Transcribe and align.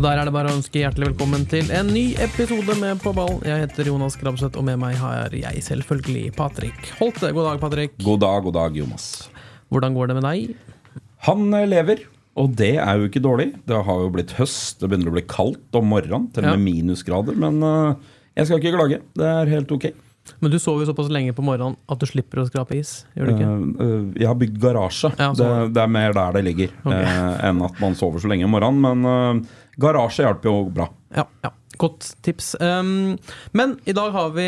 Og 0.00 0.04
der 0.06 0.16
er 0.16 0.24
det 0.24 0.32
bare 0.32 0.48
å 0.48 0.56
ønske 0.56 0.80
hjertelig 0.80 1.10
velkommen 1.10 1.42
til 1.44 1.66
en 1.76 1.90
ny 1.92 2.14
episode 2.24 2.72
med 2.80 3.02
På 3.02 3.10
ballen. 3.12 3.42
Jeg 3.44 3.66
heter 3.66 3.90
Jonas 3.90 4.14
Grabseth, 4.16 4.56
og 4.56 4.64
med 4.64 4.78
meg 4.80 4.94
har 4.96 5.28
jeg 5.36 5.60
selvfølgelig 5.66 6.30
Patrick 6.38 6.88
Holte. 6.96 7.28
God 7.36 7.44
dag, 7.50 7.58
Patrick. 7.60 7.98
God 8.00 8.22
dag, 8.24 8.40
god 8.46 8.56
dag, 8.56 8.78
Jonas. 8.80 9.10
Hvordan 9.68 9.98
går 9.98 10.08
det 10.08 10.16
med 10.16 10.24
deg? 10.24 10.56
Han 11.28 11.44
eh, 11.52 11.66
lever, 11.68 12.06
og 12.40 12.56
det 12.56 12.78
er 12.80 12.96
jo 12.96 13.10
ikke 13.12 13.20
dårlig. 13.28 13.50
Det 13.68 13.76
har 13.90 14.00
jo 14.06 14.08
blitt 14.16 14.32
høst, 14.40 14.80
det 14.80 14.88
begynner 14.88 15.12
å 15.12 15.18
bli 15.18 15.26
kaldt 15.36 15.76
om 15.82 15.92
morgenen, 15.92 16.30
til 16.32 16.46
og 16.48 16.54
Ja. 16.54 16.56
med 16.56 16.64
minusgrader. 16.64 17.36
Men 17.44 17.60
eh, 17.60 18.12
jeg 18.40 18.48
skal 18.48 18.64
ikke 18.64 18.78
klage. 18.80 19.02
Det 19.20 19.28
er 19.36 19.52
helt 19.52 19.76
ok. 19.76 19.90
Men 20.40 20.52
du 20.52 20.56
sover 20.62 20.84
jo 20.86 20.92
såpass 20.94 21.08
lenge 21.12 21.32
på 21.36 21.44
morgenen 21.44 21.76
at 21.90 22.00
du 22.00 22.06
slipper 22.08 22.40
å 22.40 22.48
skrape 22.48 22.76
is. 22.80 23.02
Gjør 23.18 23.28
du 23.28 23.36
ikke? 23.36 23.52
Eh, 23.84 24.20
jeg 24.24 24.32
har 24.32 24.40
bygd 24.48 24.60
garasje. 24.64 25.12
Ja, 25.20 25.34
det, 25.36 25.52
det 25.76 25.84
er 25.84 25.92
mer 25.92 26.16
der 26.16 26.38
det 26.40 26.46
ligger, 26.48 26.72
Ok. 26.88 26.94
eh, 26.96 27.48
enn 27.52 27.60
at 27.68 27.80
man 27.84 28.00
sover 28.00 28.24
så 28.24 28.32
lenge 28.32 28.48
om 28.48 28.56
morgenen. 28.56 28.80
Men 29.04 29.44
garasje 29.76 30.24
hjelper 30.26 30.50
jo 30.50 30.70
bra. 30.70 30.88
Ja, 31.16 31.26
ja. 31.42 31.50
Godt 31.80 32.10
tips. 32.20 32.56
Um, 32.60 33.16
men 33.56 33.78
i 33.88 33.92
dag 33.96 34.10
har 34.12 34.30
vi 34.34 34.44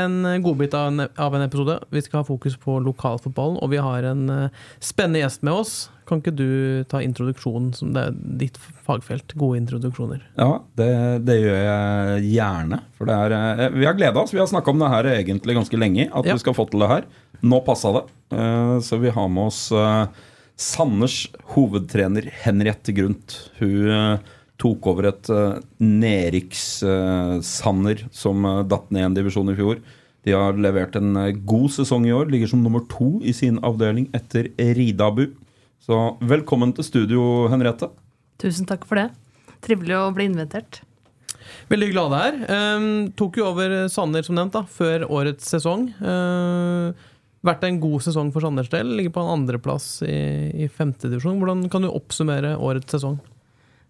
en 0.00 0.22
godbit 0.42 0.72
av 0.74 0.86
en, 0.88 1.02
av 1.20 1.34
en 1.36 1.42
episode. 1.44 1.74
Vi 1.92 2.00
skal 2.00 2.22
ha 2.22 2.24
fokus 2.24 2.54
på 2.56 2.78
lokalfotballen, 2.80 3.58
og 3.60 3.68
vi 3.74 3.82
har 3.84 4.06
en 4.08 4.22
uh, 4.30 4.62
spennende 4.80 5.20
gjest 5.20 5.42
med 5.44 5.52
oss. 5.52 5.74
Kan 6.08 6.22
ikke 6.22 6.32
du 6.36 6.84
ta 6.88 7.02
introduksjonen, 7.04 7.74
som 7.76 7.92
det 7.92 8.06
er 8.08 8.16
ditt 8.40 8.56
fagfelt? 8.86 9.34
Gode 9.40 9.58
introduksjoner. 9.60 10.22
Ja, 10.40 10.62
det, 10.80 10.88
det 11.28 11.36
gjør 11.42 11.60
jeg 11.66 12.30
gjerne. 12.32 12.78
For 12.96 13.08
det 13.08 13.18
er, 13.26 13.34
eh, 13.66 13.68
vi 13.76 13.84
har 13.88 13.96
gleda 13.96 14.20
oss. 14.24 14.32
Vi 14.32 14.40
har 14.40 14.48
snakka 14.48 14.72
om 14.72 14.80
det 14.80 14.90
her 14.92 15.08
egentlig 15.14 15.56
ganske 15.58 15.80
lenge. 15.80 16.06
At 16.12 16.24
Ja. 16.28 16.36
vi 16.36 16.44
skal 16.44 16.56
få 16.56 16.66
til 16.70 16.80
det 16.84 16.88
her. 16.94 17.04
Nå 17.44 17.60
passa 17.66 17.92
det. 17.98 18.04
Uh, 18.32 18.78
Så 18.84 18.96
vi 19.04 19.12
har 19.12 19.28
med 19.28 19.50
oss 19.52 19.66
uh, 19.72 20.06
Sanders 20.56 21.26
hovedtrener 21.56 22.28
Henriette 22.44 22.92
Grundt. 22.96 23.50
Hun 23.60 24.18
tok 24.60 24.86
over 24.90 25.04
et 25.10 25.30
uh, 25.32 25.58
Neriks-Sanner 25.82 27.98
som 28.14 28.44
eh, 28.46 28.66
datt 28.70 28.90
ned 28.94 29.04
en 29.08 29.16
divisjon 29.16 29.50
i 29.50 29.58
fjor. 29.58 29.76
De 30.24 30.32
har 30.32 30.56
levert 30.56 30.96
en 30.98 31.16
eh, 31.20 31.34
god 31.34 31.70
sesong 31.74 32.06
i 32.08 32.12
år. 32.14 32.26
Ligger 32.32 32.48
som 32.52 32.62
nummer 32.64 32.82
to 32.90 33.20
i 33.26 33.32
sin 33.36 33.58
avdeling 33.66 34.06
etter 34.16 34.42
Ridabu. 34.78 35.24
Så 35.84 35.94
velkommen 36.24 36.72
til 36.76 36.84
studio, 36.86 37.20
Henriette. 37.52 37.86
Tusen 38.40 38.66
takk 38.68 38.82
for 38.88 38.96
det. 39.00 39.08
Trivelig 39.64 39.96
å 39.98 40.14
bli 40.16 40.24
invitert. 40.30 40.72
Veldig 41.68 41.90
glad 41.92 42.08
det 42.12 42.20
her. 42.22 42.34
Um, 42.76 42.86
tok 43.16 43.32
jo 43.40 43.44
over 43.50 43.68
Sanner, 43.92 44.22
som 44.24 44.36
nevnt, 44.38 44.56
da, 44.56 44.62
før 44.64 45.04
årets 45.12 45.44
sesong. 45.52 45.82
Uh, 46.00 46.88
vært 47.44 47.64
en 47.68 47.80
god 47.82 48.00
sesong 48.06 48.32
for 48.32 48.40
Sanders 48.44 48.70
del. 48.72 48.86
Ligger 48.96 49.12
på 49.12 49.22
en 49.24 49.34
andreplass 49.34 49.86
i, 50.06 50.08
i 50.64 50.66
femtedivisjon. 50.72 51.38
Hvordan 51.40 51.60
kan 51.72 51.82
du 51.84 51.88
oppsummere 51.92 52.56
årets 52.56 52.90
sesong? 52.96 53.18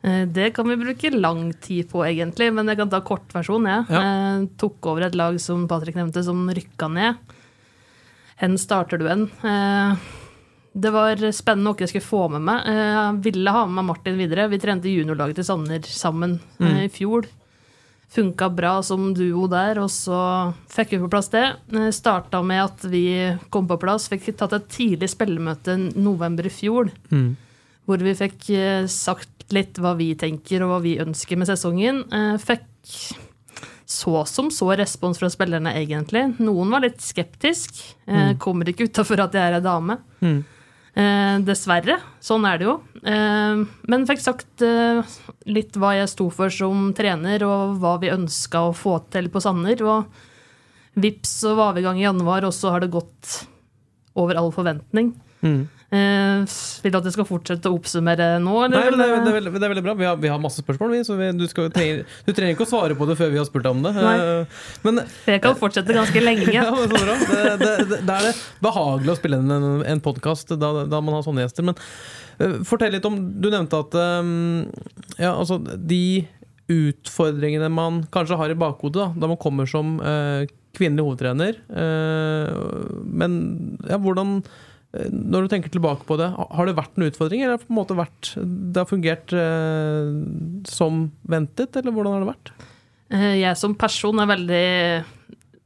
Eh, 0.04 0.26
Det 0.28 0.50
kan 0.54 0.69
vi 0.69 0.76
bruke 0.76 1.10
lang 1.15 1.53
tid 1.65 1.88
på, 1.91 2.04
egentlig, 2.04 2.50
men 2.53 2.69
jeg 2.69 2.76
kan 2.76 2.91
ta 2.92 3.00
kortversjonen. 3.00 3.70
Ja. 3.70 3.84
Ja. 3.88 4.03
Eh, 4.03 4.48
Tok 4.60 4.91
over 4.92 5.06
et 5.06 5.15
lag 5.16 5.38
som 5.41 5.66
Patrick 5.69 5.97
nevnte, 5.97 6.22
som 6.25 6.44
rykka 6.48 6.91
ned. 6.92 7.16
Hen 8.37 8.59
starter 8.59 8.98
du 9.00 9.09
en. 9.09 9.31
Eh, 9.42 9.97
Det 10.75 10.91
var 10.91 11.15
spennende 11.31 11.70
noe 11.70 11.78
jeg 11.78 11.88
skulle 11.92 12.03
få 12.03 12.28
med 12.32 12.42
meg. 12.42 12.65
Jeg 12.66 13.22
ville 13.22 13.50
ha 13.54 13.60
med 13.65 13.76
meg 13.78 13.84
Martin 13.92 14.16
videre. 14.19 14.48
Vi 14.50 14.59
trente 14.59 14.91
juniorlaget 14.91 15.37
til 15.37 15.44
Sanner 15.47 15.81
sammen 15.87 16.41
mm. 16.59 16.81
i 16.82 16.88
fjor. 16.91 17.28
Funka 18.10 18.48
bra 18.50 18.82
som 18.82 19.15
duo 19.15 19.47
der, 19.47 19.78
og 19.78 19.86
så 19.88 20.53
fikk 20.66 20.91
vi 20.91 20.98
på 20.98 21.10
plass 21.12 21.31
det. 21.31 21.44
Starta 21.94 22.42
med 22.42 22.65
at 22.65 22.82
vi 22.91 23.04
kom 23.50 23.69
på 23.71 23.78
plass. 23.78 24.09
Fikk 24.10 24.36
tatt 24.36 24.53
et 24.53 24.66
tidlig 24.69 25.12
spillemøte 25.15 25.76
november 25.94 26.44
i 26.47 26.50
fjor. 26.50 26.91
Hvor 27.84 28.00
vi 28.00 28.15
fikk 28.17 28.49
eh, 28.56 28.87
sagt 28.89 29.53
litt 29.53 29.77
hva 29.83 29.93
vi 29.99 30.15
tenker 30.17 30.65
og 30.65 30.72
hva 30.72 30.81
vi 30.84 30.97
ønsker 31.03 31.37
med 31.41 31.50
sesongen. 31.50 32.05
Eh, 32.12 32.34
Fikk 32.41 32.67
så 33.84 34.22
som 34.27 34.49
så 34.50 34.71
respons 34.78 35.19
fra 35.21 35.28
spillerne, 35.28 35.75
egentlig. 35.77 36.22
Noen 36.41 36.71
var 36.72 36.81
litt 36.87 37.03
skeptisk. 37.05 37.77
Mm. 38.09 38.39
Kommer 38.41 38.71
ikke 38.72 38.87
utafor 38.89 39.21
at 39.27 39.37
jeg 39.37 39.45
er 39.50 39.59
ei 39.59 39.65
dame. 39.65 39.99
Eh, 40.25 41.34
dessverre. 41.45 41.99
Sånn 42.25 42.47
er 42.49 42.61
det 42.62 42.69
jo. 42.69 42.78
Eh, 43.05 43.61
men 43.93 44.06
fikk 44.09 44.22
sagt 44.25 44.65
eh, 44.65 45.03
litt 45.51 45.77
hva 45.77 45.93
jeg 45.99 46.09
sto 46.15 46.31
for 46.33 46.49
som 46.55 46.89
trener, 46.97 47.45
og 47.45 47.77
hva 47.83 47.97
vi 48.01 48.12
ønska 48.15 48.65
å 48.71 48.75
få 48.78 48.97
til 49.12 49.28
på 49.28 49.43
Sanner. 49.45 49.84
Og 49.84 50.09
vips, 51.05 51.37
så 51.45 51.53
var 51.59 51.75
vi 51.77 51.83
i 51.83 51.87
gang 51.89 52.01
i 52.01 52.06
januar, 52.06 52.49
og 52.49 52.55
så 52.56 52.72
har 52.72 52.84
det 52.87 52.93
gått 52.95 53.41
over 54.16 54.39
all 54.41 54.53
forventning. 54.55 55.12
Eh, 55.93 56.55
vil 56.83 56.93
du 56.93 56.97
at 56.99 57.06
jeg 57.06 57.15
skal 57.15 57.27
fortsette 57.28 57.71
å 57.71 57.77
oppsummere 57.77 58.28
nå? 58.43 58.55
Nei, 58.72 58.81
men 58.89 58.99
det, 58.99 59.06
er, 59.06 59.21
det, 59.21 59.31
er 59.31 59.37
veldig, 59.37 59.53
det 59.53 59.67
er 59.67 59.72
veldig 59.75 59.84
bra. 59.84 59.95
Vi 59.99 60.09
har, 60.09 60.17
vi 60.22 60.31
har 60.33 60.41
masse 60.43 60.65
spørsmål, 60.65 60.95
vi, 60.97 61.03
så 61.06 61.19
vi, 61.19 61.28
du, 61.37 61.45
skal, 61.50 61.69
trenger, 61.75 62.03
du 62.27 62.33
trenger 62.33 62.56
ikke 62.56 62.67
å 62.67 62.71
svare 62.72 62.97
på 62.99 63.09
det 63.11 63.19
før 63.21 63.33
vi 63.34 63.41
har 63.41 63.49
spurt 63.49 63.67
deg 63.67 63.77
om 63.77 63.84
det. 63.84 63.93
Uh, 63.95 64.65
Men 64.87 65.03
Jeg 65.28 65.43
kan 65.45 65.59
fortsette 65.61 65.97
ganske 65.97 66.25
lenge. 66.25 66.49
ja, 66.56 66.67
så 66.71 66.89
bra. 66.91 67.19
Det, 67.61 67.75
det, 67.93 68.00
er 68.00 68.31
det 68.31 68.34
behagelig 68.65 69.15
å 69.15 69.19
spille 69.21 69.41
inn 69.43 69.55
en, 69.55 69.69
en 69.95 70.05
podkast 70.05 70.56
da, 70.56 70.72
da 70.89 71.03
man 71.05 71.19
har 71.19 71.27
sånne 71.27 71.45
gjester. 71.45 71.69
Men 71.69 71.78
uh, 72.41 72.59
fortell 72.66 72.97
litt 72.97 73.06
om 73.09 73.21
Du 73.39 73.51
nevnte 73.53 73.84
at 73.84 73.95
um, 74.25 74.65
ja, 75.19 75.34
altså, 75.34 75.61
de 75.61 76.25
utfordringene 76.72 77.69
man 77.69 78.05
kanskje 78.12 78.39
har 78.41 78.53
i 78.53 78.56
bakhodet 78.56 79.03
da, 79.03 79.09
da 79.21 79.28
man 79.28 79.41
kommer 79.41 79.69
som 79.69 79.99
uh, 80.01 80.49
kvinnelig 80.75 81.05
hovedtrener. 81.06 81.59
Uh, 81.71 83.03
men 83.05 83.43
ja, 83.87 84.01
hvordan 84.01 84.41
Når 84.94 85.43
du 85.47 85.49
tenker 85.50 85.72
tilbake 85.75 86.06
på 86.06 86.16
det, 86.21 86.28
har 86.38 86.69
det 86.69 86.77
vært 86.78 86.99
en 87.00 87.06
utfordring, 87.09 87.43
eller 87.43 87.56
har 87.56 87.59
det 87.62 87.66
på 87.66 87.72
en 87.75 87.78
måte 87.81 87.97
vært 87.99 88.28
Det 88.38 88.78
har 88.78 88.87
fungert 88.91 89.32
eh, 89.34 90.12
som 90.71 91.09
ventet, 91.27 91.75
eller 91.81 91.94
hvordan 91.94 92.15
har 92.15 92.22
det 92.25 92.31
vært? 92.31 92.53
Eh, 93.10 93.34
Jeg 93.43 93.59
som 93.59 93.75
person 93.75 94.22
er 94.22 94.31
veldig 94.31 94.65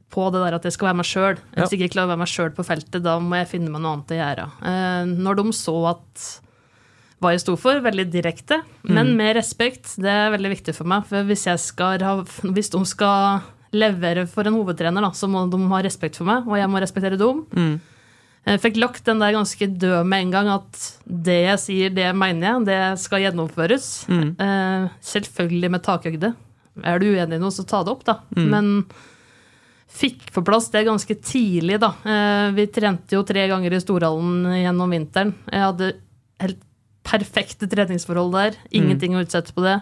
på 0.09 0.25
det 0.33 0.41
der 0.41 0.55
at 0.57 0.63
jeg 0.65 0.73
skal 0.73 0.89
være 0.89 0.97
meg 0.97 1.05
sjøl. 1.05 1.37
Ja. 1.53 1.61
Hvis 1.61 1.75
jeg 1.75 1.83
ikke 1.83 1.93
klarer 1.93 2.09
å 2.09 2.13
være 2.15 2.23
meg 2.23 2.31
sjøl 2.31 2.53
på 2.57 2.65
feltet, 2.65 3.03
da 3.05 3.19
må 3.21 3.37
jeg 3.37 3.51
finne 3.51 3.69
meg 3.69 3.83
noe 3.83 3.91
annet 3.99 4.13
å 4.15 4.17
gjøre. 4.17 4.45
Eh, 4.71 5.11
Når 5.27 5.37
de 5.43 5.51
så 5.59 5.75
at 5.91 6.23
hva 7.19 7.33
jeg 7.35 7.41
sto 7.43 7.53
for, 7.59 7.81
veldig 7.83 8.07
direkte, 8.13 8.61
men 8.87 9.11
med 9.19 9.35
respekt, 9.35 9.97
det 9.99 10.07
er 10.09 10.31
veldig 10.31 10.53
viktig 10.55 10.73
for 10.77 10.87
meg. 10.87 11.03
For 11.09 11.27
hvis, 11.27 11.43
jeg 11.49 11.59
skal 11.59 11.99
ha, 12.07 12.13
hvis 12.55 12.71
de 12.71 12.79
skal 12.87 13.41
levere 13.75 14.23
for 14.31 14.47
en 14.47 14.55
hovedtrener, 14.55 15.03
da, 15.03 15.11
så 15.13 15.27
må 15.29 15.43
de 15.51 15.59
ha 15.69 15.81
respekt 15.83 16.15
for 16.17 16.25
meg, 16.29 16.47
og 16.47 16.55
jeg 16.57 16.71
må 16.71 16.79
respektere 16.81 17.19
dem. 17.19 17.43
Jeg 18.49 18.61
fikk 18.63 18.79
lagt 18.81 19.05
den 19.05 19.19
der 19.21 19.35
ganske 19.35 19.67
død 19.69 20.07
med 20.09 20.23
en 20.25 20.31
gang, 20.33 20.47
at 20.49 20.79
det 21.05 21.37
jeg 21.43 21.61
sier, 21.61 21.93
det 21.93 22.07
mener 22.17 22.47
jeg, 22.47 22.65
det 22.69 22.79
skal 23.03 23.21
gjennomføres. 23.27 23.89
Eh, 24.41 24.87
selvfølgelig 25.05 25.69
med 25.75 25.83
takhøyde. 25.85 26.31
Er 26.83 26.99
du 27.01 27.09
uenig 27.11 27.37
i 27.37 27.41
noe, 27.41 27.53
så 27.53 27.65
ta 27.67 27.83
det 27.85 27.93
opp, 27.93 28.03
da. 28.07 28.19
Men 28.49 28.71
fikk 29.89 30.29
på 30.33 30.43
plass 30.45 30.69
det 30.73 30.85
ganske 30.87 31.15
tidlig, 31.25 31.79
da. 31.83 31.93
Eh, 32.05 32.49
vi 32.57 32.65
trente 32.73 33.17
jo 33.17 33.23
tre 33.27 33.47
ganger 33.51 33.73
i 33.73 33.81
Storhallen 33.83 34.45
gjennom 34.63 34.89
vinteren. 34.93 35.33
Jeg 35.51 35.65
hadde 35.65 35.91
helt 36.41 36.61
perfekte 37.09 37.67
treningsforhold 37.69 38.33
der. 38.35 38.57
Ingenting 38.75 39.15
å 39.17 39.23
utsette 39.25 39.53
på 39.55 39.63
det. 39.65 39.79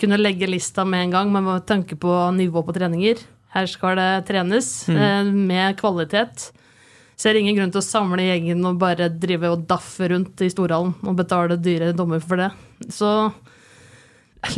Kunne 0.00 0.18
legge 0.20 0.48
lista 0.48 0.84
med 0.84 1.06
en 1.06 1.14
gang, 1.14 1.32
men 1.32 1.44
med 1.44 1.66
tanke 1.66 1.96
på 1.96 2.12
nivå 2.36 2.62
på 2.66 2.74
treninger. 2.76 3.22
Her 3.56 3.66
skal 3.66 3.96
det 3.96 4.26
trenes 4.28 4.88
eh, 4.92 5.24
med 5.24 5.76
kvalitet. 5.80 6.50
Ser 7.16 7.38
ingen 7.40 7.56
grunn 7.56 7.70
til 7.72 7.80
å 7.80 7.86
samle 7.86 8.26
gjengen 8.26 8.60
og 8.68 8.78
bare 8.78 9.08
drive 9.08 9.48
og 9.54 9.62
daffe 9.70 10.10
rundt 10.12 10.42
i 10.44 10.50
Storhallen 10.52 10.92
og 11.00 11.16
betale 11.16 11.56
dyre 11.56 11.94
dommer 11.96 12.20
for 12.20 12.36
det. 12.42 12.50
Så 12.92 13.08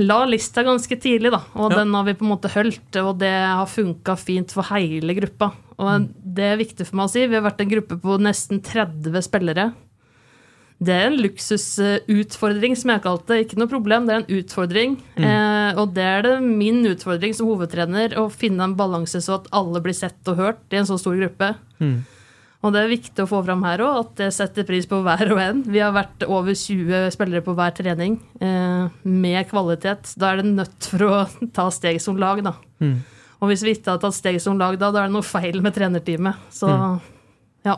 la 0.02 0.24
lista 0.26 0.64
ganske 0.66 0.98
tidlig, 1.00 1.30
da, 1.30 1.38
og 1.54 1.70
Ja. 1.70 1.78
den 1.84 1.94
har 1.94 2.04
vi 2.04 2.14
på 2.18 2.26
en 2.26 2.32
måte 2.34 2.50
holdt, 2.50 2.96
og 3.00 3.18
det 3.20 3.30
har 3.30 3.64
funka 3.66 4.16
fint 4.18 4.50
for 4.52 4.62
hele 4.74 5.14
gruppa. 5.14 5.52
Og 5.78 6.08
det 6.34 6.44
er 6.44 6.56
viktig 6.58 6.84
for 6.86 6.96
meg 6.96 7.06
å 7.06 7.10
si. 7.10 7.26
Vi 7.26 7.34
har 7.38 7.46
vært 7.46 7.60
en 7.62 7.70
gruppe 7.70 7.96
på 8.02 8.18
nesten 8.18 8.60
30 8.60 9.22
spillere. 9.22 9.72
Det 10.82 10.94
er 10.94 11.06
en 11.10 11.18
luksusutfordring, 11.18 12.76
som 12.76 12.90
jeg 12.90 12.98
har 13.00 13.02
kalt 13.06 13.26
det. 13.26 13.46
Ikke 13.46 13.58
noe 13.58 13.70
problem, 13.70 14.06
det 14.06 14.14
er 14.14 14.20
en 14.22 14.42
utfordring. 14.42 14.98
Eh, 15.16 15.78
og 15.78 15.94
det 15.94 16.04
er 16.04 16.22
det 16.22 16.42
min 16.42 16.84
utfordring 16.86 17.34
som 17.34 17.46
hovedtrener, 17.46 18.14
å 18.18 18.28
finne 18.30 18.62
en 18.66 18.74
balanse 18.78 19.18
så 19.22 19.34
at 19.40 19.48
alle 19.52 19.80
blir 19.80 19.94
sett 19.94 20.18
og 20.26 20.36
hørt 20.36 20.58
i 20.72 20.76
en 20.76 20.86
så 20.86 20.98
stor 20.98 21.14
gruppe. 21.18 21.54
Og 22.66 22.72
det 22.74 22.80
er 22.80 22.90
viktig 22.90 23.22
å 23.22 23.28
få 23.30 23.38
fram 23.46 23.60
her 23.62 23.84
òg, 23.86 23.98
at 24.00 24.16
det 24.18 24.28
setter 24.34 24.66
pris 24.66 24.88
på 24.90 24.98
hver 25.06 25.30
og 25.30 25.38
en. 25.38 25.60
Vi 25.70 25.78
har 25.78 25.92
vært 25.94 26.24
over 26.26 26.56
20 26.58 27.12
spillere 27.14 27.44
på 27.46 27.54
hver 27.54 27.76
trening 27.76 28.16
eh, 28.42 28.88
med 29.06 29.46
kvalitet. 29.50 30.10
Da 30.18 30.32
er 30.32 30.42
det 30.42 30.50
nødt 30.56 30.88
for 30.90 31.06
å 31.06 31.20
ta 31.56 31.68
steg 31.74 32.00
som 32.02 32.18
lag, 32.18 32.42
da. 32.42 32.56
Og 33.38 33.52
hvis 33.52 33.62
vi 33.62 33.76
ikke 33.76 33.94
har 33.94 34.02
tatt 34.02 34.16
steg 34.16 34.40
som 34.42 34.58
lag 34.58 34.74
da, 34.80 34.90
da 34.90 35.04
er 35.04 35.06
det 35.12 35.14
noe 35.14 35.26
feil 35.26 35.62
med 35.62 35.76
trenerteamet. 35.76 36.50
Så 36.50 36.72
ja. 37.66 37.76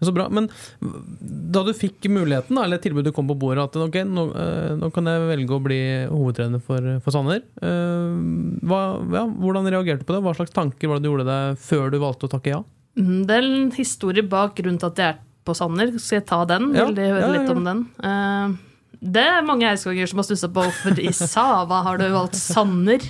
Så 0.00 0.14
bra. 0.16 0.30
Men 0.32 0.48
da 0.80 1.60
du 1.66 1.74
fikk 1.76 2.08
muligheten, 2.08 2.56
eller 2.56 2.80
tilbudet 2.80 3.12
kom 3.12 3.28
på 3.28 3.36
bordet, 3.36 3.66
at 3.68 3.76
ok, 3.76 4.00
nå, 4.08 4.26
eh, 4.32 4.72
nå 4.80 4.88
kan 4.96 5.12
jeg 5.12 5.26
velge 5.28 5.56
å 5.58 5.60
bli 5.60 5.80
hovedtrener 6.08 6.64
for, 6.64 6.88
for 7.04 7.12
Sanner. 7.12 7.44
Eh, 7.60 8.16
hva, 8.64 8.80
ja, 9.12 9.26
hvordan 9.28 9.68
reagerte 9.68 10.06
du 10.06 10.08
på 10.08 10.16
det? 10.16 10.24
Hva 10.24 10.36
slags 10.40 10.56
tanker 10.56 10.88
var 10.88 10.96
det 10.96 11.04
du 11.04 11.12
gjorde 11.12 11.28
deg 11.28 11.60
før 11.60 11.92
du 11.92 12.00
valgte 12.00 12.30
å 12.30 12.32
takke 12.32 12.56
ja? 12.56 12.62
Mm, 13.00 13.20
Det 13.28 13.36
er 13.36 13.46
en 13.48 13.70
historie 13.76 14.22
bak 14.26 14.56
grunnen 14.58 14.80
til 14.80 14.90
at 14.92 15.00
jeg 15.02 15.14
er 15.14 15.20
på 15.48 15.54
Sanner. 15.56 15.92
Skal 15.98 16.20
jeg 16.20 16.26
ta 16.28 16.42
den? 16.48 16.72
Ja, 16.76 16.86
Vil 16.88 16.98
de 16.98 17.06
høre 17.08 17.22
ja, 17.24 17.30
litt 17.38 17.50
om 17.52 17.64
den? 17.66 17.86
Uh, 18.04 18.58
det 19.00 19.22
er 19.24 19.44
mange 19.46 19.64
eiskonger 19.64 20.08
som 20.10 20.20
har 20.20 20.26
stussa 20.28 20.48
på 20.52 20.60
hvorfor 20.66 20.98
i 21.00 21.08
Sava 21.16 21.78
har 21.86 21.96
du 21.96 22.04
valgt 22.12 22.36
Sanner. 22.36 23.00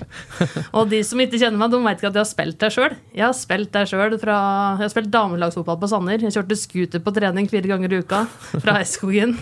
Og 0.78 0.86
de 0.92 1.00
som 1.06 1.18
ikke 1.18 1.40
kjenner 1.40 1.58
meg, 1.58 1.72
de 1.72 1.80
vet 1.82 1.98
ikke 1.98 2.12
at 2.12 2.18
jeg 2.20 2.22
har 2.22 2.30
spilt 2.30 2.60
der 2.62 2.74
sjøl. 2.74 2.94
Jeg 3.16 3.24
har 3.26 3.34
spilt 3.34 3.72
der 3.74 3.88
fra, 3.90 4.36
jeg 4.78 4.84
har 4.86 4.92
spilt 4.94 5.10
damelagsfotball 5.10 5.80
på 5.82 5.90
Sanner. 5.90 6.22
Jeg 6.22 6.36
kjørte 6.36 6.60
scooter 6.60 7.02
på 7.02 7.14
trening 7.16 7.50
fire 7.50 7.72
ganger 7.72 7.96
i 7.96 8.04
uka 8.04 8.22
fra 8.62 8.76
Eidskogen. 8.78 9.34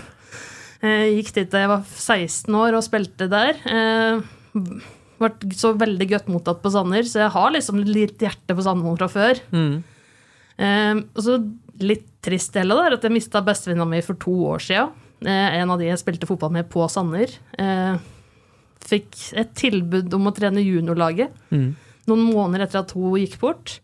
Jeg 0.80 1.14
Gikk 1.18 1.34
dit 1.34 1.52
da 1.52 1.64
jeg 1.64 1.72
var 1.74 1.84
16 1.84 2.54
år 2.54 2.78
og 2.78 2.86
spilte 2.86 3.28
der. 3.28 3.60
Eh, 3.68 4.24
Ble 5.18 5.30
så 5.58 5.72
veldig 5.74 6.06
godt 6.12 6.28
mottatt 6.30 6.60
på 6.62 6.70
Sanner, 6.70 7.02
så 7.02 7.24
jeg 7.24 7.32
har 7.34 7.50
liksom 7.50 7.80
litt 7.82 8.22
hjerte 8.22 8.54
på 8.54 8.64
Sandmoen 8.64 8.96
fra 9.00 9.08
før. 9.10 9.40
Eh, 9.52 9.80
og 10.58 11.20
så 11.22 11.38
litt 11.78 12.06
trist 12.24 12.56
hele 12.58 12.74
da, 12.74 12.86
er 12.88 12.96
at 12.96 13.04
jeg 13.06 13.14
mista 13.14 13.42
bestevenninna 13.44 13.86
mi 13.86 14.00
for 14.02 14.18
to 14.20 14.34
år 14.50 14.62
sia. 14.62 14.88
Eh, 15.22 15.58
en 15.60 15.70
av 15.70 15.80
de 15.80 15.88
jeg 15.88 16.00
spilte 16.00 16.28
fotball 16.28 16.52
med 16.54 16.68
på 16.70 16.86
Sanner. 16.90 17.30
Eh, 17.58 18.00
fikk 18.88 19.18
et 19.38 19.54
tilbud 19.58 20.12
om 20.16 20.30
å 20.30 20.34
trene 20.34 20.64
juniorlaget 20.64 21.34
noen 22.08 22.26
måneder 22.30 22.66
etter 22.66 22.82
at 22.82 22.94
hun 22.96 23.18
gikk 23.20 23.38
bort. 23.42 23.78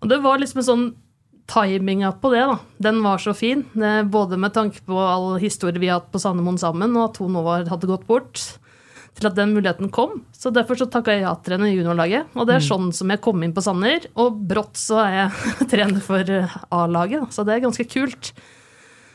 Og 0.00 0.10
det 0.10 0.20
var 0.24 0.40
liksom 0.40 0.62
en 0.62 0.68
sånn 0.68 0.88
timinga 1.50 2.12
på 2.22 2.30
det, 2.30 2.44
da. 2.46 2.58
Den 2.78 3.00
var 3.02 3.18
så 3.18 3.34
fin. 3.34 3.64
Eh, 3.74 4.02
både 4.06 4.38
med 4.38 4.54
tanke 4.54 4.84
på 4.86 4.96
all 4.96 5.34
historie 5.42 5.80
vi 5.82 5.90
har 5.90 6.00
hatt 6.00 6.12
på 6.12 6.20
Sandemoen 6.22 6.60
sammen, 6.60 6.94
og 6.96 7.10
at 7.10 7.20
hun 7.20 7.34
nå 7.34 7.42
hadde 7.44 7.90
gått 7.90 8.06
bort. 8.06 8.44
Til 9.20 9.28
at 9.28 9.36
den 9.36 9.52
muligheten 9.52 9.90
kom. 9.92 10.22
Så 10.32 10.52
derfor 10.54 10.78
så 10.80 10.86
takka 10.88 11.12
jeg 11.12 11.26
ja 11.26 11.34
til 11.44 11.56
henne 11.56 11.68
i 11.68 11.74
juniorlaget. 11.74 12.30
Og 12.34 12.48
det 12.48 12.56
er 12.56 12.64
sånn 12.64 12.88
som 12.96 13.10
jeg 13.12 13.20
kom 13.24 13.42
inn 13.44 13.52
på 13.56 13.64
Sanner. 13.64 14.06
Og 14.20 14.38
brått 14.48 14.80
så 14.80 15.02
er 15.04 15.16
jeg 15.18 15.68
trener 15.74 16.00
for 16.04 16.32
eh, 16.32 16.56
A-laget, 16.72 17.28
så 17.34 17.44
det 17.44 17.56
er 17.56 17.66
ganske 17.66 17.84
kult. 17.90 18.32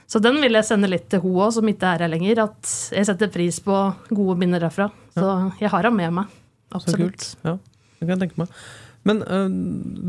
Så 0.05 0.21
den 0.21 0.37
vil 0.37 0.53
jeg 0.53 0.67
sende 0.67 0.89
litt 0.91 1.07
til 1.09 1.23
hun 1.23 1.39
òg, 1.41 1.55
som 1.55 1.69
ikke 1.69 1.95
er 1.95 2.05
her 2.05 2.11
lenger. 2.13 2.43
At 2.45 2.73
jeg 2.93 3.09
setter 3.09 3.31
pris 3.33 3.57
på 3.65 3.77
gode 4.11 4.37
minner 4.41 4.61
derfra. 4.61 4.91
Så 5.17 5.29
jeg 5.61 5.71
har 5.73 5.89
henne 5.89 5.97
med 5.97 6.19
meg. 6.19 6.35
Så 6.69 6.81
Absolutt. 6.81 6.99
kult. 6.99 7.29
Ja, 7.47 7.55
det 7.97 8.05
kan 8.05 8.13
jeg 8.13 8.21
tenke 8.27 8.43
meg. 8.43 8.59
Men 9.05 9.21
øh, 9.21 9.55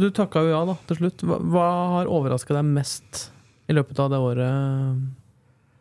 du 0.00 0.10
takka 0.14 0.42
jo 0.44 0.52
ja 0.52 0.60
da, 0.68 0.76
til 0.88 1.00
slutt. 1.00 1.24
Hva, 1.24 1.40
hva 1.40 1.70
har 1.96 2.12
overraska 2.12 2.56
deg 2.56 2.68
mest 2.68 3.26
i 3.68 3.76
løpet 3.76 3.98
av 4.00 4.12
det 4.12 4.20
året 4.20 4.44
øh, 4.44 5.00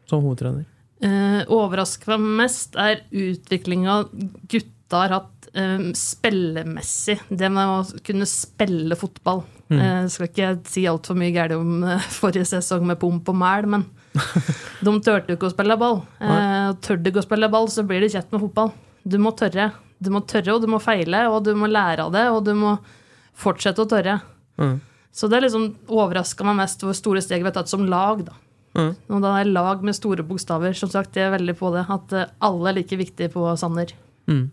som 0.10 0.24
hovedtrener? 0.24 0.66
Eh, 1.03 1.42
overrasker 1.51 2.15
meg 2.15 2.30
mest 2.44 2.77
er 2.80 3.01
utviklinga 3.12 4.06
gutta 4.47 5.01
har 5.01 5.15
hatt 5.18 5.50
eh, 5.53 5.92
spillemessig. 5.97 7.19
Det 7.27 7.51
med 7.51 7.74
å 7.74 8.01
kunne 8.06 8.27
spille 8.30 8.97
fotball. 9.00 9.44
Eh, 9.74 10.06
skal 10.13 10.30
ikke 10.30 10.50
si 10.69 10.86
altfor 10.88 11.18
mye 11.18 11.33
galt 11.36 11.56
om 11.57 11.83
eh, 11.83 12.09
forrige 12.19 12.47
sesong 12.53 12.86
med 12.88 13.00
pomp 13.01 13.31
og 13.31 13.39
mæl, 13.39 13.69
men 13.75 13.88
de 14.86 14.94
turte 15.03 15.36
ikke 15.36 15.50
å 15.50 15.56
spille 15.56 15.77
ball. 15.80 16.03
Eh, 16.21 16.69
tør 16.86 17.01
du 17.01 17.12
ikke 17.12 17.24
å 17.24 17.27
spille 17.27 17.51
ball, 17.51 17.69
så 17.71 17.86
blir 17.88 18.03
det 18.03 18.13
kjett 18.13 18.31
med 18.31 18.44
fotball. 18.45 18.71
Du 19.03 19.19
må 19.21 19.36
tørre. 19.38 19.71
Du 20.01 20.12
må 20.12 20.21
tørre, 20.27 20.56
og 20.56 20.63
du 20.63 20.69
må 20.71 20.81
feile, 20.83 21.25
og 21.31 21.44
du 21.47 21.53
må 21.57 21.69
lære 21.71 22.06
av 22.06 22.12
det, 22.15 22.25
og 22.31 22.44
du 22.47 22.53
må 22.57 22.75
fortsette 23.36 23.83
å 23.83 23.89
tørre. 23.89 24.19
Mm. 24.59 24.80
Så 25.15 25.30
det 25.31 25.45
liksom 25.45 25.69
overraska 25.88 26.44
meg 26.47 26.57
mest 26.59 26.83
hvor 26.83 26.95
store 26.95 27.21
steg 27.24 27.44
vi 27.44 27.47
har 27.47 27.56
tatt 27.56 27.71
som 27.71 27.86
lag. 27.88 28.25
da. 28.27 28.36
Mm. 28.75 28.92
Og 29.16 29.24
da 29.24 29.33
er 29.39 29.50
lag 29.50 29.83
med 29.86 29.95
store 29.98 30.25
bokstaver. 30.27 30.75
Som 30.77 30.92
sagt, 30.92 31.16
jeg 31.16 31.30
er 31.30 31.36
veldig 31.38 31.56
på 31.60 31.72
det. 31.75 31.86
At 31.92 32.16
eh, 32.16 32.31
alle 32.44 32.72
er 32.72 32.80
like 32.80 33.00
viktige 33.00 33.31
på 33.33 33.48
Sanner. 33.60 33.94
Mm. 34.30 34.50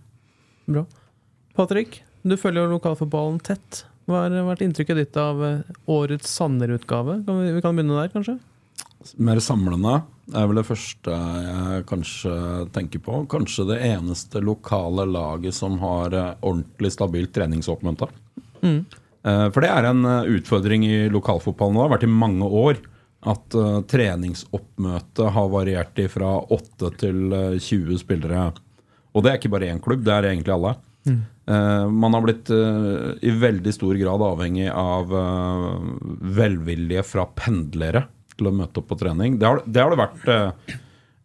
Bra. 0.71 0.87
Patrick, 1.59 2.01
du 2.23 2.37
følger 2.41 2.71
lokalfotballen 2.71 3.41
tett. 3.45 3.85
Hva 4.09 4.25
har 4.25 4.47
vært 4.47 4.65
inntrykket 4.65 4.99
ditt 4.99 5.19
av 5.21 5.43
øh, 5.43 5.77
årets 5.91 6.31
Sanner-utgave? 6.39 7.21
Vi, 7.27 7.53
vi 7.57 7.63
kan 7.65 7.77
begynne 7.77 7.99
der, 8.01 8.11
kanskje? 8.15 8.39
Mer 9.19 9.41
samlende 9.43 10.01
er 10.33 10.47
vel 10.47 10.61
det 10.61 10.67
første 10.69 11.15
jeg 11.43 11.85
kanskje 11.91 12.35
tenker 12.75 13.03
på. 13.03 13.23
Kanskje 13.31 13.67
det 13.73 13.81
eneste 13.91 14.43
lokale 14.45 15.07
laget 15.11 15.57
som 15.57 15.79
har 15.83 16.15
eh, 16.15 16.35
ordentlig 16.41 16.93
stabilt 16.95 17.35
treningsoppmøte. 17.35 18.09
Mm. 18.63 18.81
Eh, 19.27 19.47
For 19.51 19.65
det 19.65 19.73
er 19.73 19.91
en 19.91 20.07
eh, 20.07 20.31
utfordring 20.39 20.87
i 20.87 20.97
lokalfotballen 21.13 21.77
nå. 21.77 21.83
Det 21.83 21.89
har 21.89 21.95
vært 21.97 22.09
i 22.09 22.15
mange 22.23 22.49
år 22.63 22.83
at 23.23 23.55
uh, 23.55 23.81
treningsoppmøtet 23.87 25.35
har 25.37 25.51
variert 25.53 26.01
fra 26.11 26.33
8 26.51 26.89
til 26.99 27.35
eh, 27.37 27.59
20 27.63 28.01
spillere. 28.01 28.49
Og 29.13 29.23
det 29.23 29.31
er 29.31 29.39
ikke 29.39 29.53
bare 29.53 29.69
én 29.71 29.83
klubb, 29.83 30.03
det 30.03 30.15
er 30.15 30.31
egentlig 30.33 30.57
alle. 30.57 30.73
Eh, 31.07 31.87
man 31.91 32.15
har 32.15 32.23
blitt 32.25 32.51
uh, 32.55 33.13
i 33.23 33.35
veldig 33.35 33.75
stor 33.75 33.99
grad 33.99 34.23
avhengig 34.27 34.69
av 34.71 35.15
eh, 35.19 35.79
velvilje 36.39 37.03
fra 37.07 37.27
pendlere 37.35 38.07
til 38.37 38.49
å 38.49 38.55
møte 38.55 38.83
opp 38.83 38.91
på 38.93 38.99
trening. 39.01 39.39
Det 39.39 39.49
har 39.49 39.63
det, 39.67 39.83
har 39.83 39.93
det 39.93 40.01
vært 40.01 40.29
eh, 40.31 40.77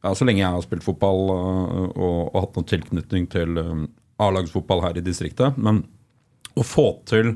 ja, 0.03 0.13
så 0.15 0.27
lenge 0.27 0.43
jeg 0.43 0.55
har 0.55 0.65
spilt 0.65 0.85
fotball 0.85 1.21
eh, 1.33 1.83
og, 1.91 2.19
og 2.31 2.39
hatt 2.41 2.57
noen 2.57 2.71
tilknytning 2.73 3.29
til 3.33 3.61
um, 3.61 3.85
A-lagsfotball 4.21 4.83
her 4.85 4.97
i 4.97 5.05
distriktet. 5.05 5.57
Men 5.61 5.83
å 6.57 6.65
få 6.65 6.89
til 7.09 7.35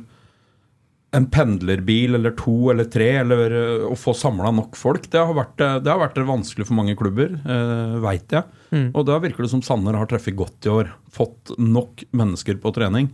en 1.11 1.25
pendlerbil 1.27 2.15
eller 2.15 2.31
to 2.39 2.71
eller 2.71 2.87
tre, 2.91 3.09
eller 3.19 3.55
eh, 3.55 3.87
å 3.89 3.97
få 3.99 4.13
samla 4.15 4.53
nok 4.55 4.77
folk, 4.79 5.09
det 5.11 5.19
har 5.19 5.35
vært, 5.35 5.59
eh, 5.59 5.79
det 5.83 5.91
har 5.91 5.99
vært 5.99 6.21
vanskelig 6.27 6.67
for 6.69 6.77
mange 6.77 6.95
klubber, 6.99 7.33
eh, 7.35 7.97
veit 8.03 8.31
jeg. 8.31 8.47
Og 8.95 9.03
da 9.09 9.17
virker 9.19 9.43
det 9.43 9.51
som 9.51 9.63
Sanner 9.65 9.97
har 9.99 10.07
treffet 10.07 10.37
godt 10.39 10.69
i 10.69 10.71
år. 10.71 10.93
Fått 11.11 11.51
nok 11.59 12.05
mennesker 12.15 12.61
på 12.63 12.71
trening. 12.77 13.09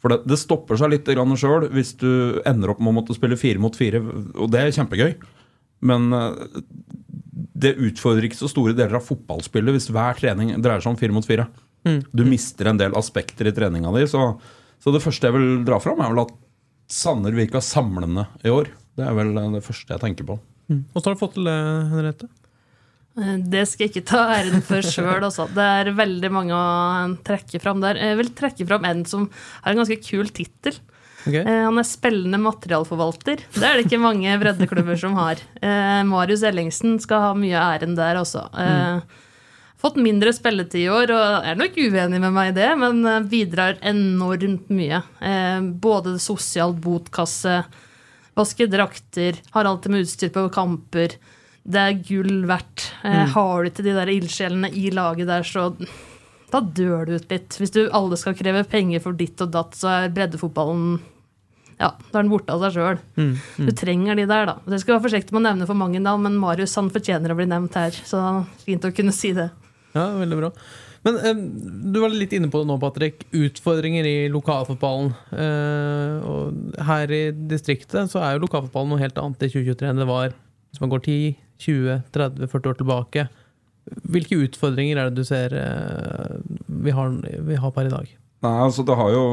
For 0.00 0.12
det, 0.12 0.22
det 0.28 0.40
stopper 0.40 0.80
seg 0.80 0.92
litt 0.92 1.08
sjøl 1.08 1.68
hvis 1.72 1.94
du 2.00 2.40
ender 2.48 2.72
opp 2.72 2.80
med 2.80 2.92
å 2.92 2.96
måtte 3.00 3.16
spille 3.16 3.36
fire 3.40 3.60
mot 3.60 3.76
fire, 3.76 4.00
og 4.36 4.48
det 4.52 4.62
er 4.62 4.72
kjempegøy. 4.78 5.12
Men 5.84 6.08
eh, 6.16 6.62
det 7.64 7.76
utfordrer 7.76 8.24
ikke 8.28 8.40
så 8.40 8.48
store 8.48 8.72
deler 8.76 8.96
av 8.96 9.04
fotballspillet 9.04 9.76
hvis 9.76 9.90
hver 9.92 10.16
trening 10.16 10.56
dreier 10.64 10.80
seg 10.80 10.94
om 10.94 11.00
fire 11.00 11.12
mot 11.12 11.28
fire. 11.28 11.48
Du 12.16 12.24
mister 12.24 12.70
en 12.70 12.80
del 12.80 12.96
aspekter 12.96 13.50
i 13.50 13.52
treninga 13.52 13.92
di. 13.92 14.06
Så, 14.08 14.22
så 14.80 14.92
det 14.94 15.04
første 15.04 15.28
jeg 15.28 15.36
vil 15.36 15.64
dra 15.68 15.76
fram, 15.82 16.00
er 16.00 16.14
vel 16.14 16.24
at 16.24 16.32
Sanner 16.90 17.32
virka 17.36 17.60
samlende 17.64 18.26
i 18.44 18.52
år. 18.52 18.68
Det 18.94 19.04
er 19.08 19.14
vel 19.16 19.32
det 19.34 19.64
første 19.64 19.94
jeg 19.96 20.02
tenker 20.02 20.26
på. 20.28 20.38
Åssen 20.70 21.08
har 21.10 21.14
du 21.16 21.20
fått 21.20 21.34
til 21.36 21.48
det, 21.48 21.58
Henriette? 21.90 22.28
Eh, 23.18 23.36
Det 23.42 23.64
skal 23.68 23.86
jeg 23.86 23.92
ikke 23.94 24.06
ta 24.10 24.22
æren 24.38 24.62
for 24.64 24.80
sjøl, 24.84 25.22
altså. 25.26 25.46
Det 25.54 25.64
er 25.64 25.92
veldig 25.96 26.30
mange 26.34 26.54
å 26.56 27.18
trekke 27.26 27.60
fram 27.62 27.80
der. 27.84 27.98
Jeg 28.00 28.18
vil 28.20 28.30
trekke 28.36 28.66
fram 28.68 28.84
en 28.88 29.04
som 29.08 29.28
har 29.62 29.72
en 29.74 29.82
ganske 29.82 30.00
kul 30.04 30.30
tittel. 30.34 30.78
Ok. 31.24 31.34
Eh, 31.40 31.64
Han 31.64 31.78
er 31.80 31.88
spillende 31.88 32.40
materialforvalter. 32.42 33.40
Det 33.54 33.64
er 33.64 33.78
det 33.80 33.86
ikke 33.86 34.00
mange 34.02 34.34
breddeklubber 34.42 34.98
som 35.00 35.14
har. 35.16 35.40
Eh, 35.62 36.02
Marius 36.04 36.42
Ellingsen 36.44 36.98
skal 37.00 37.20
ha 37.28 37.34
mye 37.38 37.56
æren 37.56 37.96
der 37.96 38.20
også. 38.20 38.44
Eh, 38.52 39.00
Fått 39.84 39.98
mindre 40.00 40.32
spilletid 40.32 40.86
i 40.86 40.88
år, 40.88 41.10
og 41.12 41.44
er 41.44 41.58
nok 41.60 41.74
uenig 41.76 42.20
med 42.22 42.32
meg 42.32 42.52
i 42.52 42.56
det, 42.56 42.70
men 42.80 43.02
eh, 43.04 43.26
bidrar 43.28 43.76
enormt 43.84 44.70
mye. 44.72 45.02
Eh, 45.20 45.58
Både 45.84 46.16
sosialt 46.22 46.78
botkasse, 46.80 47.58
vaske 48.34 48.68
drakter, 48.72 49.42
har 49.52 49.68
alltid 49.68 49.92
med 49.92 50.06
utstyr 50.06 50.32
på 50.32 50.46
kamper. 50.54 51.18
Det 51.64 51.82
er 51.82 52.00
gull 52.00 52.46
verdt. 52.48 52.86
Mm. 53.04 53.34
Har 53.36 53.60
du 53.60 53.70
ikke 53.70 53.84
de 53.84 53.92
der 53.96 54.12
ildsjelene 54.12 54.70
i 54.72 54.88
laget 54.92 55.28
der, 55.28 55.44
så 55.44 55.70
da 56.52 56.60
dør 56.64 57.04
du 57.08 57.16
ut 57.18 57.32
litt. 57.32 57.56
Hvis 57.60 57.72
du 57.74 57.82
alle 57.92 58.16
skal 58.20 58.36
kreve 58.38 58.64
penger 58.68 59.02
for 59.04 59.16
ditt 59.16 59.40
og 59.44 59.52
datt, 59.52 59.76
så 59.76 59.90
er 59.90 60.12
breddefotballen 60.16 60.96
ja, 61.74 61.88
da 61.90 62.20
er 62.20 62.22
den 62.22 62.30
borte 62.30 62.54
av 62.54 62.62
seg 62.62 62.76
sjøl. 62.76 62.98
Du 63.66 63.72
trenger 63.74 64.14
de 64.14 64.28
der, 64.30 64.46
da. 64.46 64.54
Jeg 64.70 64.84
skal 64.84 64.94
være 64.94 65.04
forsiktig 65.08 65.34
med 65.34 65.40
å 65.42 65.46
nevne 65.48 65.66
for 65.66 65.78
mange 65.78 66.00
navn, 66.00 66.22
men 66.28 66.36
Marius 66.38 66.76
han 66.78 66.90
fortjener 66.94 67.34
å 67.34 67.36
bli 67.38 67.48
nevnt 67.50 67.74
her. 67.76 67.96
Så 68.06 68.20
fint 68.62 68.86
å 68.86 68.92
kunne 68.94 69.12
si 69.16 69.32
det. 69.36 69.48
Ja, 69.94 70.08
veldig 70.18 70.40
bra. 70.40 70.50
Men 71.06 71.18
eh, 71.20 71.42
du 71.94 72.00
var 72.02 72.14
litt 72.14 72.34
inne 72.34 72.50
på 72.50 72.62
det 72.62 72.68
nå, 72.70 72.78
Patrick. 72.82 73.26
Utfordringer 73.36 74.08
i 74.08 74.16
lokalfotballen. 74.32 75.12
Eh, 75.36 76.26
og 76.26 76.82
her 76.88 77.14
i 77.14 77.22
distriktet 77.52 78.12
så 78.12 78.24
er 78.24 78.34
jo 78.34 78.44
lokalfotballen 78.46 78.94
noe 78.94 79.04
helt 79.04 79.20
annet 79.20 79.46
i 79.46 79.52
2023 79.52 79.90
enn 79.92 80.02
det 80.02 80.10
var 80.10 80.34
hvis 80.34 80.82
man 80.82 80.90
går 80.90 81.04
10, 81.06 81.34
20-30-40 81.62 82.70
år 82.72 82.78
tilbake. 82.80 83.28
Hvilke 84.10 84.40
utfordringer 84.42 84.98
er 84.98 85.10
det 85.10 85.22
du 85.22 85.28
ser 85.28 85.54
eh, 85.54 86.36
vi 86.66 86.94
har, 86.96 87.14
vi 87.46 87.58
har 87.60 87.74
per 87.76 87.90
i 87.90 87.92
dag? 87.92 88.12
Nei, 88.44 88.54
altså 88.60 88.84
det 88.84 88.96
har 88.98 89.10
jo 89.12 89.24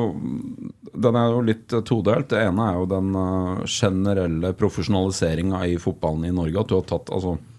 Den 0.91 1.17
er 1.19 1.31
jo 1.33 1.43
litt 1.43 1.73
todelt. 1.87 2.29
Det 2.31 2.41
ene 2.45 2.67
er 2.69 2.77
jo 2.79 2.87
den 2.91 3.15
uh, 3.15 3.63
generelle 3.65 4.51
profesjonaliseringa 4.59 5.63
i 5.71 5.77
fotballen 5.81 6.27
i 6.27 6.35
Norge. 6.35 6.61
At 6.61 6.69
du 6.69 6.75
har 6.77 6.85
tatt 6.87 7.11
Altså, 7.15 7.37
eh, 7.37 7.50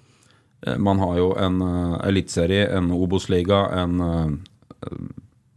man 0.78 1.00
har 1.02 1.16
jo 1.19 1.33
en 1.38 1.59
uh, 1.62 1.97
eliteserie, 2.07 2.69
en 2.76 2.92
Obos-liga, 2.95 3.64
en 3.83 4.02
uh, 4.02 4.92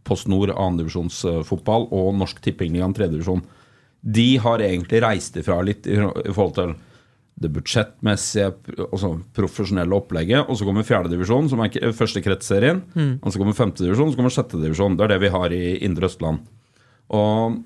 Post 0.06 0.28
Nord 0.30 0.52
annendivisjonsfotball 0.54 1.88
og 1.94 2.10
Norsk 2.18 2.40
Tippingligaen 2.42 2.94
tredjedivisjon. 2.94 3.44
De 4.06 4.28
har 4.42 4.62
egentlig 4.62 5.02
reist 5.02 5.38
ifra 5.40 5.58
litt 5.66 5.88
i, 5.90 5.98
i 5.98 6.34
forhold 6.34 6.54
til 6.58 6.74
det 7.36 7.50
budsjettmessige, 7.52 8.52
altså 8.86 9.10
profesjonelle 9.36 9.96
opplegget. 9.96 10.46
Og 10.48 10.56
så 10.56 10.64
kommer 10.64 10.86
fjerdedivisjon, 10.88 11.50
som 11.52 11.60
er 11.64 11.92
første 11.96 12.22
kretsserien. 12.24 12.80
Mm. 12.94 13.16
Og 13.20 13.32
så 13.32 13.40
kommer 13.40 13.56
femtedivisjon, 13.58 14.12
så 14.12 14.20
kommer 14.20 14.32
sjettedivisjon. 14.32 14.96
Det 14.96 15.04
er 15.04 15.12
det 15.14 15.22
vi 15.26 15.32
har 15.34 15.52
i 15.52 15.64
Indre 15.84 16.08
Østland. 16.08 16.46
Og 17.16 17.58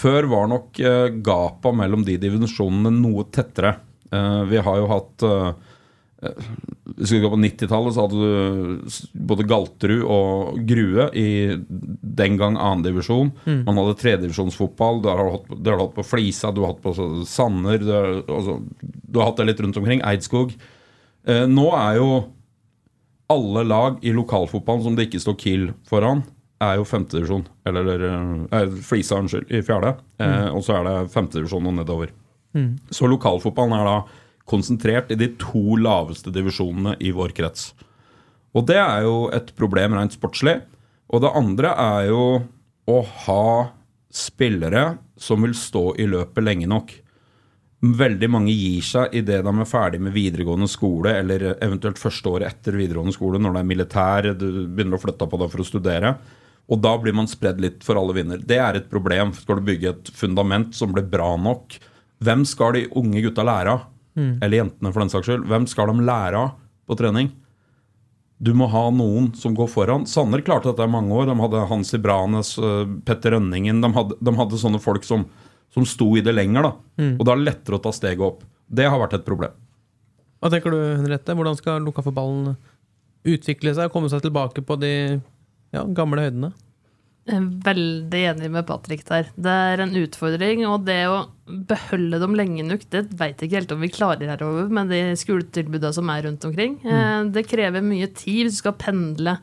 før 0.00 0.26
var 0.32 0.50
nok 0.50 0.80
uh, 0.82 1.06
gapa 1.22 1.74
mellom 1.76 2.02
de 2.06 2.16
divisjonene 2.20 2.92
noe 2.96 3.28
tettere. 3.30 3.76
Uh, 4.10 4.42
vi 4.50 4.58
har 4.58 4.80
jo 4.80 4.90
hatt 4.90 5.26
uh, 5.28 5.52
hvis 6.20 7.12
vi 7.14 7.20
går 7.22 7.32
på 7.32 7.38
90-tallet, 7.40 7.94
så 7.96 8.04
hadde 8.04 8.16
du 8.20 8.96
både 9.30 9.46
Galterud 9.48 10.02
og 10.04 10.58
Grue 10.68 11.06
i 11.16 11.28
den 11.66 12.36
gang 12.40 12.58
annendivisjon. 12.60 13.30
Mm. 13.46 13.62
Man 13.68 13.80
hadde 13.80 13.96
tredivisjonsfotball. 14.02 15.00
Du 15.00 15.08
har 15.08 15.22
hatt, 15.24 15.48
du 15.48 15.70
har 15.72 15.80
hatt 15.80 15.94
på 15.96 16.04
Flisa, 16.04 16.52
du 16.52 16.60
har 16.64 16.74
hatt 16.74 16.84
på 16.84 16.92
Sanner. 17.28 17.80
Du 17.80 17.92
har, 17.94 18.12
altså, 18.26 18.58
du 18.82 19.20
har 19.20 19.30
hatt 19.30 19.40
det 19.40 19.48
litt 19.48 19.64
rundt 19.64 19.80
omkring. 19.80 20.04
Eidskog. 20.12 20.52
Eh, 21.24 21.46
nå 21.48 21.70
er 21.78 21.96
jo 22.00 22.10
alle 23.30 23.64
lag 23.64 24.04
i 24.04 24.12
lokalfotballen 24.12 24.84
som 24.84 24.96
det 24.98 25.08
ikke 25.08 25.22
står 25.22 25.36
Kiel 25.40 25.68
foran, 25.88 26.24
er 26.60 26.76
jo 26.76 26.88
femtedivisjon. 26.88 27.46
Eller, 27.68 27.94
eller 27.94 28.56
er 28.58 28.72
Flisa, 28.84 29.22
unnskyld, 29.22 29.48
i 29.48 29.62
fjerde. 29.64 29.94
Eh, 30.20 30.26
mm. 30.26 30.56
og 30.58 30.66
så 30.66 30.76
er 30.76 30.88
det 30.88 30.96
femtedivisjon 31.14 31.70
og 31.70 31.78
nedover. 31.80 32.12
Mm. 32.52 32.74
Så 32.92 33.08
lokalfotballen 33.08 33.78
er 33.78 33.88
da 33.88 34.00
konsentrert 34.50 35.12
i 35.14 35.18
de 35.18 35.30
to 35.40 35.78
laveste 35.80 36.32
divisjonene 36.34 36.96
i 36.98 37.12
vår 37.14 37.34
krets. 37.36 37.70
Og 38.56 38.66
det 38.66 38.80
er 38.82 39.04
jo 39.06 39.28
et 39.34 39.52
problem 39.58 39.94
rent 39.94 40.16
sportslig. 40.16 40.58
Og 41.10 41.22
det 41.22 41.34
andre 41.38 41.74
er 41.78 42.08
jo 42.10 42.24
å 42.90 42.98
ha 43.26 43.46
spillere 44.10 44.96
som 45.20 45.46
vil 45.46 45.54
stå 45.54 45.84
i 46.02 46.08
løpet 46.10 46.42
lenge 46.42 46.68
nok. 46.70 46.92
Veldig 47.80 48.28
mange 48.28 48.52
gir 48.52 48.84
seg 48.84 49.14
idet 49.16 49.40
de 49.46 49.52
er 49.52 49.68
ferdig 49.68 50.00
med 50.04 50.12
videregående 50.12 50.68
skole, 50.68 51.14
eller 51.22 51.46
eventuelt 51.54 52.00
første 52.00 52.28
året 52.28 52.50
etter 52.50 52.76
videregående 52.76 53.14
skole, 53.16 53.40
når 53.40 53.54
det 53.54 53.62
er 53.62 53.70
militær, 53.70 54.28
du 54.36 54.48
begynner 54.68 54.98
å 54.98 55.02
flytte 55.02 55.30
på 55.30 55.40
deg 55.40 55.52
for 55.52 55.62
å 55.62 55.68
studere. 55.68 56.12
Og 56.70 56.82
da 56.82 56.92
blir 57.02 57.16
man 57.16 57.30
spredd 57.30 57.62
litt 57.62 57.86
for 57.86 57.98
alle 57.98 58.14
vinner. 58.18 58.42
Det 58.46 58.58
er 58.62 58.78
et 58.78 58.90
problem. 58.90 59.32
Skal 59.34 59.58
du 59.58 59.70
bygge 59.70 59.94
et 59.94 60.10
fundament 60.14 60.76
som 60.76 60.92
blir 60.94 61.08
bra 61.10 61.32
nok, 61.40 61.78
hvem 62.20 62.44
skal 62.44 62.76
de 62.76 62.84
unge 63.00 63.22
gutta 63.24 63.46
lære 63.46 63.78
av? 63.78 63.86
Mm. 64.16 64.40
eller 64.40 64.56
jentene 64.56 64.92
for 64.92 65.04
den 65.04 65.12
saks 65.12 65.28
skyld, 65.28 65.46
hvem 65.50 65.68
skal 65.70 65.92
de 65.92 66.06
lære 66.06 66.40
av 66.40 66.56
på 66.90 66.96
trening? 66.98 67.30
Du 68.40 68.54
må 68.56 68.70
ha 68.72 68.86
noen 68.94 69.28
som 69.36 69.52
går 69.56 69.68
foran. 69.68 70.06
Sanner 70.08 70.40
klarte 70.40 70.70
dette 70.70 70.86
i 70.88 70.90
mange 70.90 71.12
år. 71.12 71.26
De 71.28 71.36
hadde 71.42 71.64
Hansi 71.68 71.98
Branes, 72.00 72.54
eh, 72.56 72.86
Petter 73.04 73.34
Rønningen. 73.36 73.82
De 73.84 73.90
hadde, 73.92 74.16
de 74.16 74.32
hadde 74.38 74.60
sånne 74.62 74.80
folk 74.80 75.04
som, 75.04 75.26
som, 75.76 75.84
sto 75.84 76.08
i 76.16 76.22
det 76.24 76.32
lenger. 76.32 76.70
da. 76.70 76.70
Mm. 77.02 77.18
Og 77.18 77.26
da 77.26 77.34
er 77.34 77.42
det 77.42 77.48
lettere 77.50 77.76
å 77.76 77.82
ta 77.84 77.92
steget 77.92 78.24
opp. 78.24 78.46
Det 78.64 78.88
har 78.88 78.96
vært 79.02 79.18
et 79.18 79.26
problem. 79.26 79.52
Hva 80.40 80.48
tenker 80.48 80.72
du, 80.72 80.78
Henriette? 80.80 81.36
Hvordan 81.36 81.58
skal 81.58 81.84
Lokafootballen 81.84 82.56
utvikle 83.28 83.74
seg 83.76 83.90
og 83.90 83.92
komme 83.92 84.08
seg 84.08 84.24
tilbake 84.24 84.64
på 84.64 84.78
de 84.80 84.94
ja, 85.76 85.84
gamle 85.84 86.24
høydene? 86.24 86.54
Veldig 87.28 88.20
enig 88.32 88.48
med 88.50 88.66
Patrick 88.66 89.04
der. 89.08 89.28
Det 89.36 89.52
er 89.52 89.82
en 89.84 89.96
utfordring. 90.00 90.64
Og 90.68 90.84
det 90.86 91.02
å 91.10 91.22
beholde 91.68 92.20
dem 92.22 92.36
lenge 92.38 92.64
nok, 92.66 92.86
det 92.92 93.08
veit 93.18 93.42
ikke 93.42 93.60
helt 93.60 93.74
om 93.74 93.82
vi 93.84 93.92
klarer 93.92 94.30
herover 94.32 94.70
med 94.72 94.92
de 94.92 95.02
skoletilbudene 95.18 95.94
som 95.94 96.10
er 96.12 96.24
rundt 96.26 96.46
omkring. 96.48 96.78
Mm. 96.82 96.92
Eh, 96.92 97.18
det 97.36 97.48
krever 97.50 97.84
mye 97.84 98.10
tid 98.14 98.46
hvis 98.46 98.58
du 98.58 98.62
skal 98.64 98.78
pendle. 98.80 99.36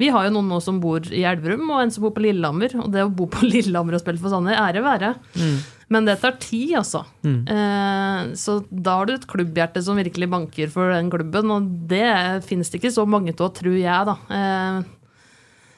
Vi 0.00 0.08
har 0.10 0.24
jo 0.26 0.32
noen 0.34 0.48
nå 0.50 0.58
som 0.64 0.80
bor 0.82 1.04
i 1.14 1.22
Elverum, 1.28 1.68
og 1.70 1.82
en 1.82 1.92
som 1.94 2.02
bor 2.02 2.14
på 2.16 2.24
Lillehammer. 2.24 2.74
Og 2.82 2.90
det 2.92 3.04
å 3.06 3.12
bo 3.12 3.28
på 3.30 3.46
Lillehammer 3.52 3.96
og 3.96 4.02
spille 4.02 4.20
for 4.22 4.32
Sanner, 4.32 4.58
ære 4.58 4.82
være. 4.84 5.12
Mm. 5.38 5.60
Men 5.92 6.08
det 6.08 6.16
tar 6.22 6.38
tid, 6.42 6.72
altså. 6.80 7.04
Mm. 7.22 7.38
Eh, 7.52 8.32
så 8.40 8.58
da 8.70 8.98
har 8.98 9.08
du 9.08 9.14
et 9.14 9.28
klubbhjerte 9.28 9.84
som 9.84 10.00
virkelig 10.00 10.30
banker 10.32 10.72
for 10.72 10.90
den 10.90 11.12
klubben, 11.12 11.52
og 11.54 11.70
det 11.92 12.08
finnes 12.48 12.72
det 12.72 12.80
ikke 12.80 12.94
så 12.96 13.06
mange 13.06 13.36
av, 13.36 13.52
tror 13.54 13.78
jeg, 13.78 14.10
da. 14.10 14.18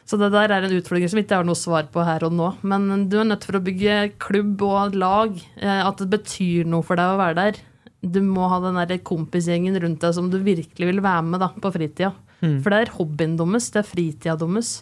Så 0.05 0.19
det 0.21 0.33
der 0.35 0.53
er 0.53 0.67
en 0.67 0.75
utfordring 0.77 1.09
som 1.09 1.21
ikke 1.21 1.39
har 1.41 1.47
noe 1.49 1.57
svar 1.57 1.87
på 1.93 2.03
her 2.05 2.27
og 2.27 2.35
nå. 2.37 2.51
Men 2.67 3.07
du 3.09 3.17
er 3.21 3.29
nødt 3.29 3.47
for 3.49 3.57
å 3.57 3.65
bygge 3.65 4.15
klubb 4.21 4.65
og 4.67 4.99
lag. 5.01 5.39
Eh, 5.57 5.81
at 5.81 6.03
det 6.03 6.11
betyr 6.13 6.69
noe 6.69 6.85
for 6.85 7.01
deg 7.01 7.15
å 7.15 7.21
være 7.21 7.39
der. 7.41 7.63
Du 8.05 8.21
må 8.25 8.51
ha 8.53 8.61
den 8.61 8.77
der 8.77 9.01
kompisgjengen 9.01 9.79
rundt 9.81 10.03
deg 10.05 10.13
som 10.17 10.29
du 10.29 10.37
virkelig 10.45 10.91
vil 10.91 11.01
være 11.05 11.25
med 11.31 11.41
da, 11.41 11.49
på 11.57 11.73
fritida. 11.73 12.13
Mm. 12.45 12.59
For 12.61 12.69
det 12.69 12.83
er 12.83 12.93
hobbyen 12.99 13.39
deres, 13.41 13.71
det 13.73 13.81
er 13.81 13.89
fritida 13.89 14.37
deres. 14.43 14.75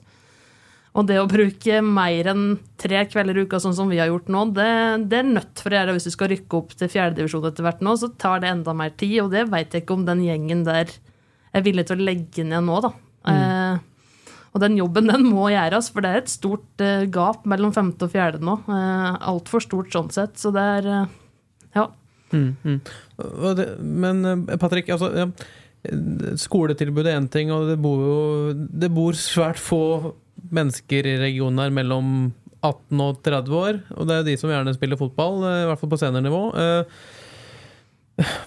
Og 0.93 1.07
det 1.09 1.17
å 1.23 1.29
bruke 1.31 1.79
mer 1.87 2.29
enn 2.35 2.43
tre 2.81 3.05
kvelder 3.09 3.39
i 3.39 3.45
uka, 3.47 3.63
sånn 3.63 3.77
som 3.79 3.89
vi 3.89 4.01
har 4.03 4.11
gjort 4.11 4.27
nå, 4.33 4.43
det, 4.59 4.67
det 5.09 5.23
er 5.23 5.31
nødt 5.31 5.63
for 5.63 5.73
å 5.73 5.79
gjøre 5.79 5.95
hvis 5.97 6.09
du 6.11 6.13
skal 6.13 6.33
rykke 6.35 6.59
opp 6.59 6.75
til 6.77 6.91
fjerdedivisjon 6.93 7.47
etter 7.49 7.65
hvert 7.65 7.81
nå, 7.87 7.95
så 7.97 8.11
tar 8.21 8.43
det 8.43 8.51
enda 8.51 8.75
mer 8.77 8.93
tid. 8.93 9.23
Og 9.23 9.31
det 9.33 9.47
veit 9.55 9.73
jeg 9.73 9.87
ikke 9.87 9.97
om 9.97 10.05
den 10.09 10.27
gjengen 10.27 10.67
der 10.67 10.93
er 11.53 11.65
villig 11.65 11.87
til 11.89 12.03
å 12.03 12.11
legge 12.11 12.45
ned 12.45 12.67
nå, 12.67 12.83
da. 12.85 12.93
Mm. 13.23 13.33
Eh, 13.39 13.89
og 14.53 14.61
den 14.61 14.77
jobben 14.77 15.09
den 15.09 15.25
må 15.33 15.49
gjøres, 15.53 15.89
for 15.93 16.05
det 16.05 16.13
er 16.13 16.21
et 16.23 16.33
stort 16.33 16.85
uh, 16.85 17.07
gap 17.13 17.47
mellom 17.49 17.73
femte 17.75 18.07
og 18.07 18.13
fjerde 18.13 18.43
nå. 18.45 18.59
Uh, 18.69 19.17
Altfor 19.33 19.65
stort 19.65 19.93
sånn 19.95 20.13
sett. 20.13 20.37
Så 20.41 20.53
det 20.55 20.65
er 20.77 20.89
uh, 20.91 21.19
ja. 21.79 21.89
Mm, 22.33 22.53
mm. 22.65 22.79
Men 23.81 24.47
Patrick, 24.61 24.89
altså, 24.93 25.11
ja, 25.17 25.27
skoletilbud 26.41 27.05
er 27.05 27.19
én 27.19 27.31
ting, 27.33 27.51
og 27.53 27.67
det 27.69 27.79
bor 27.83 28.05
jo 28.05 28.21
det 28.55 28.89
bor 28.93 29.17
svært 29.19 29.61
få 29.61 30.13
mennesker 30.53 31.09
i 31.09 31.19
regionen 31.21 31.61
her 31.61 31.75
mellom 31.75 32.31
18 32.63 33.03
og 33.05 33.19
30 33.25 33.59
år. 33.59 33.83
Og 33.97 34.09
det 34.09 34.17
er 34.19 34.29
de 34.29 34.39
som 34.41 34.53
gjerne 34.53 34.77
spiller 34.77 35.01
fotball, 35.01 35.43
i 35.49 35.67
hvert 35.69 35.81
fall 35.81 35.93
på 35.93 36.01
seniornivå. 36.01 36.45
Uh, 36.53 37.21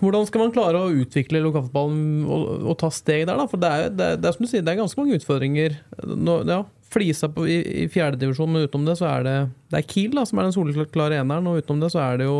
hvordan 0.01 0.27
skal 0.29 0.45
man 0.45 0.53
klare 0.55 0.81
å 0.81 0.93
utvikle 0.93 1.43
lokalfotballen 1.43 2.23
og, 2.25 2.47
og, 2.61 2.73
ta 2.81 2.91
steg 2.93 3.25
der? 3.27 3.37
da? 3.39 3.47
For 3.51 3.61
det 3.61 3.71
er, 3.71 3.89
det, 3.89 4.07
er, 4.13 4.21
det 4.21 4.29
er, 4.29 4.37
som 4.37 4.45
du 4.45 4.51
sier, 4.51 4.65
det 4.65 4.73
er 4.73 4.81
ganske 4.81 5.01
mange 5.01 5.19
utfordringer. 5.19 5.77
Nå, 6.05 6.39
ja, 6.49 6.61
Flisa 6.95 7.27
på, 7.33 7.47
i, 7.49 7.59
i 7.83 7.89
fjerdedivisjon, 7.91 8.51
men 8.51 8.67
utenom 8.69 8.85
det 8.87 8.95
så 8.99 9.09
er 9.09 9.25
det 9.25 9.35
Det 9.73 9.79
er 9.81 9.87
Kiel 9.89 10.15
da, 10.15 10.23
som 10.27 10.39
er 10.39 10.47
den 10.47 10.55
soleklare 10.55 11.19
eneren, 11.19 11.49
og 11.51 11.59
utenom 11.59 11.83
det 11.83 11.91
så 11.95 12.03
er 12.05 12.21
det 12.21 12.29
jo 12.29 12.39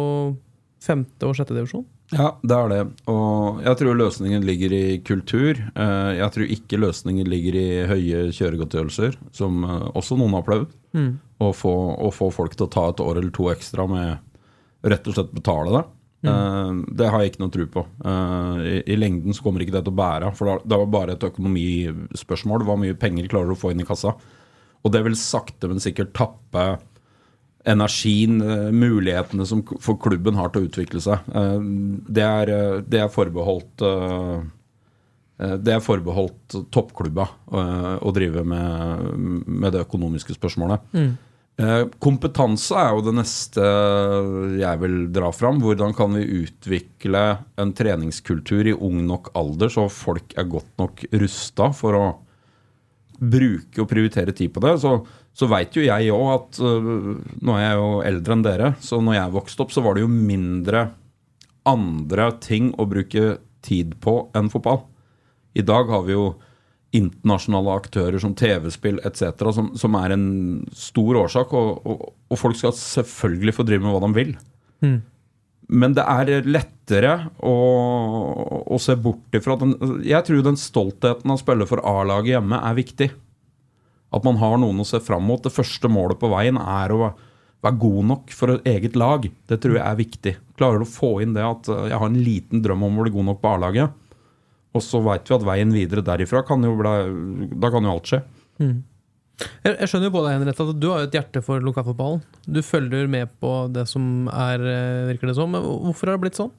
femte- 0.85 1.27
og 1.27 1.35
sjettedivisjon. 1.37 1.85
Ja, 2.13 2.35
det 2.45 2.53
er 2.55 2.69
det. 2.69 2.81
Og 3.09 3.63
jeg 3.65 3.79
tror 3.79 3.97
løsningen 3.97 4.45
ligger 4.45 4.73
i 4.77 4.99
kultur. 5.01 5.57
Eh, 5.57 6.11
jeg 6.19 6.33
tror 6.35 6.53
ikke 6.53 6.79
løsningen 6.81 7.29
ligger 7.29 7.57
i 7.57 7.67
høye 7.89 8.19
kjøregodtgjørelser, 8.35 9.17
som 9.33 9.63
eh, 9.65 9.87
også 9.97 10.17
noen 10.19 10.37
har 10.37 10.45
prøvd. 10.45 10.75
Mm. 10.93 11.11
Å, 11.41 11.49
få, 11.57 11.73
å 12.05 12.11
få 12.13 12.29
folk 12.31 12.53
til 12.55 12.67
å 12.67 12.71
ta 12.71 12.85
et 12.91 13.01
år 13.03 13.19
eller 13.19 13.33
to 13.35 13.49
ekstra 13.51 13.87
med 13.89 14.21
rett 14.85 15.09
og 15.09 15.17
slett 15.17 15.33
betale 15.33 15.73
det. 15.73 15.83
Mm. 16.23 16.31
Uh, 16.31 16.95
det 16.97 17.09
har 17.11 17.21
jeg 17.21 17.33
ikke 17.33 17.43
noe 17.43 17.53
tro 17.53 17.67
på. 17.71 17.83
Uh, 18.05 18.57
i, 18.63 18.79
i, 18.93 18.97
lengden 18.99 19.35
så 19.35 19.45
kommer 19.45 19.63
ikke 19.63 19.75
det 19.75 19.83
til 19.85 19.93
å 19.93 19.99
bære. 19.99 20.31
For 20.37 20.63
det 20.63 20.79
var 20.81 20.91
bare 20.93 21.15
et 21.15 21.27
økonomispørsmål. 21.27 22.65
Hvor 22.67 22.81
mye 22.81 22.97
penger 22.99 23.29
klarer 23.31 23.51
du 23.51 23.55
å 23.55 23.59
få 23.59 23.73
inn 23.73 23.83
i 23.83 23.87
kassa? 23.87 24.15
Og 24.85 24.93
det 24.93 25.01
vil 25.05 25.17
sakte, 25.19 25.69
men 25.69 25.81
sikkert 25.83 26.13
tappe 26.17 26.65
energien, 27.65 28.37
uh, 28.45 28.69
mulighetene 28.73 29.47
som 29.49 29.63
for 29.81 29.99
klubben 30.01 30.37
har 30.39 30.53
til 30.53 30.65
å 30.65 30.69
utvikle 30.69 31.01
seg. 31.03 31.25
Det 32.05 32.25
er, 32.25 32.53
det, 32.85 33.01
er, 33.01 33.09
forbeholdt 33.11 33.81
det 35.65 35.73
er 35.73 35.81
forbeholdt 35.83 36.59
toppklubba 36.71 37.25
å 37.49 38.11
drive 38.15 38.45
med, 38.47 39.07
med, 39.17 39.71
det 39.73 39.81
økonomiske 39.83 40.37
spørsmålet. 40.37 40.85
Mm. 40.93 41.15
Eh, 41.55 41.85
kompetanse 42.03 42.75
er 42.75 42.89
jo 42.91 43.03
det 43.05 43.13
neste 43.15 43.65
jeg 44.59 44.79
vil 44.81 44.97
dra 45.15 45.29
fram. 45.31 45.61
Hvordan 45.63 45.95
kan 45.95 46.17
vi 46.17 46.41
utvikle 46.43 47.23
en 47.61 47.71
treningskultur 47.75 48.67
i 48.67 48.75
ung 48.75 49.05
nok 49.07 49.31
alder, 49.39 49.71
så 49.71 49.87
folk 49.91 50.35
er 50.35 50.49
godt 50.51 50.73
nok 50.81 51.05
rusta 51.15 51.69
for 51.75 51.99
å 51.99 52.05
bruke 53.15 53.79
og 53.79 53.87
prioritere 53.87 54.35
tid 54.35 54.51
på 54.51 54.65
det? 54.65 54.75
Så, 54.83 54.97
så 55.31 55.47
veit 55.51 55.77
jo 55.79 55.85
jeg 55.85 56.11
òg 56.11 56.27
at 56.33 56.59
uh, 56.59 57.15
Nå 57.15 57.55
er 57.55 57.63
jeg 57.63 57.79
jo 57.79 57.89
eldre 58.11 58.35
enn 58.35 58.45
dere, 58.45 58.73
så 58.83 58.99
når 58.99 59.19
jeg 59.21 59.35
vokste 59.37 59.63
opp, 59.63 59.71
så 59.71 59.85
var 59.85 59.95
det 59.95 60.03
jo 60.03 60.11
mindre 60.11 60.89
andre 61.65 62.29
ting 62.43 62.73
å 62.75 62.85
bruke 62.89 63.37
tid 63.65 63.95
på 64.03 64.17
enn 64.35 64.51
fotball. 64.51 64.83
I 65.55 65.63
dag 65.65 65.87
har 65.87 66.03
vi 66.03 66.13
jo 66.13 66.33
internasjonale 66.95 67.73
aktører 67.75 68.21
som 68.21 68.35
TV-spill 68.37 69.01
etc., 69.07 69.43
som, 69.55 69.73
som, 69.79 69.97
er 69.99 70.15
en 70.15 70.29
stor 70.75 71.21
årsak. 71.25 71.53
Og, 71.57 71.83
og, 71.83 72.07
og, 72.29 72.39
folk 72.39 72.57
skal 72.59 72.75
selvfølgelig 72.77 73.55
få 73.57 73.67
drive 73.67 73.85
med 73.85 73.95
hva 73.95 74.01
de 74.05 74.11
vil. 74.15 74.33
Mm. 74.85 74.97
Men 75.81 75.95
det 75.97 76.05
er 76.05 76.47
lettere 76.47 77.13
å, 77.41 77.55
å 78.69 78.77
se 78.81 78.93
bort 79.01 79.33
ifra 79.33 79.55
den 79.57 79.73
Jeg 80.05 80.21
tror 80.27 80.43
den 80.45 80.59
stoltheten 80.61 81.31
av 81.31 81.39
å 81.39 81.41
spille 81.41 81.65
for 81.69 81.81
A-laget 81.81 82.35
hjemme 82.35 82.59
er 82.61 82.77
viktig. 82.77 83.09
At 84.15 84.27
man 84.27 84.37
har 84.39 84.59
noen 84.61 84.83
å 84.83 84.87
se 84.87 85.01
fram 85.03 85.25
mot. 85.25 85.41
Det 85.43 85.53
første 85.53 85.89
målet 85.91 86.21
på 86.21 86.29
veien 86.31 86.59
er 86.61 86.93
å 86.93 87.01
være 87.65 87.81
god 87.81 88.09
nok 88.11 88.33
for 88.35 88.59
eget 88.67 88.97
lag. 88.99 89.25
Det 89.49 89.57
tror 89.61 89.79
jeg 89.79 89.85
er 89.85 89.99
viktig. 89.99 90.35
Klarer 90.59 90.81
du 90.81 90.85
å 90.87 90.93
få 90.93 91.15
inn 91.23 91.33
det 91.35 91.45
at 91.45 91.69
eh, 91.71 91.87
jeg 91.91 92.01
har 92.01 92.11
en 92.11 92.23
liten 92.27 92.63
drøm 92.65 92.85
om 92.85 92.99
å 92.99 93.05
bli 93.05 93.15
god 93.15 93.29
nok 93.31 93.41
på 93.41 93.53
A-laget, 93.55 94.01
og 94.75 94.83
så 94.83 94.99
veit 95.05 95.29
vi 95.31 95.35
at 95.37 95.45
veien 95.47 95.71
videre 95.73 96.03
derifra 96.05 96.43
kan 96.45 96.61
jo 96.67 96.73
bli 96.79 97.47
Da 97.55 97.71
kan 97.73 97.87
jo 97.87 97.93
alt 97.95 98.11
skje. 98.11 98.21
Jeg, 98.59 99.73
jeg 99.81 99.89
skjønner 99.91 100.07
jo 100.07 100.13
på 100.15 100.21
deg, 100.23 100.35
Henriette, 100.37 100.65
at 100.71 100.77
du 100.79 100.85
har 100.91 101.01
jo 101.03 101.07
et 101.09 101.15
hjerte 101.17 101.41
for 101.43 101.63
lokalfotballen. 101.63 102.21
Du 102.47 102.61
følger 102.63 103.09
med 103.11 103.33
på 103.43 103.55
det 103.75 103.83
som 103.91 104.29
er, 104.31 104.61
eh, 104.63 105.07
virker 105.09 105.27
det 105.31 105.35
som. 105.35 105.51
Men 105.51 105.65
hvorfor 105.65 106.07
har 106.11 106.15
det 106.15 106.23
blitt 106.27 106.39
sånn? 106.39 106.53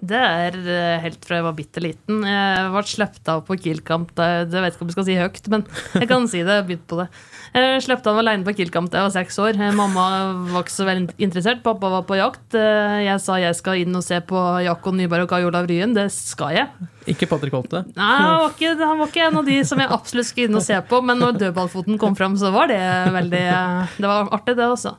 Det 0.00 0.14
er 0.22 0.54
eh, 0.70 1.00
helt 1.02 1.24
fra 1.26 1.40
jeg 1.40 1.44
var 1.44 1.56
bitte 1.58 1.82
liten. 1.82 2.22
Jeg 2.24 2.70
ble 2.72 2.82
sluppet 2.86 3.28
av 3.32 3.42
på 3.48 3.56
Kiel-kamp. 3.60 4.14
da- 4.14 4.46
vet 4.46 4.72
ikke 4.76 4.86
om 4.86 4.92
jeg 4.92 4.96
skal 4.96 5.08
si 5.10 5.16
høyt, 5.18 5.48
men 5.52 5.66
jeg 6.00 6.08
kan 6.08 6.28
si 6.30 6.40
det. 6.46 6.54
Jeg 6.62 6.66
begynt 6.70 6.86
på 6.88 7.00
det. 7.02 7.08
Jeg 7.56 7.82
sluppet 7.84 8.06
av 8.12 8.22
alene 8.22 8.46
på 8.46 8.54
Kiel-kamp 8.56 8.88
da 8.94 9.02
jeg 9.02 9.08
var 9.10 9.16
seks 9.18 9.38
år. 9.42 9.60
Mamma 9.76 10.06
var 10.54 10.62
ikke 10.64 10.76
så 10.78 10.86
veldig 10.88 11.18
interessert. 11.18 11.64
Pappa 11.66 11.90
var 11.92 12.06
på 12.08 12.16
jakt. 12.16 12.56
Jeg 12.56 13.20
sa 13.20 13.36
jeg 13.42 13.58
skal 13.58 13.82
inn 13.82 13.98
og 13.98 14.06
se 14.06 14.22
på 14.24 14.46
Jakob 14.64 14.94
Nyberg 14.96 15.26
og 15.26 15.34
Kai 15.34 15.44
Olav 15.44 15.68
Ryen. 15.68 15.92
Det 15.98 16.08
skal 16.14 16.56
jeg. 16.62 16.92
Ikke 17.06 17.28
Patrick 17.30 17.54
Holte. 17.54 17.84
Nei, 17.94 18.16
han 18.18 18.40
var, 18.42 18.52
ikke, 18.56 18.72
han 18.80 18.98
var 18.98 19.10
ikke 19.12 19.24
en 19.28 19.38
av 19.40 19.46
de 19.46 19.56
som 19.68 19.80
jeg 19.82 19.92
absolutt 19.94 20.28
skulle 20.28 20.50
inn 20.50 20.58
og 20.58 20.64
se 20.66 20.78
på, 20.90 21.00
men 21.06 21.20
når 21.22 21.38
dødballfoten 21.42 22.00
kom 22.02 22.16
fram, 22.18 22.34
så 22.40 22.50
var 22.54 22.70
det 22.72 22.80
veldig 23.14 23.44
Det 24.00 24.10
var 24.10 24.30
artig, 24.34 24.56
det 24.58 24.66
også. 24.66 24.96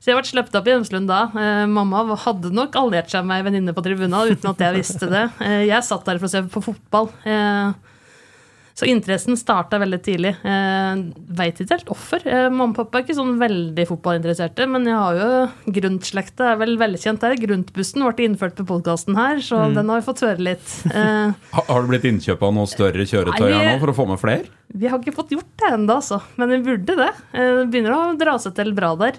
Så 0.00 0.08
jeg 0.08 0.16
ble 0.16 0.30
sluppet 0.30 0.56
opp 0.56 0.68
i 0.70 0.72
Ømslund 0.78 1.10
da. 1.10 1.20
Eh, 1.36 1.66
mamma 1.68 2.06
hadde 2.22 2.52
nok 2.56 2.76
alliert 2.80 3.12
seg 3.12 3.26
med 3.28 3.42
ei 3.42 3.46
venninne 3.50 3.74
på 3.76 3.84
tribunen 3.84 4.32
uten 4.32 4.48
at 4.48 4.62
jeg 4.64 4.78
visste 4.78 5.10
det. 5.10 5.26
Eh, 5.44 5.66
jeg 5.68 5.84
satt 5.84 6.08
der 6.08 6.20
for 6.22 6.30
å 6.30 6.32
se 6.32 6.40
på 6.48 6.62
fotball. 6.70 7.10
Eh, 7.28 7.89
så 8.78 8.86
interessen 8.88 9.36
starta 9.36 9.78
veldig 9.82 9.98
tidlig. 10.04 10.30
Eh, 10.46 11.00
Veit 11.36 11.58
ikke 11.60 11.74
helt 11.76 11.90
hvorfor. 11.90 12.22
Eh, 12.26 12.46
mamma 12.48 12.70
og 12.70 12.76
pappa 12.78 12.98
er 13.00 13.04
ikke 13.04 13.16
sånn 13.18 13.34
veldig 13.40 13.86
fotballinteresserte, 13.90 14.66
men 14.70 14.86
jeg 14.88 14.96
har 14.96 15.18
jo 15.20 15.72
Grundt-slekta 15.80 16.52
er 16.54 16.60
vel 16.62 16.76
velkjent 16.80 17.20
der. 17.24 17.36
Grundtbussen 17.40 18.04
ble 18.06 18.26
innført 18.28 18.56
på 18.56 18.66
podkasten 18.68 19.16
her, 19.18 19.42
så 19.44 19.66
den 19.74 19.88
har 19.90 20.00
vi 20.00 20.06
fått 20.06 20.24
høre 20.24 20.40
litt. 20.52 20.72
Eh, 20.92 21.32
Ha- 21.56 21.66
Har 21.68 21.82
det 21.84 21.90
blitt 21.92 22.08
innkjøp 22.12 22.42
av 22.46 22.54
noe 22.56 22.66
større 22.70 23.04
kjøretøy 23.06 23.48
her 23.50 23.72
nå 23.74 23.78
for 23.82 23.92
å 23.92 23.96
få 24.02 24.08
med 24.14 24.20
flere? 24.22 24.48
vi 24.70 24.86
har 24.86 25.00
ikke 25.02 25.12
fått 25.16 25.32
gjort 25.34 25.48
det 25.58 25.66
ennå, 25.74 25.96
altså. 25.98 26.20
Men 26.38 26.52
vi 26.52 26.58
burde 26.62 26.94
det. 26.94 27.08
Eh, 27.34 27.54
Det 27.64 27.70
begynner 27.72 27.90
å 27.96 28.02
dra 28.18 28.36
seg 28.38 28.54
til 28.54 28.70
bra 28.76 28.92
der. 28.96 29.16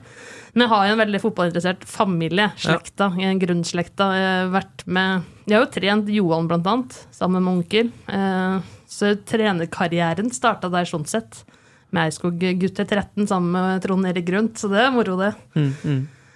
Men 0.53 0.63
jeg 0.65 0.71
har 0.71 0.85
jo 0.87 0.93
en 0.95 1.01
veldig 1.01 1.19
fotballinteressert 1.23 1.83
familie. 1.87 2.45
Slekta. 2.59 3.09
Ja. 3.19 3.33
Grunnslekta. 3.39 4.07
Jeg 4.15 4.29
har 4.31 4.49
vært 4.55 4.85
med 4.87 5.23
Jeg 5.47 5.57
har 5.57 5.65
jo 5.65 5.71
trent 5.75 6.07
Johan, 6.11 6.47
blant 6.47 6.67
annet, 6.71 6.95
sammen 7.11 7.43
med 7.43 7.51
onkel. 7.65 7.91
Eh, 8.07 8.71
Så 8.91 9.13
trenerkarrieren 9.23 10.31
starta 10.35 10.69
der 10.73 10.87
sånn 10.89 11.07
sett. 11.07 11.43
Med 11.95 12.09
Eidskog 12.09 12.37
gutt 12.59 12.75
til 12.77 12.87
13 12.87 13.25
sammen 13.27 13.51
med 13.55 13.81
Trond 13.83 14.07
Erik 14.07 14.27
Grønt, 14.27 14.59
så 14.59 14.69
det 14.71 14.79
er 14.85 14.93
moro, 14.95 15.17
det. 15.19 15.33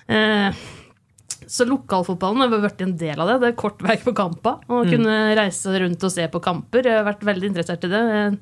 Eh, 0.07 0.51
så 1.47 1.65
lokalfotballen 1.67 2.41
har 2.43 2.51
vært 2.63 2.81
en 2.85 2.95
del 2.97 3.19
av 3.21 3.27
det. 3.29 3.37
Det 3.43 3.47
er 3.53 3.57
kort 3.59 3.81
vei 3.85 3.95
på 4.01 4.13
kampa. 4.17 4.57
Å 4.67 4.81
kunne 4.89 5.15
reise 5.37 5.75
rundt 5.83 6.03
og 6.03 6.11
se 6.11 6.27
på 6.31 6.41
kamper. 6.43 6.83
Jeg 6.89 6.97
har 6.99 7.07
vært 7.07 7.23
veldig 7.27 7.51
interessert 7.51 7.83
i 7.85 7.91
det. 7.91 8.01
Jeg 8.15 8.37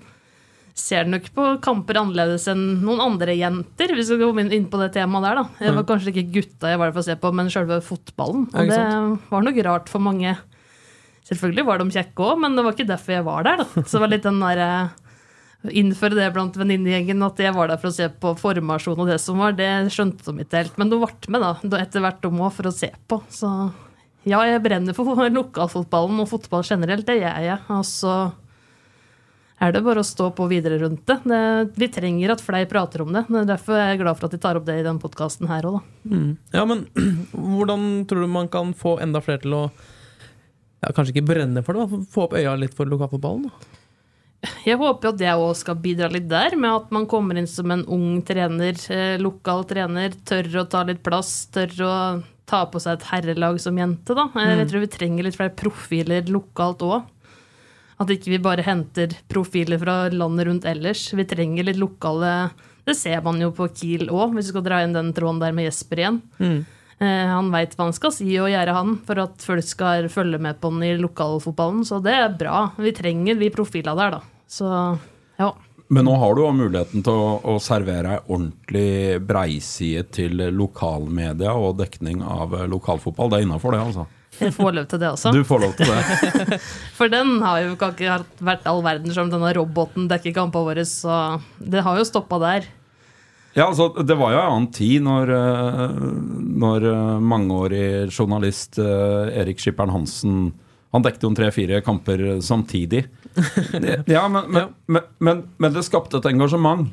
ser 0.80 1.06
nok 1.06 1.28
på 1.36 1.48
kamper 1.62 2.00
annerledes 2.02 2.48
enn 2.50 2.64
noen 2.82 3.02
andre 3.04 3.36
jenter, 3.38 3.92
hvis 3.94 4.10
vi 4.10 4.16
skal 4.18 4.24
komme 4.32 4.48
inn- 4.50 4.70
på 4.72 4.80
det 4.82 4.94
temaet 4.96 5.24
der. 5.28 5.36
da. 5.36 5.46
Jeg 5.60 5.76
var 5.76 5.84
kanskje 5.84 6.14
ikke 6.14 6.32
gutta 6.34 6.72
jeg 6.72 6.80
var 6.80 6.90
der 6.90 6.94
for 6.98 7.02
å 7.04 7.10
se 7.10 7.16
på, 7.16 7.34
men 7.34 7.52
sjølve 7.54 7.82
fotballen. 7.86 8.48
Og 8.50 8.70
det 8.70 9.20
var 9.30 9.42
nok 9.44 9.64
rart 9.66 9.90
for 9.90 10.00
mange. 10.00 10.38
Selvfølgelig 11.30 11.66
var 11.68 11.80
de 11.80 11.96
kjekke 11.96 12.26
òg, 12.26 12.42
men 12.44 12.58
det 12.58 12.66
var 12.66 12.76
ikke 12.76 12.90
derfor 12.90 13.16
jeg 13.16 13.26
var 13.26 13.48
der. 13.48 13.64
da. 13.64 13.84
Så 13.86 13.96
det 13.96 14.04
var 14.04 14.12
litt 14.12 14.28
den 14.28 14.44
der, 14.44 14.64
Innføre 15.64 16.18
det 16.18 16.26
blant 16.36 16.58
venninnegjengen 16.60 17.24
at 17.24 17.38
jeg 17.40 17.56
var 17.56 17.70
der 17.72 17.80
for 17.80 17.88
å 17.88 17.96
se 17.96 18.10
på 18.20 18.34
formasjon 18.36 19.00
og 19.00 19.08
det 19.08 19.16
som 19.24 19.40
var, 19.40 19.54
det 19.56 19.70
skjønte 19.96 20.26
de 20.28 20.44
ikke 20.44 20.60
helt. 20.60 20.76
Men 20.76 20.92
de 20.92 21.00
ble 21.00 21.32
med 21.32 21.40
da, 21.46 21.54
etter 21.80 22.04
hvert 22.04 22.20
de 22.20 22.32
òg, 22.34 22.50
for 22.52 22.68
å 22.68 22.74
se 22.76 22.90
på. 23.08 23.22
Så 23.32 23.52
ja, 24.28 24.42
jeg 24.48 24.64
brenner 24.64 24.96
for 24.98 25.24
lokalfotballen 25.40 26.20
og 26.24 26.28
fotball 26.34 26.68
generelt, 26.68 27.08
det 27.08 27.22
gjør 27.22 27.48
jeg. 27.48 27.62
Og 27.78 27.88
så 27.88 28.18
er 29.64 29.72
det 29.72 29.84
bare 29.86 30.04
å 30.04 30.08
stå 30.08 30.30
på 30.36 30.50
videre 30.52 30.82
rundt 30.82 31.06
det. 31.08 31.20
det. 31.32 31.42
Vi 31.80 31.88
trenger 31.96 32.36
at 32.36 32.44
flere 32.44 32.68
prater 32.68 33.06
om 33.06 33.16
det. 33.16 33.24
det 33.30 33.46
er 33.46 33.52
derfor 33.54 33.80
er 33.80 33.94
jeg 33.94 34.04
glad 34.04 34.20
for 34.20 34.28
at 34.28 34.36
de 34.36 34.44
tar 34.44 34.60
opp 34.60 34.68
det 34.68 34.82
i 34.82 34.84
denne 34.86 35.00
podkasten 35.00 35.48
her 35.48 35.68
òg, 35.70 35.80
da. 35.80 36.24
Ja, 36.58 36.68
men 36.68 36.84
hvordan 37.56 37.92
tror 38.10 38.26
du 38.26 38.32
man 38.36 38.52
kan 38.52 38.76
få 38.76 38.98
enda 39.04 39.24
flere 39.24 39.46
til 39.46 39.56
å 39.56 39.66
ja, 40.84 40.92
Kanskje 40.96 41.16
ikke 41.16 41.30
brenne 41.32 41.64
for 41.66 41.78
det, 41.80 41.88
men 41.92 42.04
få 42.12 42.28
opp 42.28 42.36
øya 42.40 42.54
litt 42.60 42.76
for 42.78 42.90
lokalfotballen? 42.92 43.50
Jeg 44.68 44.76
håper 44.76 45.08
jo 45.08 45.12
at 45.14 45.20
det 45.22 45.32
òg 45.40 45.54
skal 45.56 45.78
bidra 45.80 46.10
litt 46.12 46.26
der, 46.28 46.58
med 46.60 46.68
at 46.76 46.90
man 46.92 47.06
kommer 47.08 47.38
inn 47.40 47.48
som 47.48 47.72
en 47.72 47.86
ung 47.88 48.18
trener, 48.28 48.76
eh, 48.92 49.16
lokal 49.24 49.64
trener, 49.70 50.12
tør 50.28 50.50
å 50.60 50.68
ta 50.68 50.82
litt 50.84 51.00
plass, 51.06 51.46
tør 51.56 51.72
å 51.88 51.94
ta 52.46 52.66
på 52.68 52.82
seg 52.84 52.98
et 53.00 53.08
herrelag 53.14 53.60
som 53.64 53.78
jente. 53.80 54.12
da. 54.14 54.28
Eh, 54.36 54.58
Jeg 54.60 54.68
tror 54.68 54.84
vi 54.84 54.92
trenger 54.98 55.24
litt 55.24 55.38
flere 55.40 55.56
profiler 55.56 56.28
lokalt 56.28 56.84
òg. 56.84 57.06
At 58.04 58.10
ikke 58.12 58.34
vi 58.36 58.38
bare 58.44 58.66
henter 58.66 59.16
profiler 59.32 59.80
fra 59.80 60.10
landet 60.12 60.48
rundt 60.50 60.66
ellers. 60.68 61.14
Vi 61.16 61.24
trenger 61.24 61.64
litt 61.64 61.78
lokale 61.80 62.52
Det 62.86 62.98
ser 63.00 63.22
man 63.24 63.40
jo 63.40 63.50
på 63.56 63.70
Kiel 63.74 64.10
òg, 64.10 64.34
hvis 64.36 64.50
vi 64.50 64.52
skal 64.52 64.64
dra 64.66 64.82
inn 64.84 64.92
den 64.92 65.14
tråden 65.16 65.40
der 65.40 65.54
med 65.56 65.70
Jesper 65.72 66.02
igjen. 66.02 66.22
Eh, 66.42 66.64
Han 67.02 67.50
veit 67.52 67.74
hva 67.76 67.88
han 67.88 67.96
skal 67.96 68.14
si 68.16 68.28
og 68.40 68.52
gjøre, 68.52 68.76
han, 68.78 68.94
for 69.08 69.20
at 69.24 69.44
folk 69.44 69.66
skal 69.66 70.08
følge 70.14 70.40
med 70.42 70.60
på 70.62 70.70
han 70.72 70.86
i 70.86 70.94
lokalfotballen. 71.02 71.82
Så 71.88 72.00
det 72.06 72.14
er 72.16 72.36
bra. 72.40 72.68
Vi 72.78 72.94
trenger 72.96 73.40
vi 73.40 73.50
profiler 73.54 73.98
der, 73.98 74.20
da. 74.20 74.22
Så 74.48 74.70
ja. 75.40 75.50
Men 75.94 76.08
nå 76.08 76.16
har 76.18 76.34
du 76.34 76.42
jo 76.42 76.52
muligheten 76.56 77.04
til 77.06 77.14
å, 77.14 77.38
å 77.54 77.60
servere 77.62 78.16
ei 78.16 78.22
ordentlig 78.24 79.20
breiside 79.28 80.06
til 80.16 80.42
lokalmedia 80.56 81.54
og 81.54 81.78
dekning 81.82 82.24
av 82.26 82.56
eh, 82.58 82.68
lokalfotball. 82.72 83.30
Det 83.30 83.42
er 83.42 83.48
innafor, 83.48 83.76
det, 83.76 83.84
altså. 83.84 84.08
Jeg 84.40 84.56
får 84.56 84.72
lov 84.74 84.88
til 84.90 85.02
det 85.04 85.10
også. 85.14 85.34
Du 85.36 85.44
får 85.46 85.62
lov 85.62 85.76
til 85.78 85.92
det. 85.92 86.58
For 86.98 87.12
den 87.12 87.36
har 87.44 87.60
jo 87.62 87.76
ikke 87.76 88.24
vært 88.42 88.66
all 88.70 88.82
verden 88.86 89.14
som 89.14 89.30
denne 89.30 89.52
roboten 89.54 90.08
dekker 90.10 90.34
kampene 90.34 90.72
våre, 90.72 90.86
så 90.90 91.20
det 91.60 91.84
har 91.86 92.00
jo 92.00 92.08
stoppa 92.10 92.40
der. 92.42 92.66
Ja, 93.54 93.68
altså, 93.70 93.90
Det 94.04 94.16
var 94.18 94.32
jo 94.34 94.40
en 94.42 94.52
annen 94.52 94.72
tid 94.74 95.04
når, 95.06 95.30
eh, 95.30 95.96
når 96.64 96.88
eh, 96.90 97.20
mangeårig 97.22 97.86
journalist 98.10 98.80
eh, 98.82 99.30
Erik 99.44 99.60
Skipperen 99.62 99.94
Hansen 99.94 100.52
Han 100.94 101.06
dekket 101.06 101.24
jo 101.28 101.32
tre-fire 101.38 101.82
kamper 101.86 102.24
samtidig. 102.42 103.06
Ja, 104.10 104.28
men, 104.30 104.44
men, 104.54 104.68
men, 104.86 105.08
men, 105.20 105.44
men 105.58 105.74
det 105.74 105.84
skapte 105.86 106.18
et 106.22 106.28
engasjement. 106.30 106.90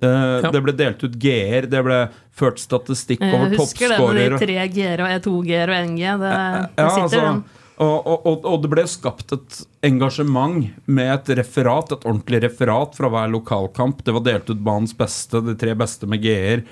Det, 0.00 0.12
Ja. 0.42 0.50
det 0.52 0.60
ble 0.64 0.72
delt 0.76 1.02
ut 1.04 1.14
G-er, 1.20 1.66
det 1.70 1.80
ble 1.86 1.98
ført 2.34 2.58
statistikk 2.60 3.20
over 3.24 3.52
Jeg 3.52 3.60
husker 3.60 3.92
det 3.92 3.98
med 4.00 4.32
de 4.34 4.40
tre 4.42 4.56
G-er 4.74 5.02
og 5.04 5.12
E2 5.18 5.34
G-er 5.46 5.70
og 5.72 5.76
1G. 5.90 6.16
Det, 6.24 6.32
det 6.32 6.82
Ja, 6.84 6.88
sitter 6.88 7.04
altså, 7.04 7.20
den. 7.28 7.44
Og, 7.82 8.06
og, 8.06 8.44
og, 8.46 8.56
det 8.62 8.70
ble 8.70 8.84
skapt 8.86 9.34
et 9.34 9.60
engasjement 9.86 10.68
med 10.86 11.10
et 11.10 11.32
referat, 11.40 11.90
et 11.90 12.06
ordentlig 12.06 12.44
referat 12.44 12.94
fra 12.94 13.10
hver 13.10 13.32
lokalkamp. 13.32 14.04
Det 14.06 14.14
var 14.14 14.24
delt 14.28 14.50
ut 14.52 14.62
banens 14.62 14.94
beste, 14.96 15.42
de 15.42 15.56
tre 15.58 15.74
beste 15.78 16.06
med 16.10 16.22
G-er. 16.22 16.62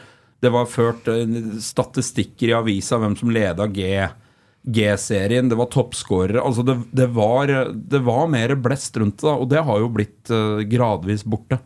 Det 0.43 0.51
var 0.51 0.71
ført 0.71 1.09
statistikker 1.63 2.51
i 2.51 2.55
avisa 2.59 2.99
hvem 3.03 3.17
som 3.19 3.35
leda. 3.35 3.67
G-serien, 4.63 5.49
det 5.51 5.59
var 5.59 5.71
toppskårere. 5.75 6.43
Altså 6.43 6.63
det, 6.67 6.79
det, 6.95 7.09
det 7.91 8.03
var 8.07 8.31
mer 8.31 8.55
blest 8.63 8.97
rundt 9.03 9.23
det, 9.23 9.35
og 9.35 9.49
det 9.51 9.63
har 9.67 9.83
jo 9.83 9.91
blitt 9.91 10.31
eh, 10.31 10.63
gradvis 10.71 11.27
borte. 11.27 11.59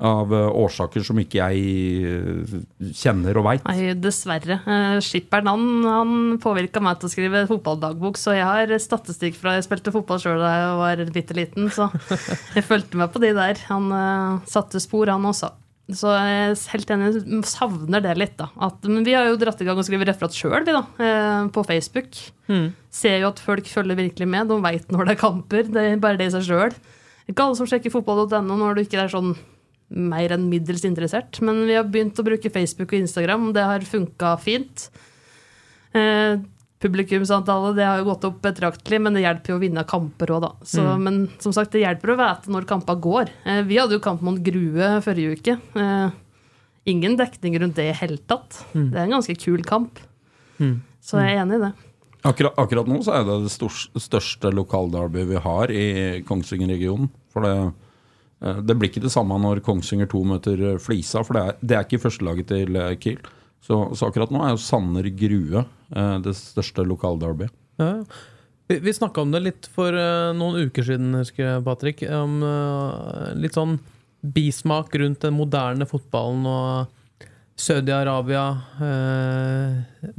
Av 0.00 0.32
eh, 0.32 0.48
årsaker 0.62 1.04
som 1.04 1.18
ikke 1.20 1.38
jeg 1.50 2.08
eh, 2.08 2.56
kjenner 2.96 3.36
og 3.36 3.44
veit. 3.50 3.66
Nei, 3.68 3.92
dessverre. 4.00 4.58
Eh, 4.64 4.96
Skipperen 5.04 5.50
han, 5.50 5.68
han 5.84 6.16
påvirka 6.42 6.80
meg 6.84 6.98
til 7.00 7.10
å 7.10 7.12
skrive 7.12 7.44
fotballdagbok, 7.50 8.16
så 8.20 8.36
jeg 8.38 8.48
har 8.48 8.74
statistikk 8.80 9.36
fra 9.36 9.58
jeg 9.58 9.66
spilte 9.68 9.92
fotball 9.94 10.20
sjøl 10.22 10.40
da 10.40 10.52
jeg 10.56 10.74
var 10.80 11.04
bitte 11.14 11.36
liten, 11.36 11.68
så 11.74 11.90
jeg 12.56 12.64
fulgte 12.66 13.00
med 13.00 13.12
på 13.12 13.20
de 13.22 13.34
der. 13.36 13.60
Han 13.68 13.92
uh, 13.92 14.38
satte 14.48 14.80
spor, 14.80 15.10
han 15.12 15.28
også. 15.28 15.52
Så 15.88 16.10
jeg 16.12 16.40
er 16.50 16.58
helt 16.74 16.90
enig, 16.92 17.10
savner 17.48 18.02
det 18.04 18.12
litt, 18.20 18.34
da. 18.36 18.50
At, 18.60 18.82
men 18.84 19.06
vi 19.06 19.14
har 19.16 19.24
jo 19.30 19.38
dratt 19.40 19.60
i 19.64 19.68
gang 19.68 19.78
og 19.80 19.86
skrevet 19.86 20.10
referat 20.10 20.36
sjøl, 20.36 20.60
vi, 20.66 20.74
da. 20.76 20.82
eh, 21.00 21.46
På 21.54 21.64
Facebook. 21.64 22.18
Ser 22.92 23.22
jo 23.22 23.30
at 23.30 23.40
folk 23.40 23.68
følger 23.72 23.96
virkelig 23.96 24.28
med. 24.28 24.50
De 24.52 24.58
veit 24.64 24.92
når 24.92 25.08
det 25.08 25.14
er 25.14 25.20
kamper. 25.22 25.70
Det 25.72 25.84
er 25.94 26.02
bare 26.02 26.20
det 26.20 26.28
i 26.28 26.34
seg 26.36 26.44
sjøl. 26.44 26.76
Ikke 27.28 27.44
alle 27.46 27.56
som 27.56 27.68
sjekker 27.68 27.92
fotball.no 27.92 28.56
når 28.60 28.76
du 28.76 28.82
ikke 28.84 29.00
er 29.00 29.12
sånn 29.12 29.32
mer 29.88 30.34
enn 30.34 30.48
middels 30.50 30.84
interessert. 30.84 31.40
Men 31.44 31.64
vi 31.68 31.76
har 31.78 31.88
begynt 31.88 32.18
å 32.18 32.26
bruke 32.26 32.52
Facebook 32.52 32.92
og 32.92 33.00
Instagram. 33.00 33.50
Det 33.56 33.64
har 33.64 33.86
funka 33.88 34.34
fint. 34.42 34.88
Eh, 35.96 36.38
publikumsantallet 36.78 37.78
det 37.78 37.86
har 37.88 37.98
jo 37.98 38.06
gått 38.10 38.26
opp 38.28 38.38
betraktelig, 38.44 39.00
men 39.02 39.16
det 39.16 39.24
hjelper 39.24 39.54
jo 39.54 39.58
å 39.58 39.62
vinne 39.62 39.86
kamper 39.88 40.34
òg, 40.36 40.44
da. 40.44 40.52
Så, 40.62 40.84
Men 41.00 41.24
som 41.42 41.54
sagt, 41.56 41.72
det 41.74 41.82
hjelper 41.82 42.14
å 42.14 42.18
vite 42.20 42.52
når 42.54 42.68
kampene 42.70 43.02
går. 43.08 43.32
Eh, 43.44 43.62
vi 43.66 43.80
hadde 43.80 43.96
jo 43.98 44.04
kamp 44.04 44.22
mot 44.22 44.38
Grue 44.38 44.92
forrige 45.04 45.40
uke. 45.40 45.58
Eh, 45.74 46.10
ingen 46.92 47.16
dekning 47.18 47.58
rundt 47.58 47.76
det 47.80 47.90
i 47.90 47.98
hele 47.98 48.20
tatt. 48.28 48.62
Det 48.72 48.94
er 48.94 49.06
en 49.06 49.18
ganske 49.18 49.36
kul 49.40 49.64
kamp. 49.66 49.98
Så 51.00 51.20
jeg 51.22 51.36
er 51.36 51.42
enig 51.42 51.58
i 51.58 51.64
det. 51.66 51.74
Akkurat, 52.26 52.56
akkurat 52.58 52.88
nå 52.90 52.98
så 53.06 53.14
er 53.14 53.26
det 53.26 53.36
det 53.46 54.02
største 54.02 54.50
lokalderby 54.52 55.22
vi 55.28 55.38
har 55.42 55.70
i 55.70 55.84
Kongsvinger-regionen. 56.26 57.08
For 57.32 57.46
det, 57.46 57.52
det 58.38 58.76
blir 58.78 58.90
ikke 58.90 59.02
det 59.02 59.10
samme 59.12 59.38
når 59.42 59.62
Kongsvinger 59.66 60.08
2 60.10 60.22
møter 60.32 60.64
eh, 60.72 60.80
Flisa, 60.82 61.24
for 61.26 61.38
det 61.38 61.42
er, 61.42 61.60
det 61.60 61.76
er 61.76 61.86
ikke 61.86 62.02
førstelaget 62.06 62.50
til 62.52 62.78
eh, 62.78 62.94
Kiel. 63.02 63.20
Så, 63.64 63.80
så 63.98 64.08
akkurat 64.08 64.30
nå 64.30 64.42
er 64.44 64.52
jo 64.54 64.60
Sanner 64.62 65.08
Grue 65.18 65.64
eh, 65.64 66.16
det 66.22 66.34
største 66.38 66.86
lokalderbyet. 66.86 67.54
Ja. 67.82 67.92
Vi, 68.68 68.78
vi 68.84 68.94
snakka 68.94 69.24
om 69.24 69.32
det 69.34 69.42
litt 69.42 69.70
for 69.74 69.96
eh, 69.96 70.30
noen 70.38 70.68
uker 70.68 70.86
siden, 70.86 71.16
husker 71.18 71.44
jeg, 71.44 71.64
Patrick. 71.66 72.04
Om 72.04 72.38
eh, 72.46 73.26
litt 73.42 73.58
sånn 73.58 73.78
bismak 74.22 74.94
rundt 74.98 75.22
den 75.24 75.36
moderne 75.38 75.86
fotballen 75.88 76.46
og 76.50 76.94
Saudi-Arabia 77.58 78.44
eh, 78.86 80.10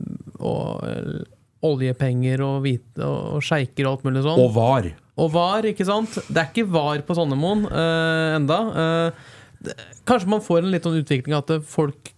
og 0.43 0.87
eh, 0.87 1.19
oljepenger 1.65 2.41
og, 2.45 2.61
hvite, 2.63 3.03
og 3.03 3.41
sjeiker 3.43 3.85
og 3.87 3.97
alt 3.97 4.05
mulig 4.07 4.21
sånn. 4.23 4.39
Og 4.39 4.53
VAR. 4.55 4.87
Og 5.19 5.31
VAR, 5.33 5.65
ikke 5.73 5.87
sant? 5.87 6.13
Det 6.29 6.37
er 6.39 6.47
ikke 6.53 6.69
VAR 6.71 7.01
på 7.03 7.17
Sonnemoen 7.17 7.65
uh, 7.67 8.37
enda. 8.37 8.59
Uh, 8.71 9.35
det, 9.65 9.75
kanskje 10.07 10.31
man 10.31 10.43
får 10.45 10.61
en 10.63 10.71
litt 10.71 10.87
sånn 10.87 11.01
utvikling 11.01 11.35
at 11.35 11.51
folk 11.67 12.13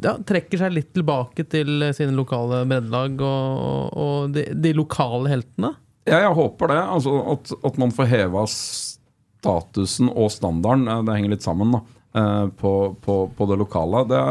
ja, 0.00 0.14
trekker 0.22 0.60
seg 0.62 0.72
litt 0.76 0.92
tilbake 0.94 1.42
til 1.50 1.82
sine 1.96 2.14
lokale 2.14 2.62
breddelag 2.70 3.18
og, 3.26 3.96
og 3.98 4.36
de, 4.36 4.46
de 4.54 4.70
lokale 4.78 5.32
heltene. 5.32 5.72
Ja, 6.06 6.22
jeg 6.28 6.36
håper 6.38 6.70
det. 6.70 6.78
Altså 6.94 7.16
at, 7.34 7.50
at 7.66 7.76
man 7.82 7.90
får 7.92 8.06
heva 8.14 8.44
statusen 8.48 10.08
og 10.14 10.30
standarden. 10.32 10.86
eh, 10.88 11.02
Det 11.08 11.16
henger 11.18 11.34
litt 11.34 11.44
sammen, 11.44 11.74
da. 11.74 11.80
eh, 12.14 12.46
På, 12.60 12.72
på, 13.02 13.18
på 13.36 13.48
det 13.50 13.58
lokale. 13.60 14.04
Det, 14.08 14.22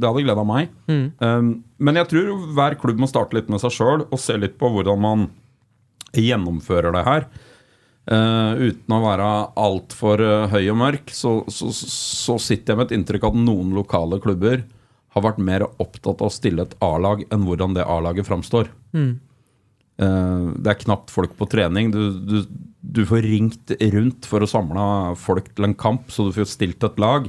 det 0.00 0.08
hadde 0.10 0.24
gleda 0.26 0.44
meg. 0.48 0.72
Um, 0.88 1.52
Men 1.82 1.98
jeg 1.98 2.10
tror 2.12 2.44
hver 2.56 2.76
klubb 2.80 3.00
må 3.02 3.08
starte 3.10 3.36
litt 3.38 3.50
med 3.52 3.62
seg 3.62 3.74
sjøl 3.74 4.04
og 4.06 4.20
se 4.20 4.36
litt 4.38 4.54
på 4.60 4.70
hvordan 4.70 5.02
man 5.02 5.24
gjennomfører 6.16 6.94
det 6.94 7.06
her. 7.08 7.26
Uh, 8.02 8.58
uten 8.58 8.94
å 8.96 9.02
være 9.04 9.26
altfor 9.62 10.22
uh, 10.26 10.46
høy 10.50 10.64
og 10.72 10.78
mørk, 10.80 11.12
så, 11.14 11.36
så, 11.46 11.68
så 11.70 12.34
sitter 12.42 12.72
jeg 12.72 12.80
med 12.80 12.88
et 12.88 12.96
inntrykk 12.96 13.28
at 13.28 13.36
noen 13.38 13.70
lokale 13.76 14.18
klubber 14.22 14.64
har 15.12 15.24
vært 15.26 15.42
mer 15.44 15.66
opptatt 15.68 16.22
av 16.24 16.30
å 16.30 16.32
stille 16.32 16.64
et 16.64 16.74
A-lag 16.82 17.22
enn 17.28 17.44
hvordan 17.46 17.76
det 17.76 17.86
A-laget 17.86 18.26
framstår. 18.26 18.72
Eh, 20.00 20.44
det 20.56 20.72
er 20.72 20.82
knapt 20.82 21.12
folk 21.12 21.34
på 21.38 21.48
trening. 21.52 21.92
Du, 21.92 22.00
du, 22.16 22.36
du 22.80 23.02
får 23.08 23.26
ringt 23.26 23.74
rundt 23.94 24.28
for 24.28 24.44
å 24.44 24.50
samle 24.50 24.84
folk 25.20 25.52
til 25.52 25.68
en 25.68 25.76
kamp, 25.78 26.08
så 26.12 26.28
du 26.28 26.36
får 26.36 26.48
stilt 26.50 26.86
et 26.86 27.00
lag 27.02 27.28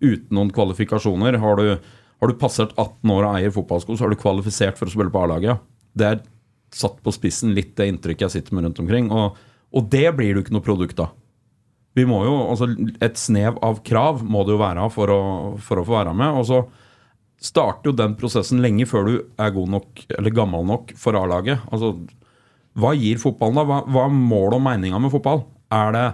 uten 0.00 0.32
noen 0.32 0.52
kvalifikasjoner. 0.54 1.38
Har 1.42 1.60
du, 1.60 1.74
har 2.20 2.28
du 2.28 2.36
passert 2.36 2.74
18 2.76 3.14
år 3.14 3.24
og 3.24 3.38
eier 3.38 3.54
fotballsko, 3.54 3.96
så 3.96 4.06
er 4.06 4.12
du 4.12 4.20
kvalifisert 4.20 4.76
for 4.78 4.88
å 4.88 4.92
spille 4.92 5.12
på 5.12 5.22
A-laget. 5.22 5.62
Det 5.96 6.06
er 6.06 6.20
satt 6.76 7.00
på 7.02 7.14
spissen 7.14 7.54
litt 7.56 7.72
det 7.78 7.88
inntrykket 7.90 8.26
jeg 8.26 8.36
sitter 8.36 8.56
med 8.56 8.68
rundt 8.68 8.82
omkring. 8.82 9.08
Og, 9.14 9.38
og 9.72 9.88
det 9.92 10.06
blir 10.18 10.34
jo 10.34 10.44
ikke 10.44 10.54
noe 10.54 10.66
produkt 10.66 11.00
av. 11.02 11.14
Vi 11.98 12.04
må 12.06 12.20
jo, 12.22 12.36
altså 12.52 12.68
Et 13.02 13.16
snev 13.18 13.56
av 13.66 13.80
krav 13.86 14.20
må 14.22 14.44
det 14.46 14.54
jo 14.54 14.60
være 14.60 14.84
for 14.94 15.10
å, 15.10 15.22
for 15.58 15.80
å 15.80 15.86
få 15.86 15.96
være 15.96 16.14
med. 16.16 16.38
Og 16.38 16.46
så 16.46 16.60
starter 17.40 17.90
jo 17.90 17.96
den 17.96 18.14
prosessen 18.20 18.60
lenge 18.62 18.86
før 18.86 19.08
du 19.08 19.14
er 19.40 19.54
god 19.56 19.72
nok 19.78 20.04
eller 20.18 20.36
gammel 20.36 20.66
nok 20.68 20.92
for 21.00 21.18
A-laget. 21.18 21.64
Altså, 21.72 21.94
hva 22.78 22.92
gir 22.94 23.18
fotballen, 23.22 23.58
da? 23.58 23.66
Hva, 23.66 23.80
hva 23.88 24.04
er 24.06 24.14
målet 24.14 24.60
og 24.60 24.64
meninga 24.68 25.00
med 25.02 25.12
fotball? 25.14 25.42
Er 25.74 25.96
det 25.96 26.06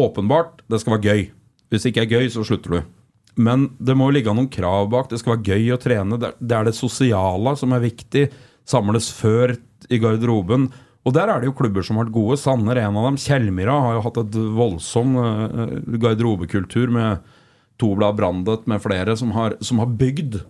åpenbart 0.00 0.64
det 0.70 0.80
skal 0.80 0.96
være 0.96 1.10
gøy? 1.10 1.28
Hvis 1.70 1.84
det 1.84 1.92
ikke 1.92 2.06
er 2.06 2.14
gøy, 2.16 2.32
så 2.32 2.46
slutter 2.46 2.78
du. 2.78 2.80
Men 3.36 3.70
det 3.78 3.94
må 3.96 4.08
jo 4.10 4.16
ligge 4.18 4.34
noen 4.34 4.50
krav 4.50 4.90
bak. 4.90 5.08
Det 5.10 5.20
skal 5.20 5.36
være 5.36 5.54
gøy 5.54 5.72
å 5.74 5.80
trene. 5.80 6.18
Det 6.18 6.52
er- 6.52 6.64
det 6.64 6.74
sosiale 6.74 7.56
som 7.56 7.72
er 7.72 7.80
viktig. 7.80 8.30
Samles 8.66 9.10
før 9.12 9.56
i 9.90 9.98
garderoben. 9.98 10.70
Og 11.06 11.14
der 11.14 11.28
er 11.28 11.40
det 11.40 11.46
jo 11.46 11.56
klubber 11.56 11.82
som 11.82 11.96
har 11.96 12.04
vært 12.04 12.12
gode. 12.12 12.38
Sanner 12.38 12.76
er 12.76 12.88
en 12.88 12.96
av 12.96 13.04
dem. 13.08 13.16
Kjellmyra 13.16 13.80
har 13.80 13.94
jo 13.94 14.02
hatt 14.02 14.18
et 14.18 14.32
voldsom 14.32 15.16
eh, 15.16 15.98
garderobekultur 15.98 16.90
med 16.90 17.20
Toblad 17.78 18.16
Brandet 18.16 18.66
med 18.66 18.82
flere 18.82 19.16
som 19.16 19.30
har, 19.32 19.56
som 19.62 19.78
har 19.78 19.86
bygd 19.86 20.42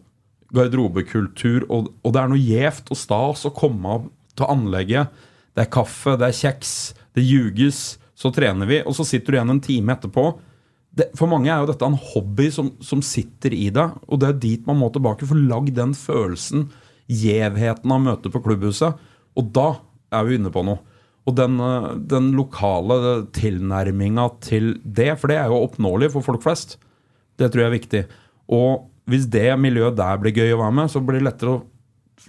garderobekultur. 0.52 1.66
Og, 1.70 1.92
og 2.04 2.12
det 2.12 2.22
er 2.22 2.32
noe 2.32 2.42
gjevt 2.42 2.90
og 2.90 2.98
stas 2.98 3.46
å 3.46 3.54
komme 3.54 3.86
av 3.96 4.08
til 4.38 4.50
anlegget. 4.50 5.08
Det 5.54 5.66
er 5.66 5.72
kaffe, 5.72 6.16
det 6.18 6.28
er 6.30 6.38
kjeks, 6.40 6.74
det 7.14 7.26
ljuges. 7.26 7.98
Så 8.20 8.32
trener 8.34 8.68
vi, 8.68 8.82
og 8.84 8.92
så 8.92 9.06
sitter 9.08 9.32
du 9.32 9.38
igjen 9.38 9.54
en 9.54 9.62
time 9.64 9.94
etterpå. 9.94 10.26
Det, 10.90 11.06
for 11.18 11.30
mange 11.30 11.50
er 11.52 11.62
jo 11.62 11.68
dette 11.70 11.86
en 11.86 11.98
hobby 12.12 12.48
som, 12.50 12.72
som 12.82 13.02
sitter 13.04 13.54
i 13.54 13.68
deg, 13.74 13.94
og 14.10 14.20
det 14.20 14.30
er 14.30 14.40
dit 14.42 14.66
man 14.66 14.80
må 14.80 14.90
tilbake. 14.90 15.28
For 15.28 15.38
lag 15.38 15.70
den 15.76 15.94
følelsen, 15.96 16.66
gjevheten 17.10 17.94
av 17.94 18.02
møtet 18.04 18.34
på 18.34 18.42
klubbhuset. 18.44 18.98
Og 19.38 19.52
da 19.54 19.68
er 20.14 20.26
vi 20.26 20.38
inne 20.38 20.52
på 20.52 20.64
noe. 20.66 20.82
Og 21.28 21.36
den, 21.38 21.58
eh, 21.62 21.90
den 22.10 22.32
lokale 22.38 23.26
tilnærminga 23.36 24.26
til 24.42 24.72
det, 24.84 25.12
for 25.20 25.30
det 25.30 25.38
er 25.38 25.52
jo 25.52 25.62
oppnåelig 25.66 26.12
for 26.14 26.26
folk 26.26 26.42
flest. 26.44 26.78
Det 27.38 27.50
tror 27.50 27.64
jeg 27.64 27.70
er 27.70 27.78
viktig. 27.78 28.02
Og 28.50 28.88
hvis 29.10 29.28
det 29.30 29.48
miljøet 29.60 29.98
der 29.98 30.18
blir 30.22 30.34
gøy 30.34 30.54
å 30.56 30.62
være 30.64 30.76
med, 30.80 30.90
så 30.90 31.02
blir 31.04 31.20
det 31.20 31.28
lettere 31.28 31.54
å 31.54 31.62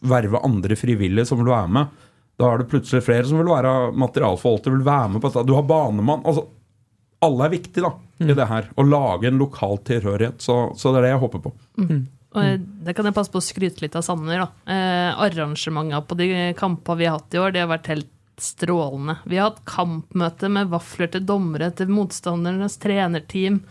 verve 0.08 0.42
andre 0.46 0.78
frivillige 0.80 1.28
som 1.30 1.42
vil 1.42 1.52
være 1.52 1.74
med. 1.78 2.02
Da 2.40 2.50
er 2.50 2.62
det 2.62 2.72
plutselig 2.72 3.04
flere 3.06 3.28
som 3.28 3.42
vil 3.42 3.52
være 3.52 3.92
materialforvalter, 4.02 4.74
vil 4.74 4.86
være 4.86 5.14
med 5.14 5.22
på 5.22 5.30
dette. 5.30 5.48
Du 5.50 5.54
har 5.58 5.68
banemann. 5.68 6.24
altså 6.26 6.48
Alle 7.22 7.46
er 7.46 7.54
viktige 7.54 7.84
da, 7.86 7.92
i 8.26 8.34
det 8.34 8.48
her. 8.50 8.70
Å 8.76 8.86
lage 8.88 9.30
en 9.30 9.38
lokal 9.42 9.78
tilhørighet. 9.86 10.42
Så, 10.42 10.56
så 10.78 10.92
det 10.94 11.02
er 11.02 11.08
det 11.08 11.12
jeg 11.14 11.22
håper 11.22 11.44
på. 11.44 11.52
Og 12.32 12.40
eh, 12.42 12.56
det 12.88 12.96
kan 12.98 13.06
jeg 13.06 13.14
passe 13.18 13.34
på 13.34 13.42
å 13.42 13.46
skryte 13.46 13.84
litt 13.84 13.98
av 14.00 14.06
Sanner. 14.08 14.42
da. 14.46 14.48
Eh, 14.74 15.22
Arrangementene 15.28 16.02
på 16.08 16.18
de 16.18 16.30
kampene 16.58 16.98
vi 17.02 17.10
har 17.10 17.20
hatt 17.20 17.38
i 17.38 17.42
år, 17.44 17.54
det 17.54 17.62
har 17.66 17.70
vært 17.74 17.92
helt 17.92 18.10
strålende. 18.42 19.20
Vi 19.30 19.38
har 19.38 19.52
hatt 19.52 19.62
kampmøte 19.70 20.50
med 20.50 20.72
vafler 20.72 21.12
til 21.14 21.26
dommere, 21.30 21.70
til 21.78 21.92
motstandernes 21.94 22.80
trenerteam. 22.82 23.62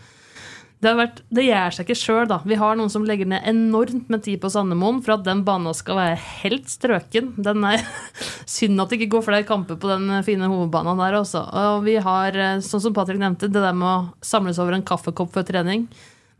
Det, 0.81 0.89
har 0.89 0.97
vært, 0.97 1.19
det 1.29 1.43
gjør 1.45 1.75
seg 1.75 1.85
ikke 1.85 1.99
sjøl, 1.99 2.23
da. 2.31 2.39
Vi 2.49 2.57
har 2.57 2.77
noen 2.77 2.89
som 2.89 3.03
legger 3.05 3.27
ned 3.29 3.45
enormt 3.45 4.07
med 4.09 4.23
tid 4.25 4.39
på 4.41 4.49
Sandemoen 4.49 5.03
for 5.05 5.13
at 5.13 5.25
den 5.27 5.43
banen 5.45 5.75
skal 5.77 5.99
være 5.99 6.15
helt 6.41 6.71
strøken. 6.73 7.35
Den 7.37 7.67
er 7.69 7.83
Synd 8.49 8.81
at 8.81 8.89
det 8.89 8.97
ikke 8.97 9.11
går 9.13 9.27
flere 9.27 9.47
kamper 9.47 9.77
på 9.77 9.91
den 9.91 10.09
fine 10.25 10.49
hovedbanen 10.49 10.97
der 11.03 11.19
også. 11.19 11.43
Og 11.61 11.85
vi 11.85 11.99
har, 12.01 12.33
eh, 12.33 12.63
sånn 12.65 12.81
som 12.81 12.95
Patrick 12.97 13.21
nevnte, 13.21 13.51
det 13.51 13.61
der 13.61 13.77
med 13.77 13.89
å 13.91 14.25
samles 14.25 14.57
over 14.61 14.73
en 14.73 14.87
kaffekopp 14.87 15.29
før 15.37 15.45
trening. 15.51 15.85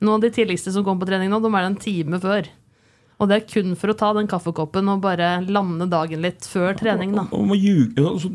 Noen 0.01 0.17
av 0.17 0.25
de 0.25 0.33
tidligste 0.33 0.73
som 0.73 0.83
kommer 0.87 1.05
på 1.05 1.11
trening 1.11 1.29
nå, 1.29 1.37
de 1.43 1.53
er 1.53 1.61
det 1.61 1.69
en 1.69 1.79
time 1.85 2.21
før. 2.23 2.49
Og 3.21 3.29
det 3.29 3.37
er 3.37 3.45
kun 3.45 3.77
for 3.77 3.93
å 3.93 3.97
ta 3.97 4.09
den 4.17 4.29
kaffekoppen 4.29 4.89
og 4.89 5.03
bare 5.03 5.35
lande 5.45 5.85
dagen 5.91 6.23
litt 6.25 6.47
før 6.49 6.73
trening, 6.79 7.13
da. 7.13 7.27
Ljuge, 7.29 8.01
altså, 8.01 8.31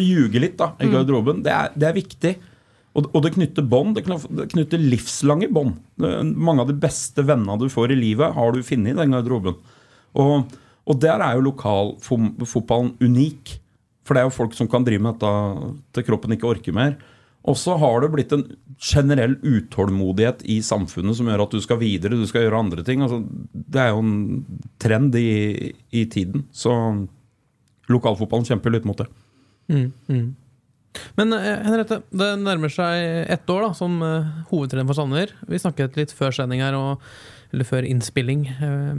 ljuge 0.00 0.40
litt 0.40 0.56
da, 0.56 0.70
i 0.80 0.88
garderoben. 0.88 1.44
Det, 1.44 1.52
er, 1.52 1.76
det 1.76 1.90
er 1.90 1.98
viktig. 2.00 2.32
Og, 2.94 3.08
og 3.10 3.24
det 3.24 3.32
knytter 3.34 3.66
bånd. 3.66 3.96
Det 3.96 4.04
knytter- 4.06 4.82
livslange 4.82 5.48
bånd. 5.52 5.80
Mange 5.98 6.62
av 6.62 6.70
de 6.70 6.76
beste 6.78 7.24
vennene 7.26 7.58
du 7.58 7.66
får 7.72 7.92
i 7.94 7.98
livet, 7.98 8.34
har 8.36 8.52
du 8.54 8.62
funnet 8.62 8.94
i 8.94 9.00
den 9.00 9.16
garderoben. 9.16 9.56
Og, 10.14 10.52
og 10.86 11.00
der 11.02 11.22
er 11.24 11.34
jo 11.34 11.48
lokalfotballen 11.48 12.94
unik. 13.02 13.56
For 14.04 14.14
det 14.14 14.22
er 14.22 14.28
jo 14.28 14.36
folk 14.36 14.54
som 14.54 14.68
kan 14.70 14.84
drive 14.86 15.02
med 15.02 15.16
dette 15.16 15.74
til 15.96 16.06
kroppen 16.06 16.36
ikke 16.36 16.50
orker 16.52 16.76
mer. 16.76 16.94
Og 17.44 17.58
så 17.60 17.74
har 17.76 18.00
det 18.00 18.12
blitt 18.12 18.32
en 18.32 18.44
generell 18.80 19.34
utålmodighet 19.44 20.46
i 20.48 20.60
samfunnet 20.64 21.16
som 21.18 21.26
gjør 21.28 21.42
at 21.44 21.52
du 21.52 21.60
skal 21.60 21.80
videre, 21.82 22.16
du 22.16 22.24
skal 22.28 22.46
gjøre 22.46 22.62
andre 22.62 22.84
ting. 22.86 23.02
Altså, 23.04 23.18
det 23.52 23.82
er 23.82 23.90
jo 23.92 24.00
en 24.00 24.14
trend 24.80 25.18
i, 25.20 25.74
i 25.92 26.06
tiden. 26.08 26.46
Så 26.56 26.72
lokalfotballen 27.92 28.48
kjemper 28.48 28.72
litt 28.72 28.88
mot 28.88 29.02
det. 29.02 29.10
Men 31.18 31.32
eh, 31.36 31.62
Henriette, 31.66 32.00
det 32.14 32.28
nærmer 32.42 32.70
seg 32.72 33.30
ett 33.34 33.50
år 33.50 33.68
da, 33.68 33.70
som 33.76 33.96
eh, 34.04 34.28
hovedtrener 34.50 34.86
for 34.90 34.98
Sanner. 34.98 35.32
Vi 35.50 35.58
snakket 35.62 35.96
litt 35.98 36.14
før 36.14 36.34
sending 36.36 36.62
her, 36.64 36.76
og, 36.78 37.02
eller 37.54 37.66
før 37.68 37.86
innspilling, 37.88 38.44
eh, 38.54 38.92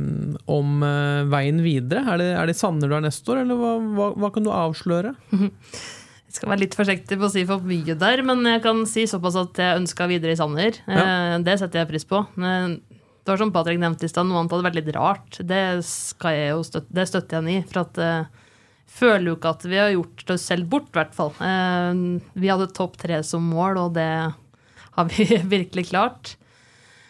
om 0.51 0.85
veien 1.31 1.61
videre. 1.65 2.03
Er 2.15 2.21
det, 2.23 2.31
er 2.39 2.51
det 2.51 2.57
Sanner 2.59 2.91
du 2.91 2.97
er 2.97 3.05
neste 3.07 3.31
år, 3.35 3.43
eller 3.45 3.59
hva, 3.61 3.75
hva, 3.99 4.09
hva 4.23 4.31
kan 4.35 4.47
du 4.47 4.51
avsløre? 4.55 5.15
Jeg 5.35 6.39
skal 6.41 6.51
være 6.51 6.63
litt 6.65 6.75
forsiktig 6.75 7.15
på 7.21 7.29
å 7.29 7.31
si 7.31 7.45
for 7.47 7.63
mye 7.63 7.95
der, 7.95 8.19
men 8.27 8.43
jeg 8.43 8.59
kan 8.65 8.81
si 8.91 9.05
såpass 9.07 9.37
at 9.39 9.61
jeg 9.63 9.79
ønska 9.79 10.07
videre 10.11 10.35
i 10.35 10.39
Sanner. 10.39 10.81
Eh, 10.83 11.37
Det 11.47 11.59
setter 11.61 11.83
jeg 11.85 11.93
pris 11.93 12.07
på. 12.09 12.25
Det 12.35 13.31
var 13.31 13.39
som 13.41 13.53
Patrick 13.55 13.79
nevnte 13.81 14.05
i 14.05 14.11
stad, 14.11 14.27
noe 14.27 14.37
annet 14.43 14.51
hadde 14.53 14.65
vært 14.67 14.75
litt 14.81 14.91
rart. 14.93 15.39
Det, 15.47 15.61
skal 15.87 16.35
jeg 16.35 16.49
jo 16.51 16.65
støtte, 16.67 16.91
det 16.93 17.07
støtter 17.09 17.39
jeg 17.39 17.41
han 17.41 17.53
i. 17.55 17.61
For 17.71 17.81
at 17.87 18.01
føler 18.87 19.31
jo 19.31 19.35
ikke 19.39 19.53
at 19.55 19.65
vi 19.67 19.77
har 19.81 19.91
gjort 19.95 20.29
oss 20.35 20.47
selv 20.51 20.69
bort, 20.71 20.89
i 20.91 20.97
hvert 20.99 21.15
fall. 21.17 21.33
Eh, 21.43 21.99
Vi 22.39 22.51
hadde 22.51 22.71
topp 22.75 22.97
tre 23.01 23.21
som 23.27 23.43
mål, 23.51 23.77
og 23.87 23.93
det 23.97 24.09
har 24.95 25.09
vi 25.11 25.25
virkelig 25.57 25.89
klart. 25.91 26.35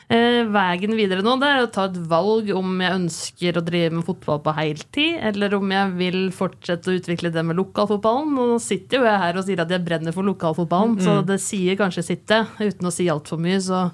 Eh, 0.06 0.44
veien 0.54 0.92
videre 0.94 1.24
nå 1.26 1.32
det 1.42 1.48
er 1.50 1.64
å 1.64 1.70
ta 1.74 1.88
et 1.90 1.96
valg 2.12 2.52
om 2.54 2.76
jeg 2.78 2.94
ønsker 2.94 3.58
å 3.58 3.64
drive 3.66 3.96
med 3.98 4.06
fotball 4.06 4.38
på 4.46 4.54
heltid, 4.54 5.16
eller 5.32 5.56
om 5.58 5.72
jeg 5.74 5.94
vil 5.98 6.20
fortsette 6.36 6.92
å 6.92 6.98
utvikle 7.00 7.32
det 7.34 7.42
med 7.46 7.58
lokalfotballen. 7.58 8.36
Og 8.38 8.52
nå 8.54 8.60
sitter 8.62 9.02
jo 9.02 9.08
jeg 9.10 9.22
her 9.24 9.40
og 9.42 9.48
sier 9.48 9.64
at 9.66 9.74
jeg 9.74 9.86
brenner 9.88 10.14
for 10.14 10.28
lokalfotballen, 10.30 11.00
så 11.02 11.24
det 11.26 11.40
sier 11.42 11.78
kanskje 11.80 12.06
sitt. 12.06 12.30
Uten 12.62 12.86
å 12.86 12.94
si 12.94 13.10
altfor 13.10 13.42
mye, 13.42 13.58
så 13.66 13.88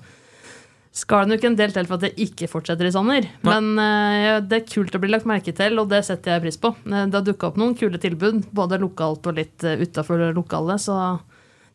skal 0.91 1.23
det 1.23 1.37
nok 1.37 1.45
en 1.47 1.55
del 1.55 1.71
til 1.71 1.87
for 1.87 1.95
at 1.95 2.03
det 2.03 2.19
ikke 2.19 2.49
fortsetter 2.51 2.89
i 2.89 2.91
sommer. 2.91 3.27
Men 3.47 3.69
eh, 3.79 4.41
det 4.43 4.57
er 4.57 4.67
kult 4.67 4.95
å 4.97 4.99
bli 4.99 5.11
lagt 5.13 5.27
merke 5.29 5.53
til, 5.55 5.79
og 5.79 5.87
det 5.91 6.01
setter 6.03 6.35
jeg 6.35 6.43
pris 6.43 6.59
på. 6.59 6.73
Eh, 6.83 7.05
Det 7.07 7.15
har 7.15 7.23
dukka 7.27 7.47
opp 7.47 7.59
noen 7.61 7.77
kule 7.79 8.01
tilbud, 8.01 8.49
både 8.51 8.79
lokalt 8.81 9.29
og 9.31 9.39
litt 9.39 9.63
uh, 9.63 9.79
utafor 9.79 10.25
lokalet, 10.35 10.83
så 10.83 10.97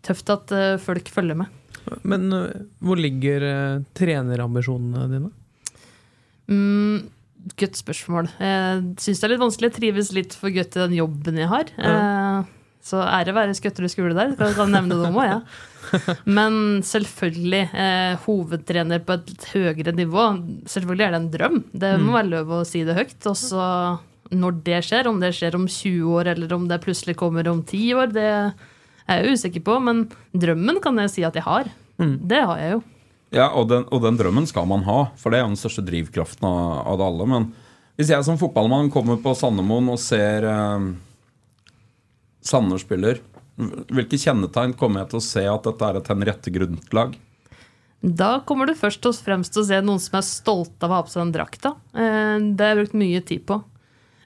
tøft 0.05 0.33
at 0.35 0.53
eh, 0.53 0.77
folk 0.83 1.09
følger 1.13 1.41
med. 1.41 1.63
Men 2.03 2.29
hvor 2.83 2.99
ligger 2.99 3.45
trenerambisjonene 3.95 5.05
dine? 5.07 5.29
Mm, 6.51 7.05
godt 7.55 7.79
spørsmål. 7.79 8.29
Jeg 8.43 8.81
syns 9.05 9.23
det 9.23 9.29
er 9.29 9.33
litt 9.33 9.43
vanskelig. 9.45 9.71
Jeg 9.71 9.77
trives 9.77 10.11
litt 10.17 10.35
for 10.35 10.51
godt 10.51 10.75
i 10.75 10.83
den 10.83 10.97
jobben 10.99 11.39
jeg 11.39 11.51
har. 11.53 11.71
Ja. 11.79 12.01
Så 12.87 13.01
ære 13.03 13.35
være 13.35 13.55
Skøtterud 13.59 13.91
skole 13.91 14.15
der. 14.15 14.37
Kan, 14.39 14.53
kan 14.55 14.71
nevne 14.71 14.95
det 15.01 15.09
òg, 15.11 15.25
ja. 15.27 15.39
Men 16.39 16.85
selvfølgelig, 16.87 17.63
eh, 17.75 18.19
hovedtrener 18.27 19.03
på 19.03 19.17
et 19.19 19.47
høyere 19.53 19.95
nivå. 19.97 20.27
Selvfølgelig 20.71 21.07
er 21.07 21.15
det 21.15 21.21
en 21.21 21.33
drøm. 21.33 21.57
Det 21.75 21.93
må 22.03 22.15
være 22.15 22.31
lov 22.31 22.53
å 22.61 22.65
si 22.69 22.85
det 22.87 22.95
høyt. 22.99 23.19
Og 23.27 23.35
så 23.41 23.65
når 24.31 24.61
det 24.67 24.81
skjer, 24.87 25.11
om 25.11 25.19
det 25.23 25.33
skjer 25.35 25.59
om 25.59 25.67
20 25.67 26.15
år 26.15 26.31
eller 26.35 26.55
om 26.55 26.67
det 26.71 26.83
plutselig 26.85 27.17
kommer 27.19 27.49
om 27.51 27.63
10 27.63 27.83
år, 27.99 28.13
det 28.15 28.29
er 28.31 29.23
jeg 29.23 29.35
usikker 29.35 29.67
på. 29.67 29.79
Men 29.83 30.05
drømmen 30.35 30.79
kan 30.85 31.03
jeg 31.03 31.15
si 31.15 31.27
at 31.27 31.39
jeg 31.39 31.47
har. 31.47 31.71
Det 31.99 32.43
har 32.43 32.63
jeg 32.63 32.77
jo. 32.77 32.85
Ja, 33.35 33.49
og 33.51 33.67
den, 33.71 33.83
og 33.91 34.05
den 34.05 34.19
drømmen 34.19 34.47
skal 34.47 34.69
man 34.71 34.85
ha, 34.87 35.09
for 35.19 35.33
det 35.33 35.41
er 35.41 35.45
jo 35.45 35.51
den 35.51 35.59
største 35.59 35.83
drivkraften 35.85 36.47
av, 36.47 36.87
av 36.87 37.01
det 37.01 37.09
alle. 37.11 37.27
Men 37.35 37.49
hvis 37.99 38.13
jeg 38.15 38.27
som 38.27 38.39
fotballmann 38.39 38.93
kommer 38.95 39.19
på 39.19 39.35
Sandemoen 39.35 39.91
og 39.91 39.99
ser 40.01 40.47
eh, 40.47 40.87
Sanner 42.47 42.81
spiller, 42.81 43.21
hvilke 43.57 44.19
kjennetegn 44.21 44.75
kommer 44.79 45.03
jeg 45.03 45.13
til 45.13 45.21
å 45.21 45.27
se 45.27 45.45
at 45.51 45.65
dette 45.67 45.89
er 45.89 45.99
et 45.99 46.11
Henriette 46.13 46.53
Grundt-lag? 46.55 47.15
Da 48.07 48.37
kommer 48.47 48.69
du 48.69 48.75
først 48.77 49.07
og 49.09 49.17
fremst 49.19 49.55
til 49.55 49.65
å 49.65 49.69
se 49.71 49.79
noen 49.83 50.03
som 50.03 50.19
er 50.19 50.27
stolte 50.27 50.85
av 50.87 50.93
å 50.93 50.99
ha 50.99 51.07
på 51.07 51.11
seg 51.15 51.25
den 51.25 51.33
drakta. 51.35 51.73
Eh, 51.97 52.37
Det 52.53 52.63
har 52.63 52.75
jeg 52.75 52.83
brukt 52.85 53.01
mye 53.01 53.23
tid 53.25 53.47
på. 53.49 53.63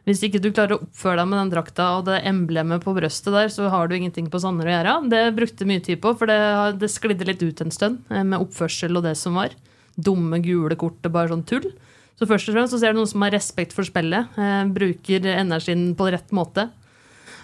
Hvis 0.09 0.24
ikke 0.26 0.40
du 0.42 0.50
klarer 0.50 0.74
å 0.74 0.83
oppføre 0.83 1.20
deg 1.20 1.28
med 1.30 1.38
den 1.38 1.52
drakta 1.52 1.87
og 1.98 2.06
det 2.09 2.22
emblemet 2.26 2.83
på 2.83 2.94
brøstet 2.96 3.30
der, 3.37 3.50
så 3.52 3.68
har 3.70 3.87
du 3.87 3.94
ingenting 3.94 4.30
på 4.33 4.40
Sanner 4.42 4.66
å 4.66 4.74
gjøre. 4.74 4.94
Det 5.12 5.22
brukte 5.37 5.68
mye 5.68 5.85
tid 5.85 6.00
på, 6.02 6.14
for 6.18 6.26
det, 6.26 6.40
det 6.80 6.90
sklidde 6.90 7.28
litt 7.28 7.44
ut 7.44 7.61
en 7.62 7.70
stund 7.70 8.02
eh, 8.11 8.24
med 8.26 8.40
oppførsel 8.42 8.98
og 8.98 9.06
det 9.06 9.14
som 9.20 9.38
var. 9.38 9.54
Dumme, 9.96 10.42
gule 10.42 10.76
kort 10.80 11.06
og 11.06 11.14
bare 11.14 11.30
sånn 11.30 11.46
tull. 11.46 11.70
Så 12.18 12.26
først 12.28 12.50
og 12.50 12.56
fremst 12.56 12.74
så 12.74 12.80
ser 12.83 12.92
du 12.92 12.98
noen 13.00 13.09
som 13.09 13.22
har 13.24 13.33
respekt 13.33 13.72
for 13.76 13.87
spillet, 13.87 14.35
eh, 14.37 14.64
bruker 14.68 15.30
energien 15.37 15.92
på 15.96 16.11
rett 16.12 16.35
måte. 16.37 16.68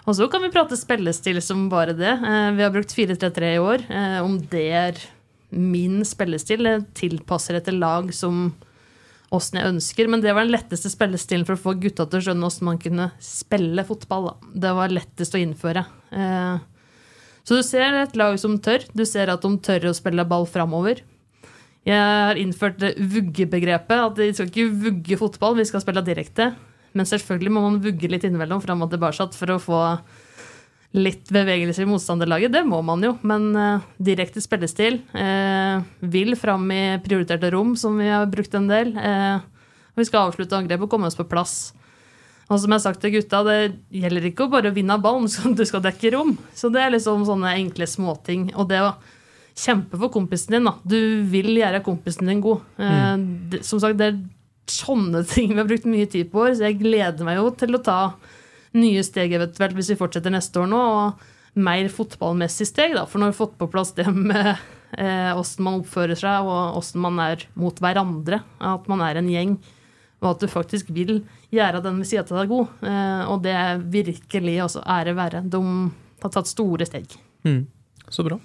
Og 0.07 0.15
så 0.15 0.29
kan 0.31 0.43
vi 0.45 0.53
prate 0.55 0.77
spillestil 0.79 1.41
som 1.43 1.65
bare 1.73 1.95
det. 1.99 2.13
Eh, 2.15 2.51
Vi 2.55 2.63
har 2.63 2.71
brukt 2.75 2.95
4-3-3 2.95 3.55
i 3.57 3.59
år. 3.59 3.83
Eh, 3.91 4.19
Om 4.23 4.39
det 4.53 4.67
er 4.71 5.01
min 5.51 6.05
spillestil, 6.05 6.63
det 6.63 6.95
tilpasser 6.95 7.59
etter 7.59 7.73
lag 7.75 8.13
som 8.15 8.55
åssen 9.35 9.59
jeg 9.59 9.73
ønsker. 9.73 10.09
Men 10.09 10.21
det 10.23 10.33
var 10.35 10.45
den 10.47 10.55
letteste 10.55 10.91
spillestilen 10.93 11.45
for 11.47 11.57
å 11.57 11.63
få 11.65 11.75
gutta 11.81 12.07
til 12.07 12.21
å 12.21 12.23
skjønne 12.29 12.47
åssen 12.47 12.69
man 12.69 12.79
kunne 12.79 13.11
spille 13.19 13.83
fotball. 13.87 14.37
Det 14.55 14.73
var 14.79 14.95
lettest 14.95 15.35
å 15.35 15.43
innføre. 15.43 15.87
Eh, 16.13 16.59
Så 17.47 17.55
du 17.55 17.63
ser 17.63 17.95
et 17.95 18.17
lag 18.17 18.39
som 18.43 18.59
tør. 18.59 18.83
Du 18.93 19.05
ser 19.07 19.31
at 19.31 19.43
de 19.43 19.57
tør 19.59 19.91
å 19.91 19.95
spille 19.95 20.25
ball 20.27 20.47
framover. 20.47 21.01
Jeg 21.87 21.95
har 21.95 22.35
innført 22.35 22.79
det 22.83 22.97
vuggebegrepet. 22.99 23.91
At 23.91 24.17
de 24.17 24.33
skal 24.35 24.49
ikke 24.51 24.73
vugge 24.83 25.19
fotball, 25.19 25.55
vi 25.55 25.65
skal 25.65 25.81
spille 25.81 26.03
direkte. 26.03 26.57
Men 26.97 27.09
selvfølgelig 27.09 27.53
må 27.53 27.65
man 27.67 27.81
vugge 27.85 28.09
litt 28.11 28.25
innimellom 28.25 28.63
fram 28.65 28.85
og 28.87 28.93
tilbake 28.93 29.29
for 29.37 29.53
å 29.53 29.61
få 29.63 29.81
litt 30.97 31.29
bevegelse 31.35 31.85
i 31.85 31.89
motstanderlaget. 31.91 32.55
Det 32.55 32.63
må 32.65 32.79
man 32.87 33.03
jo, 33.05 33.13
men 33.27 33.51
uh, 33.57 33.89
direkte 34.01 34.43
spillestil 34.45 35.03
Uh, 35.17 35.83
vil 36.01 36.37
fram 36.39 36.65
i 36.73 36.97
prioriterte 37.05 37.51
rom, 37.53 37.75
som 37.77 37.99
vi 38.01 38.09
har 38.09 38.25
brukt 38.33 38.55
en 38.57 38.69
del. 38.71 38.95
Uh, 38.97 39.43
vi 39.97 40.07
skal 40.09 40.29
avslutte 40.29 40.57
angrepet 40.57 40.87
og 40.87 40.93
komme 40.93 41.11
oss 41.11 41.19
på 41.19 41.27
plass. 41.29 41.75
Og 42.47 42.61
som 42.63 42.71
jeg 42.71 42.79
har 42.79 42.85
sagt 42.85 43.03
til 43.03 43.17
gutta, 43.17 43.43
det 43.47 43.59
gjelder 43.97 44.29
ikke 44.29 44.47
å 44.47 44.53
bare 44.53 44.73
vinne 44.75 44.99
ballen, 45.03 45.29
så 45.33 45.51
du 45.53 45.65
skal 45.69 45.85
dekke 45.85 46.15
rom. 46.15 46.37
Så 46.55 46.71
det 46.73 46.85
er 46.85 46.95
liksom 46.95 47.27
sånne 47.29 47.57
enkle 47.59 47.89
småting. 47.91 48.51
Og 48.55 48.71
det 48.71 48.83
å 48.85 48.95
kjempe 49.57 49.99
for 49.99 50.13
kompisen 50.13 50.59
din, 50.59 50.69
da. 50.69 50.77
Du 50.85 50.99
vil 51.33 51.55
gjøre 51.57 51.83
kompisen 51.85 52.29
din 52.31 52.43
god. 52.45 52.65
Eh, 52.77 53.15
det, 53.53 53.63
som 53.67 53.81
sagt, 53.83 53.97
det 53.99 54.11
er 54.11 54.19
sånne 54.73 55.23
ting 55.29 55.53
vi 55.55 55.61
har 55.61 55.69
brukt 55.69 55.87
mye 55.89 56.09
tid 56.11 56.31
på, 56.33 56.47
så 56.51 56.69
jeg 56.69 56.81
gleder 56.81 57.27
meg 57.27 57.39
jo 57.41 57.51
til 57.59 57.79
å 57.79 57.83
ta 57.85 58.01
nye 58.77 59.03
steg 59.07 59.33
eventuelt 59.37 59.77
hvis 59.77 59.93
vi 59.95 59.99
fortsetter 60.01 60.33
neste 60.35 60.61
år 60.61 60.71
nå, 60.71 60.81
og 60.81 61.35
mer 61.57 61.89
fotballmessig 61.93 62.69
steg, 62.69 62.97
da. 62.97 63.07
For 63.09 63.19
nå 63.19 63.29
har 63.29 63.33
vi 63.35 63.39
fått 63.39 63.57
på 63.61 63.69
plass 63.73 63.95
det 63.97 64.07
med 64.13 64.51
eh, 64.99 65.45
man 65.65 65.81
oppfører 65.81 66.19
seg, 66.19 66.49
og 66.49 66.81
åssen 66.81 67.01
man 67.03 67.21
er 67.23 67.47
mot 67.59 67.81
hverandre. 67.81 68.43
At 68.61 68.89
man 68.91 69.05
er 69.05 69.21
en 69.21 69.31
gjeng. 69.33 69.57
Og 70.25 70.31
at 70.33 70.43
du 70.43 70.51
faktisk 70.51 70.91
vil 70.97 71.23
gjøre 71.55 71.83
den 71.85 72.01
ved 72.01 72.09
siden 72.09 72.29
av 72.33 72.43
deg 72.43 72.53
god. 72.53 72.75
Eh, 72.91 73.23
og 73.33 73.41
det 73.47 73.55
er 73.57 73.81
virkelig 73.81 74.59
også 74.67 74.85
ære 74.99 75.17
være. 75.17 75.47
De 75.49 75.63
har 76.25 76.37
tatt 76.37 76.53
store 76.53 76.89
steg. 76.89 77.17
Så 78.13 78.27
bra. 78.27 78.39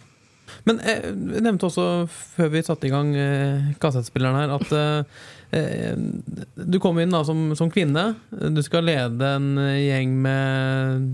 Men 0.68 0.82
eh, 0.84 1.06
jeg 1.12 1.44
nevnte 1.44 1.68
også 1.68 1.86
før 2.12 2.52
vi 2.56 2.64
satte 2.66 2.88
i 2.88 2.94
gang 2.94 3.14
eh, 3.18 3.72
kassettspilleren 3.82 4.40
her, 4.40 4.56
at 4.58 4.76
eh, 4.76 4.88
eh, 4.88 5.30
du 5.52 6.78
kom 6.80 7.00
inn 7.04 7.12
da 7.12 7.24
som, 7.28 7.52
som 7.60 7.72
kvinne. 7.74 8.14
Du 8.56 8.62
skal 8.64 8.86
lede 8.88 9.34
en 9.36 9.50
eh, 9.60 9.82
gjeng 9.90 10.14
med 10.24 11.10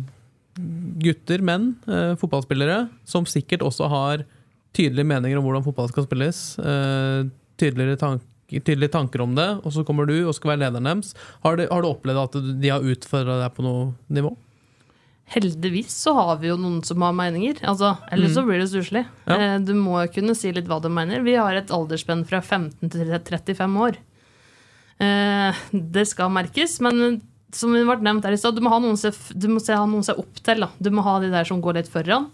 gutter, 1.01 1.41
menn, 1.45 1.71
eh, 1.89 2.13
fotballspillere, 2.21 2.87
som 3.05 3.25
sikkert 3.29 3.65
også 3.65 3.89
har 3.91 4.25
tydelige 4.77 5.07
meninger 5.09 5.39
om 5.39 5.45
hvordan 5.47 5.65
fotball 5.65 5.89
skal 5.91 6.05
spilles. 6.07 6.41
Eh, 6.61 7.29
tydeligere 7.57 7.99
tanker 8.01 8.25
tydelige 8.47 8.93
tanker 8.93 9.19
om 9.25 9.33
det, 9.35 9.47
og 9.67 9.73
så 9.75 9.83
kommer 9.83 10.07
du 10.07 10.13
og 10.21 10.31
skal 10.37 10.53
være 10.53 10.61
lederen 10.61 10.87
deres. 10.87 11.09
Har 11.43 11.57
du, 11.59 11.65
har 11.67 11.81
du 11.83 11.89
opplevd 11.89 12.21
at 12.21 12.37
de 12.61 12.69
har 12.71 12.85
utfordra 12.93 13.41
deg 13.41 13.55
på 13.57 13.65
noe 13.65 13.89
nivå? 14.07 14.31
Heldigvis 15.27 15.91
så 16.05 16.13
har 16.15 16.37
vi 16.39 16.47
jo 16.47 16.55
noen 16.55 16.77
som 16.87 17.03
har 17.03 17.11
meninger. 17.17 17.57
Altså, 17.67 17.89
ellers 18.15 18.37
så 18.37 18.45
blir 18.47 18.61
det 18.63 18.69
stusslig. 18.71 19.01
Ja. 19.27 19.35
Eh, 19.35 19.57
Du 19.67 19.73
må 19.75 19.97
jo 20.05 20.13
kunne 20.15 20.35
si 20.39 20.53
litt 20.55 20.69
hva 20.71 20.79
du 20.79 20.87
mener. 20.87 21.25
Vi 21.27 21.35
har 21.35 21.59
et 21.59 21.73
aldersspenn 21.75 22.23
fra 22.29 22.39
15 22.39 22.93
til 22.93 23.11
35 23.11 23.75
år. 23.83 23.99
Eh, 25.03 25.63
Det 25.71 26.07
skal 26.09 26.31
merkes, 26.33 26.79
men 26.81 27.21
som 27.53 27.71
det 27.73 27.85
ble 27.87 28.01
nevnt 28.03 28.25
her 28.27 28.35
i 28.35 28.39
stad, 28.39 28.57
du 28.57 28.61
må 28.65 28.73
ha 28.73 28.79
noen 28.83 28.97
se, 28.99 29.11
må 29.47 29.61
se, 29.63 29.73
ha 29.77 29.85
noen 29.87 30.03
å 30.03 30.09
se 30.09 30.17
opp 30.19 30.41
til. 30.43 30.65
Da. 30.65 30.69
Du 30.83 30.91
må 30.93 31.05
ha 31.05 31.17
de 31.23 31.31
der 31.31 31.47
som 31.47 31.61
går 31.63 31.79
litt 31.79 31.91
foran. 31.91 32.27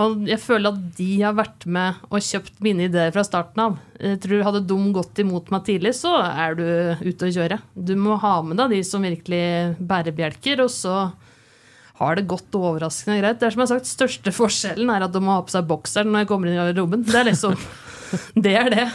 Og 0.00 0.22
jeg 0.30 0.40
føler 0.40 0.72
at 0.72 0.84
de 0.96 1.08
har 1.20 1.34
vært 1.36 1.66
med 1.68 1.98
og 2.08 2.22
kjøpt 2.24 2.62
mine 2.64 2.86
ideer 2.86 3.12
fra 3.12 3.24
starten 3.26 3.60
av. 3.60 3.74
Jeg 4.00 4.20
tror 4.22 4.44
Hadde 4.46 4.62
de 4.70 4.78
gått 4.96 5.18
imot 5.20 5.50
meg 5.52 5.66
tidlig, 5.66 5.92
så 5.98 6.14
er 6.24 6.56
du 6.56 6.64
ute 7.04 7.28
å 7.28 7.34
kjøre. 7.34 7.58
Du 7.76 7.92
må 8.00 8.16
ha 8.22 8.38
med 8.46 8.56
deg 8.62 8.78
de 8.78 8.80
som 8.86 9.04
virkelig 9.04 9.76
bærebjelker, 9.76 10.62
og 10.64 10.72
så 10.72 10.94
har 12.00 12.16
det 12.16 12.24
gått 12.30 12.56
overraskende 12.56 13.18
greit. 13.20 13.42
Det 13.42 13.50
er 13.50 13.52
som 13.52 13.60
jeg 13.60 13.68
har 13.68 13.74
sagt, 13.76 13.90
største 13.92 14.32
forskjellen 14.32 14.88
er 14.94 15.04
at 15.04 15.12
de 15.12 15.20
må 15.20 15.34
ha 15.36 15.42
på 15.44 15.52
seg 15.52 15.68
bokseren 15.68 16.08
når 16.14 16.24
jeg 16.24 16.30
kommer 16.30 16.48
inn 16.48 16.56
i 16.56 16.62
garderoben. 16.62 17.04
Det 17.04 17.18
er 17.20 17.28
liksom 17.28 17.58
Det 18.46 18.54
er 18.56 18.72
det. 18.72 18.86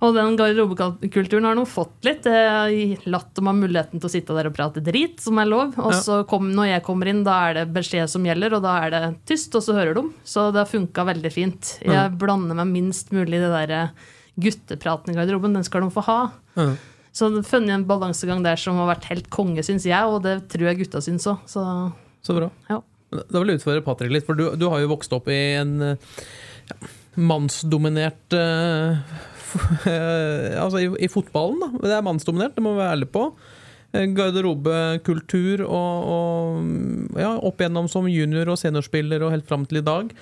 Og 0.00 0.14
den 0.16 0.36
garderobekulturen 0.38 1.44
har 1.44 1.56
nå 1.58 1.66
fått 1.68 2.06
litt. 2.08 2.24
Jeg 2.24 2.52
har 2.52 3.08
latt 3.12 3.34
dem 3.36 3.50
ha 3.50 3.52
muligheten 3.56 4.00
til 4.00 4.08
å 4.08 4.12
sitte 4.12 4.36
der 4.36 4.48
og 4.48 4.54
prate 4.56 4.80
drit, 4.84 5.18
som 5.20 5.40
er 5.42 5.50
lov. 5.50 5.74
Og 5.76 5.92
så 5.98 6.22
kom, 6.28 6.48
når 6.56 6.70
jeg 6.70 6.84
kommer 6.86 7.10
inn, 7.10 7.20
da 7.26 7.36
er 7.48 7.58
det 7.58 7.66
beskjed 7.74 8.08
som 8.08 8.24
gjelder, 8.24 8.56
og 8.56 8.64
da 8.64 8.78
er 8.86 8.94
det 8.94 9.02
tyst, 9.28 9.52
og 9.58 9.66
så 9.66 9.76
hører 9.76 9.98
de. 9.98 10.06
Så 10.24 10.46
det 10.54 10.62
har 10.62 10.70
funka 10.70 11.04
veldig 11.10 11.32
fint. 11.34 11.74
Jeg 11.84 12.14
blander 12.20 12.56
meg 12.62 12.72
minst 12.72 13.12
mulig 13.12 13.36
i 13.36 13.44
det 13.44 13.52
derre 13.52 13.82
guttepraten 14.40 15.12
i 15.12 15.18
garderoben. 15.18 15.58
Den 15.58 15.66
skal 15.68 15.84
de 15.84 15.92
få 15.92 16.04
ha. 16.08 16.20
Mm. 16.56 16.78
Så 17.12 17.28
funnet 17.44 17.74
en 17.74 17.88
balansegang 17.88 18.44
der 18.46 18.60
som 18.60 18.78
har 18.80 18.88
vært 18.92 19.08
helt 19.10 19.28
konge, 19.34 19.64
syns 19.66 19.84
jeg, 19.88 20.00
og 20.06 20.22
det 20.24 20.38
tror 20.52 20.70
jeg 20.70 20.84
gutta 20.84 21.02
syns 21.04 21.28
òg. 21.28 21.42
Så 21.50 21.64
Så 22.24 22.36
bra. 22.36 22.50
ja. 22.70 22.80
Da 23.10 23.40
vil 23.40 23.50
jeg 23.50 23.58
utfordre 23.58 23.82
Patrick 23.82 24.12
litt, 24.14 24.26
for 24.26 24.38
du, 24.38 24.52
du 24.54 24.68
har 24.70 24.78
jo 24.84 24.92
vokst 24.92 25.12
opp 25.16 25.26
i 25.32 25.38
en 25.58 25.72
eh, 25.82 26.10
ja, 26.70 26.76
mannsdominert 27.18 28.36
eh, 28.38 28.92
eh, 28.94 29.16
Altså 30.64 30.82
i, 30.82 30.90
i 31.04 31.08
fotballen, 31.10 31.62
da. 31.62 31.70
Det 31.82 31.96
er 31.96 32.06
mannsdominert, 32.06 32.56
det 32.56 32.64
må 32.64 32.74
vi 32.74 32.82
være 32.82 32.98
ærlige 32.98 33.14
på. 33.14 33.24
Eh, 33.90 34.06
Garderobekultur 34.14 35.64
og, 35.66 36.10
og 36.14 37.18
ja, 37.18 37.32
opp 37.36 37.62
igjennom 37.62 37.88
som 37.90 38.06
junior- 38.10 38.52
og 38.52 38.60
seniorspiller 38.60 39.24
og 39.24 39.34
helt 39.34 39.48
fram 39.48 39.66
til 39.66 39.80
i 39.82 39.86
dag. 39.86 40.12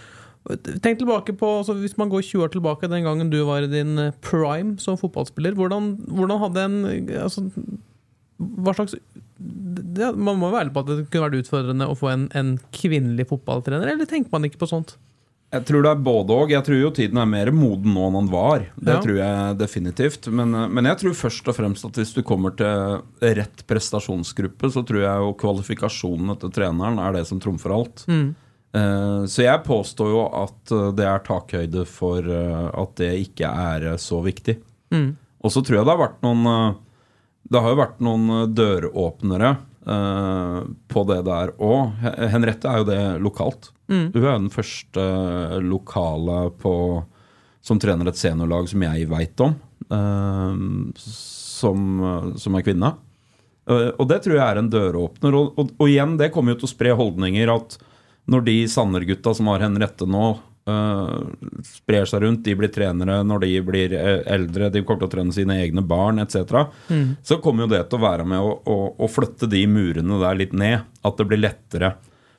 Tenk 0.81 1.03
tilbake 1.03 1.35
på, 1.37 1.49
altså 1.59 1.75
Hvis 1.77 1.99
man 1.99 2.09
går 2.09 2.23
20 2.25 2.45
år 2.47 2.53
tilbake, 2.55 2.88
den 2.88 3.05
gangen 3.05 3.31
du 3.31 3.43
var 3.45 3.62
i 3.62 3.71
din 3.71 3.99
eh, 3.99 4.14
prime 4.25 4.79
som 4.81 4.97
fotballspiller. 4.97 5.53
Hvordan, 5.59 5.97
hvordan 6.09 6.41
hadde 6.45 6.64
en 6.64 6.79
altså, 7.21 7.45
Hva 8.38 8.73
slags 8.73 8.97
det, 9.38 10.14
Man 10.17 10.38
må 10.38 10.51
være 10.51 10.64
ærlig 10.64 10.75
på 10.75 10.81
at 10.87 10.88
det 10.88 11.11
kunne 11.11 11.27
vært 11.29 11.43
utfordrende 11.43 11.87
å 11.91 11.99
få 11.99 12.09
en, 12.14 12.25
en 12.35 12.57
kvinnelig 12.73 13.29
fotballtrener, 13.29 13.93
eller 13.93 14.09
tenker 14.09 14.33
man 14.33 14.49
ikke 14.49 14.62
på 14.62 14.71
sånt? 14.71 14.97
Jeg 15.49 15.65
tror 15.65 15.81
det 15.87 15.91
er 15.95 16.01
både 16.05 16.35
og. 16.37 16.51
Jeg 16.53 16.61
tror 16.67 16.77
jo 16.77 16.91
tiden 16.93 17.17
er 17.23 17.29
mer 17.31 17.49
moden 17.57 17.95
nå 17.97 18.03
enn 18.11 18.17
den 18.19 18.27
var. 18.29 18.67
Det 18.77 18.93
Ja. 18.95 19.01
tror 19.01 19.17
jeg 19.17 19.57
definitivt. 19.59 20.29
Men, 20.31 20.55
eh, 20.55 20.69
men 20.69 20.85
jeg 20.85 20.99
tror 20.99 21.15
først 21.17 21.49
og 21.49 21.57
fremst 21.57 21.85
at 21.87 21.93
hvis 21.97 22.13
du 22.15 22.23
kommer 22.23 22.55
til 22.55 23.01
rett 23.23 23.65
prestasjonsgruppe, 23.67 24.69
så 24.71 24.85
tror 24.85 25.01
jeg 25.01 25.17
jo 25.25 25.33
kvalifikasjonene 25.41 26.39
til 26.39 26.51
treneren 26.51 26.99
er 27.01 27.13
det 27.15 27.27
som 27.27 27.41
trumfer 27.41 27.73
alt. 27.73 28.05
Eh, 28.75 29.25
Så 29.25 29.43
jeg 29.43 29.65
påstår 29.65 30.09
jo 30.13 30.27
at 30.45 30.71
eh, 30.71 30.93
det 30.93 31.07
er 31.07 31.19
takhøyde 31.25 31.87
for 31.87 32.19
at 32.21 32.95
det 32.97 33.29
ikke 33.31 33.49
er 33.49 33.97
så 33.97 34.21
viktig. 34.23 34.59
Og 34.93 35.51
så 35.51 35.63
tror 35.65 35.79
jeg 35.79 35.85
det 35.87 35.97
har 35.97 36.09
vært 36.09 36.21
noen 36.23 36.77
Det 37.51 37.63
har 37.63 37.71
jo 37.75 37.81
vært 37.81 38.01
noen 38.01 38.53
døråpnere 38.55 39.57
på 39.87 41.07
det 41.09 41.25
der 41.25 41.53
òg. 41.59 41.93
Henriette 42.29 42.69
er 42.69 42.77
jo 42.79 42.85
det 42.85 43.23
lokalt. 43.23 43.71
Hun 43.88 44.24
er 44.24 44.35
den 44.35 44.51
første 44.53 45.05
lokale 45.64 46.48
på, 46.61 46.72
som 47.64 47.81
trener 47.81 48.11
et 48.11 48.20
seniorlag 48.20 48.68
som 48.68 48.85
jeg 48.85 49.09
veit 49.09 49.44
om, 49.44 49.55
eh, 49.88 50.59
som, 51.01 51.85
som 52.37 52.59
er 52.59 52.66
kvinne. 52.66 52.92
Eh, 53.68 53.90
og 53.94 54.09
det 54.11 54.22
tror 54.24 54.38
jeg 54.38 54.44
er 54.44 54.61
en 54.61 54.72
døråpner. 54.72 55.38
Og, 55.38 55.57
og, 55.61 55.72
og 55.77 55.88
igjen, 55.88 56.16
det 56.20 56.33
kommer 56.35 56.55
jo 56.55 56.62
til 56.62 56.70
å 56.70 56.74
spre 56.74 56.96
holdninger 56.98 57.55
at 57.55 57.79
når 58.29 58.44
de 58.44 58.59
Sanner-gutta 58.68 59.33
som 59.37 59.51
har 59.53 59.64
Henriette 59.64 60.09
nå, 60.09 60.37
Uh, 60.68 61.22
sprer 61.64 62.05
seg 62.05 62.20
rundt, 62.20 62.42
de 62.44 62.53
blir 62.59 62.68
trenere 62.68 63.22
når 63.24 63.40
de 63.40 63.53
blir 63.64 63.92
eh, 63.96 64.18
eldre, 64.29 64.66
de 64.68 64.83
kommer 64.85 65.01
til 65.01 65.09
å 65.09 65.12
trene 65.14 65.33
sine 65.33 65.55
egne 65.62 65.81
barn 65.81 66.20
etc., 66.20 66.66
så 67.24 67.38
kommer 67.40 67.64
jo 67.64 67.70
det 67.72 67.81
til 67.88 67.96
å 67.96 68.03
være 68.03 68.27
med 68.29 68.44
å, 68.44 68.51
å, 68.68 68.77
å 69.01 69.09
flytte 69.09 69.48
de 69.48 69.62
murene 69.64 70.18
der 70.20 70.37
litt 70.37 70.53
ned. 70.53 70.85
At 71.01 71.16
det 71.16 71.24
blir 71.31 71.40
lettere. 71.40 71.94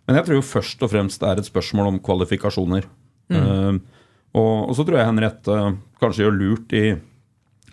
Men 0.10 0.17
jeg 0.17 0.26
tror 0.26 0.39
jo 0.39 0.50
først 0.50 0.82
og 0.82 0.89
fremst 0.89 1.22
det 1.22 1.30
er 1.30 1.39
et 1.39 1.45
spørsmål 1.45 1.91
om 1.91 1.98
kvalifikasjoner. 2.02 2.88
Eh, 3.30 3.76
og, 4.34 4.54
og 4.65 4.74
så 4.74 4.86
tror 4.86 4.98
jeg 4.98 5.06
Henriette 5.06 5.58
kanskje 6.02 6.24
gjør 6.26 6.39
lurt 6.39 6.74
i 6.74 6.84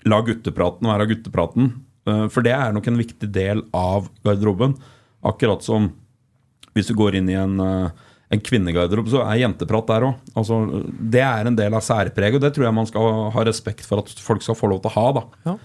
la 0.06 0.18
guttepraten 0.20 0.90
være 0.90 1.08
guttepraten. 1.10 1.70
Uh, 2.06 2.26
For 2.32 2.44
det 2.46 2.52
er 2.54 2.74
nok 2.74 2.90
en 2.90 3.00
viktig 3.00 3.30
del 3.32 3.64
av 3.74 4.10
garderoben. 4.26 4.76
Akkurat 5.26 5.64
som 5.64 5.94
hvis 6.76 6.90
du 6.90 6.94
går 6.98 7.16
inn 7.18 7.32
i 7.32 7.38
en, 7.40 7.56
uh, 7.56 7.88
en 8.28 8.42
kvinnegarderobe, 8.44 9.08
så 9.10 9.24
er 9.24 9.40
jenteprat 9.40 9.88
der 9.88 10.06
òg. 10.10 10.20
Altså, 10.36 10.60
det 10.84 11.24
er 11.24 11.48
en 11.48 11.56
del 11.56 11.74
av 11.74 11.84
særpreget, 11.86 12.36
og 12.36 12.44
det 12.44 12.52
tror 12.52 12.68
jeg 12.68 12.76
man 12.76 12.90
skal 12.90 13.22
ha 13.32 13.46
respekt 13.48 13.88
for 13.88 14.04
at 14.04 14.12
folk 14.20 14.44
skal 14.44 14.58
få 14.58 14.68
lov 14.74 14.84
til 14.84 14.92
å 14.92 14.96
ha. 14.98 15.06
Da. 15.16 15.24
Ja. 15.48 15.56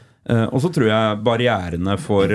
Og 0.54 0.62
så 0.64 0.70
tror 0.72 0.88
jeg 0.88 1.20
barrierene 1.26 1.98
for 2.00 2.32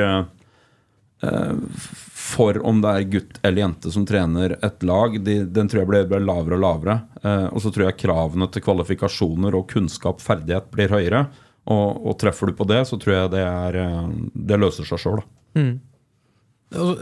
for 1.20 2.58
om 2.66 2.80
det 2.82 2.90
er 2.92 3.06
gutt 3.12 3.38
eller 3.42 3.62
jente 3.62 3.90
som 3.94 4.04
trener 4.06 4.56
et 4.64 4.82
lag, 4.86 5.14
de, 5.24 5.38
den 5.48 5.68
tror 5.70 5.82
jeg 5.82 5.88
blir, 5.92 6.06
blir 6.10 6.24
lavere 6.26 6.58
og 6.58 6.62
lavere. 6.64 6.96
Eh, 7.22 7.46
og 7.52 7.62
så 7.64 7.72
tror 7.72 7.86
jeg 7.88 7.98
kravene 8.02 8.48
til 8.52 8.64
kvalifikasjoner 8.66 9.56
og 9.56 9.68
kunnskap, 9.72 10.20
ferdighet, 10.24 10.68
blir 10.74 10.92
høyere. 10.92 11.26
Og, 11.66 12.02
og 12.06 12.18
treffer 12.20 12.50
du 12.52 12.56
på 12.58 12.66
det, 12.68 12.82
så 12.90 12.98
tror 13.00 13.14
jeg 13.16 13.32
det, 13.32 13.42
er, 13.46 13.78
eh, 13.82 14.10
det 14.52 14.60
løser 14.60 14.86
seg 14.88 15.00
sjøl. 15.02 15.22
Og, 16.76 17.00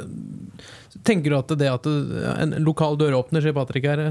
tenker 1.05 1.33
du 1.35 1.39
at 1.41 1.53
det 1.59 1.73
at 1.73 1.89
en 1.89 2.55
lokal 2.65 2.97
døråpner, 3.01 3.43
sier 3.45 3.57
Patrick 3.57 3.89
her, 3.91 4.07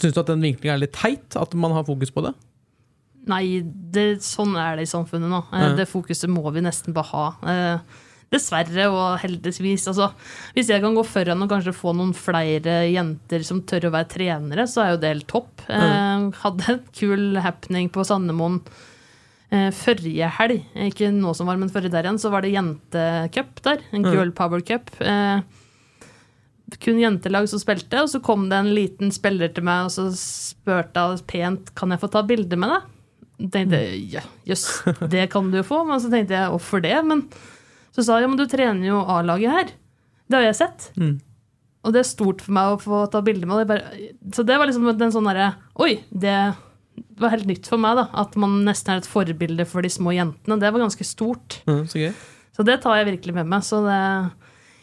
syns 0.00 0.14
du 0.16 0.20
at 0.22 0.30
den 0.34 0.44
vinklinga 0.44 0.76
er 0.76 0.84
litt 0.84 0.94
teit? 0.98 1.38
At 1.38 1.56
man 1.58 1.74
har 1.78 1.86
fokus 1.88 2.12
på 2.12 2.26
det? 2.28 2.34
Nei, 3.30 3.60
det, 3.64 4.22
sånn 4.24 4.54
er 4.58 4.78
det 4.80 4.86
i 4.88 4.90
samfunnet 4.92 5.30
nå. 5.32 5.42
Eh, 5.48 5.64
Ja. 5.70 5.74
Det 5.80 5.88
fokuset 5.90 6.30
må 6.32 6.44
vi 6.52 6.62
nesten 6.64 6.94
bare 6.96 7.10
ha. 7.14 7.26
Eh, 7.54 7.98
Dessverre 8.30 8.86
og 8.92 9.16
heldigvis. 9.24 9.88
Altså, 9.90 10.12
hvis 10.54 10.70
jeg 10.70 10.82
kan 10.84 10.94
gå 10.94 11.02
foran 11.06 11.42
og 11.42 11.50
kanskje 11.50 11.74
få 11.74 11.94
noen 11.98 12.12
flere 12.14 12.84
jenter 12.86 13.42
som 13.46 13.64
tør 13.66 13.88
å 13.88 13.94
være 13.96 14.10
trenere, 14.12 14.68
så 14.70 14.84
er 14.84 14.92
jo 14.92 15.00
det 15.02 15.14
helt 15.14 15.28
topp. 15.30 15.64
Eh, 15.66 16.28
hadde 16.44 16.68
en 16.76 16.84
kul 16.94 17.40
happening 17.42 17.90
på 17.90 18.06
Sandemoen 18.06 18.60
eh, 19.50 19.70
forrige 19.74 20.30
helg. 20.38 20.62
Ikke 20.86 21.10
nå 21.14 21.34
som 21.34 21.50
var, 21.50 21.58
men 21.58 21.72
forrige 21.74 21.96
der 21.96 22.06
igjen, 22.06 22.22
så 22.22 22.30
var 22.30 22.46
det 22.46 22.54
jentecup 22.54 23.64
der. 23.66 23.82
En 23.90 24.06
girl 24.06 24.30
power 24.36 24.62
cup. 24.62 24.94
Eh, 25.02 25.42
kun 26.78 27.02
jentelag 27.02 27.48
som 27.50 27.58
spilte, 27.58 28.04
og 28.04 28.10
så 28.12 28.22
kom 28.22 28.48
det 28.50 28.58
en 28.60 28.72
liten 28.74 29.10
spiller 29.14 29.50
til 29.50 29.66
meg 29.66 29.88
og 29.88 29.94
så 29.94 30.06
spurte 30.14 31.02
jeg 31.02 31.24
pent 31.30 31.72
kan 31.74 31.90
jeg 31.90 32.02
få 32.02 32.10
ta 32.14 32.22
bilde 32.26 32.58
med 32.60 32.70
deg. 32.76 32.90
tenkte 33.50 33.80
jeg 33.80 34.04
ja, 34.14 34.22
jøss, 34.46 34.68
det 35.12 35.30
kan 35.32 35.50
du 35.50 35.58
jo 35.60 35.66
få. 35.66 35.82
Men 35.88 36.02
så 36.02 36.12
tenkte 36.12 36.38
jeg 36.38 36.52
hvorfor 36.54 36.84
det? 36.84 36.94
Men 37.06 37.24
så 37.94 38.04
sa 38.06 38.16
hun 38.18 38.24
ja, 38.26 38.30
men 38.30 38.38
du 38.40 38.46
trener 38.50 38.86
jo 38.86 39.02
A-laget 39.10 39.54
her. 39.54 39.74
Det 40.30 40.38
har 40.38 40.46
jeg 40.46 40.58
sett. 40.60 40.90
Og 41.80 41.94
det 41.94 42.02
er 42.02 42.10
stort 42.10 42.42
for 42.44 42.54
meg 42.54 42.74
å 42.74 42.80
få 42.80 43.04
ta 43.10 43.22
bilde 43.24 43.48
med. 43.48 43.66
det. 43.66 43.78
Så 44.36 44.44
det 44.46 44.58
var 44.60 44.68
liksom 44.68 44.90
den 45.00 45.14
sånn 45.14 45.26
derre 45.30 45.54
Oi, 45.80 45.94
det 46.12 46.36
var 47.20 47.32
helt 47.32 47.48
nytt 47.48 47.68
for 47.70 47.80
meg, 47.80 47.96
da. 47.96 48.08
At 48.20 48.36
man 48.40 48.60
nesten 48.66 48.92
er 48.94 49.00
et 49.00 49.08
forbilde 49.08 49.64
for 49.68 49.84
de 49.84 49.90
små 49.92 50.12
jentene. 50.14 50.58
Det 50.60 50.70
var 50.70 50.84
ganske 50.84 51.06
stort. 51.08 51.60
Mm, 51.66 51.86
så. 51.88 52.10
Så 52.56 52.66
det 52.66 52.80
tar 52.84 53.00
jeg 53.00 53.08
virkelig 53.14 53.34
med 53.40 53.48
meg. 53.48 53.64
Så 53.64 53.80
det, 53.86 54.00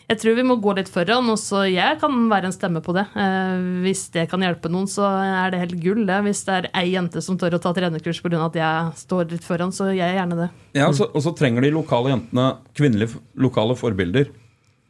jeg 0.08 0.20
tror 0.22 0.36
vi 0.38 0.44
må 0.48 0.56
gå 0.64 0.74
litt 0.78 0.88
foran, 0.92 1.28
og 1.34 1.36
så 1.42 1.66
jeg 1.68 1.98
kan 2.00 2.14
være 2.32 2.48
en 2.48 2.56
stemme 2.56 2.80
på 2.84 2.94
det. 2.96 3.04
Eh, 3.20 3.66
hvis 3.84 4.06
det 4.14 4.30
kan 4.32 4.44
hjelpe 4.46 4.70
noen, 4.72 4.88
så 4.88 5.04
er 5.04 5.52
det 5.52 5.60
helt 5.66 5.78
gull. 5.84 6.06
Det. 6.08 6.22
Hvis 6.24 6.44
det 6.48 6.56
er 6.56 6.70
ei 6.80 6.94
jente 6.94 7.22
som 7.24 7.38
tør 7.40 7.58
å 7.58 7.62
ta 7.62 7.74
trenerkurs 7.76 8.22
pga. 8.24 8.46
at 8.46 8.56
jeg 8.56 8.98
står 9.04 9.32
litt 9.36 9.44
foran, 9.44 9.74
så 9.76 9.90
gjør 9.92 10.06
jeg 10.08 10.18
gjerne 10.20 10.38
det. 10.40 10.50
Ja, 10.80 10.90
så- 10.92 11.12
og 11.14 11.22
så 11.22 11.36
trenger 11.36 11.62
de 11.62 11.72
lokale 11.72 12.16
jentene 12.16 12.58
kvinnelige 12.74 13.20
lokale 13.36 13.76
forbilder. 13.76 14.30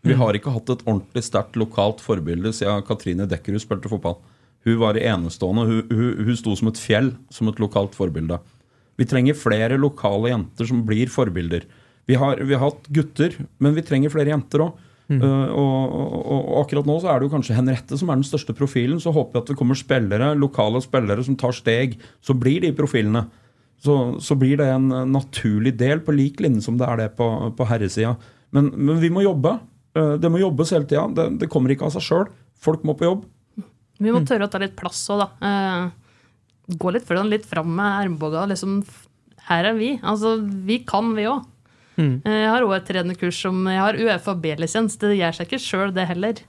Vi 0.04 0.14
har 0.14 0.34
ikke 0.34 0.54
hatt 0.54 0.70
et 0.70 0.86
ordentlig 0.86 1.24
sterkt 1.24 1.58
lokalt 1.58 2.00
forbilde 2.00 2.54
siden 2.54 2.86
Katrine 2.86 3.28
Dekkerud 3.28 3.60
spilte 3.60 3.90
fotball. 3.90 4.18
Hun 4.64 4.78
var 4.80 4.94
enestående. 4.94 5.66
Hun, 5.66 5.88
hun, 5.90 6.26
hun 6.26 6.36
sto 6.38 6.56
som 6.56 6.68
et 6.70 6.76
fjell, 6.80 7.16
som 7.30 7.48
et 7.50 7.56
lokalt 7.60 7.96
forbilde. 7.96 8.40
Vi 8.98 9.06
trenger 9.06 9.34
flere 9.36 9.78
lokale 9.78 10.30
jenter 10.30 10.68
som 10.68 10.86
blir 10.86 11.08
forbilder. 11.08 11.64
Vi 12.08 12.16
har, 12.16 12.38
vi 12.38 12.54
har 12.54 12.70
hatt 12.70 12.88
gutter, 12.94 13.34
men 13.60 13.76
vi 13.76 13.82
trenger 13.82 14.10
flere 14.14 14.32
jenter 14.32 14.60
òg. 14.60 14.74
Og, 15.08 15.52
og, 15.56 16.32
og 16.36 16.56
akkurat 16.66 16.88
nå 16.90 16.98
så 17.00 17.12
er 17.14 17.20
det 17.20 17.28
jo 17.30 17.32
kanskje 17.32 17.56
Henriette 17.56 17.98
som 18.00 18.10
er 18.12 18.20
den 18.20 18.28
største 18.28 18.56
profilen. 18.58 19.00
Så 19.00 19.14
håper 19.16 19.38
jeg 19.38 19.46
at 19.46 19.52
det 19.54 19.58
kommer 19.60 19.80
spillere, 19.80 20.34
lokale 20.36 20.82
spillere 20.84 21.24
som 21.24 21.38
tar 21.40 21.56
steg. 21.56 21.96
Så 22.20 22.36
blir 22.36 22.66
de 22.66 22.74
profilene. 22.76 23.24
Så, 23.80 23.96
så 24.24 24.36
blir 24.36 24.58
det 24.60 24.68
en 24.74 24.90
eh, 24.92 25.06
naturlig 25.08 25.76
del, 25.78 26.02
på 26.04 26.16
lik 26.16 26.42
linje 26.42 26.66
som 26.66 26.80
det 26.80 26.88
er 26.90 26.98
det 27.04 27.10
på, 27.20 27.28
på 27.56 27.68
herresida. 27.70 28.16
Men, 28.56 28.72
men 28.74 29.00
vi 29.04 29.12
må 29.14 29.24
jobbe. 29.24 29.58
Eh, 29.96 30.16
Det 30.20 30.32
må 30.34 30.42
jobbes 30.42 30.74
hele 30.76 30.90
tida. 30.90 31.06
Det, 31.14 31.28
det 31.44 31.50
kommer 31.54 31.72
ikke 31.74 31.88
av 31.88 31.94
seg 31.96 32.06
sjøl. 32.08 32.28
Folk 32.58 32.84
må 32.88 32.98
på 32.98 33.08
jobb. 33.08 33.26
Vi 34.02 34.14
må 34.14 34.22
tørre 34.26 34.46
å 34.46 34.52
ta 34.52 34.60
litt 34.62 34.76
plass 34.78 35.00
òg, 35.14 35.24
da. 35.24 35.28
Uh, 35.42 36.74
gå 36.78 36.92
litt 36.94 37.06
foran, 37.08 37.30
litt 37.32 37.46
fram 37.50 37.70
med 37.80 37.86
armbåga. 38.04 38.44
Liksom, 38.52 38.82
her 39.48 39.72
er 39.72 39.78
vi. 39.78 39.96
Altså, 40.06 40.36
vi 40.42 40.82
kan, 40.86 41.14
vi 41.18 41.26
òg. 41.30 41.46
Jeg 41.98 42.50
har 42.52 42.66
òg 42.66 42.76
et 42.78 42.88
trenerkurs 42.92 43.40
som 43.42 43.64
Jeg 43.68 43.82
har 43.82 43.98
Uefa 43.98 44.36
B-lisens. 44.38 44.98
Det 45.02 45.16
gjør 45.18 45.38
seg 45.38 45.48
ikke 45.50 45.62
sjøl, 45.64 45.94
det 45.96 46.08
heller. 46.12 46.42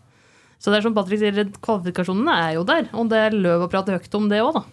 Så 0.58 0.72
det 0.72 0.80
er 0.80 0.84
som 0.88 0.94
Patrick 0.96 1.20
sier, 1.22 1.38
kvalifikasjonene 1.62 2.34
er 2.34 2.56
jo 2.58 2.64
der. 2.68 2.88
Og 2.98 3.08
det 3.12 3.20
er 3.28 3.36
løv 3.36 3.64
å 3.64 3.70
prate 3.70 3.94
høyt 3.94 4.16
om 4.18 4.26
det 4.30 4.42
òg, 4.42 4.58
da. 4.58 4.64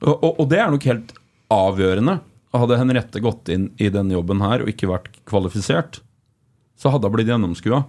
Og, 0.00 0.14
og, 0.16 0.30
og 0.42 0.48
det 0.50 0.58
er 0.60 0.72
nok 0.74 0.86
helt 0.90 1.14
avgjørende. 1.54 2.18
Hadde 2.56 2.78
Henriette 2.80 3.22
gått 3.22 3.48
inn 3.54 3.68
i 3.78 3.88
denne 3.94 4.16
jobben 4.16 4.42
her 4.42 4.64
og 4.64 4.70
ikke 4.72 4.88
vært 4.90 5.12
kvalifisert, 5.30 6.00
så 6.80 6.90
hadde 6.90 7.06
hun 7.06 7.14
blitt 7.14 7.30
gjennomskua. 7.30 7.84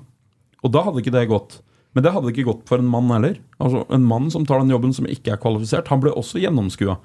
Og 0.61 0.73
da 0.75 0.83
hadde 0.85 1.01
ikke 1.01 1.13
det 1.15 1.25
gått. 1.31 1.57
Men 1.97 2.05
det 2.05 2.13
hadde 2.13 2.29
ikke 2.31 2.45
gått 2.47 2.67
for 2.69 2.79
en 2.79 2.87
mann 2.91 3.09
heller. 3.11 3.39
Altså 3.59 3.81
En 3.91 4.05
mann 4.07 4.29
som 4.31 4.45
tar 4.47 4.61
den 4.61 4.71
jobben 4.71 4.93
som 4.95 5.09
ikke 5.09 5.33
er 5.33 5.41
kvalifisert, 5.41 5.89
han 5.91 6.03
ble 6.03 6.13
også 6.13 6.39
gjennomskua. 6.43 6.99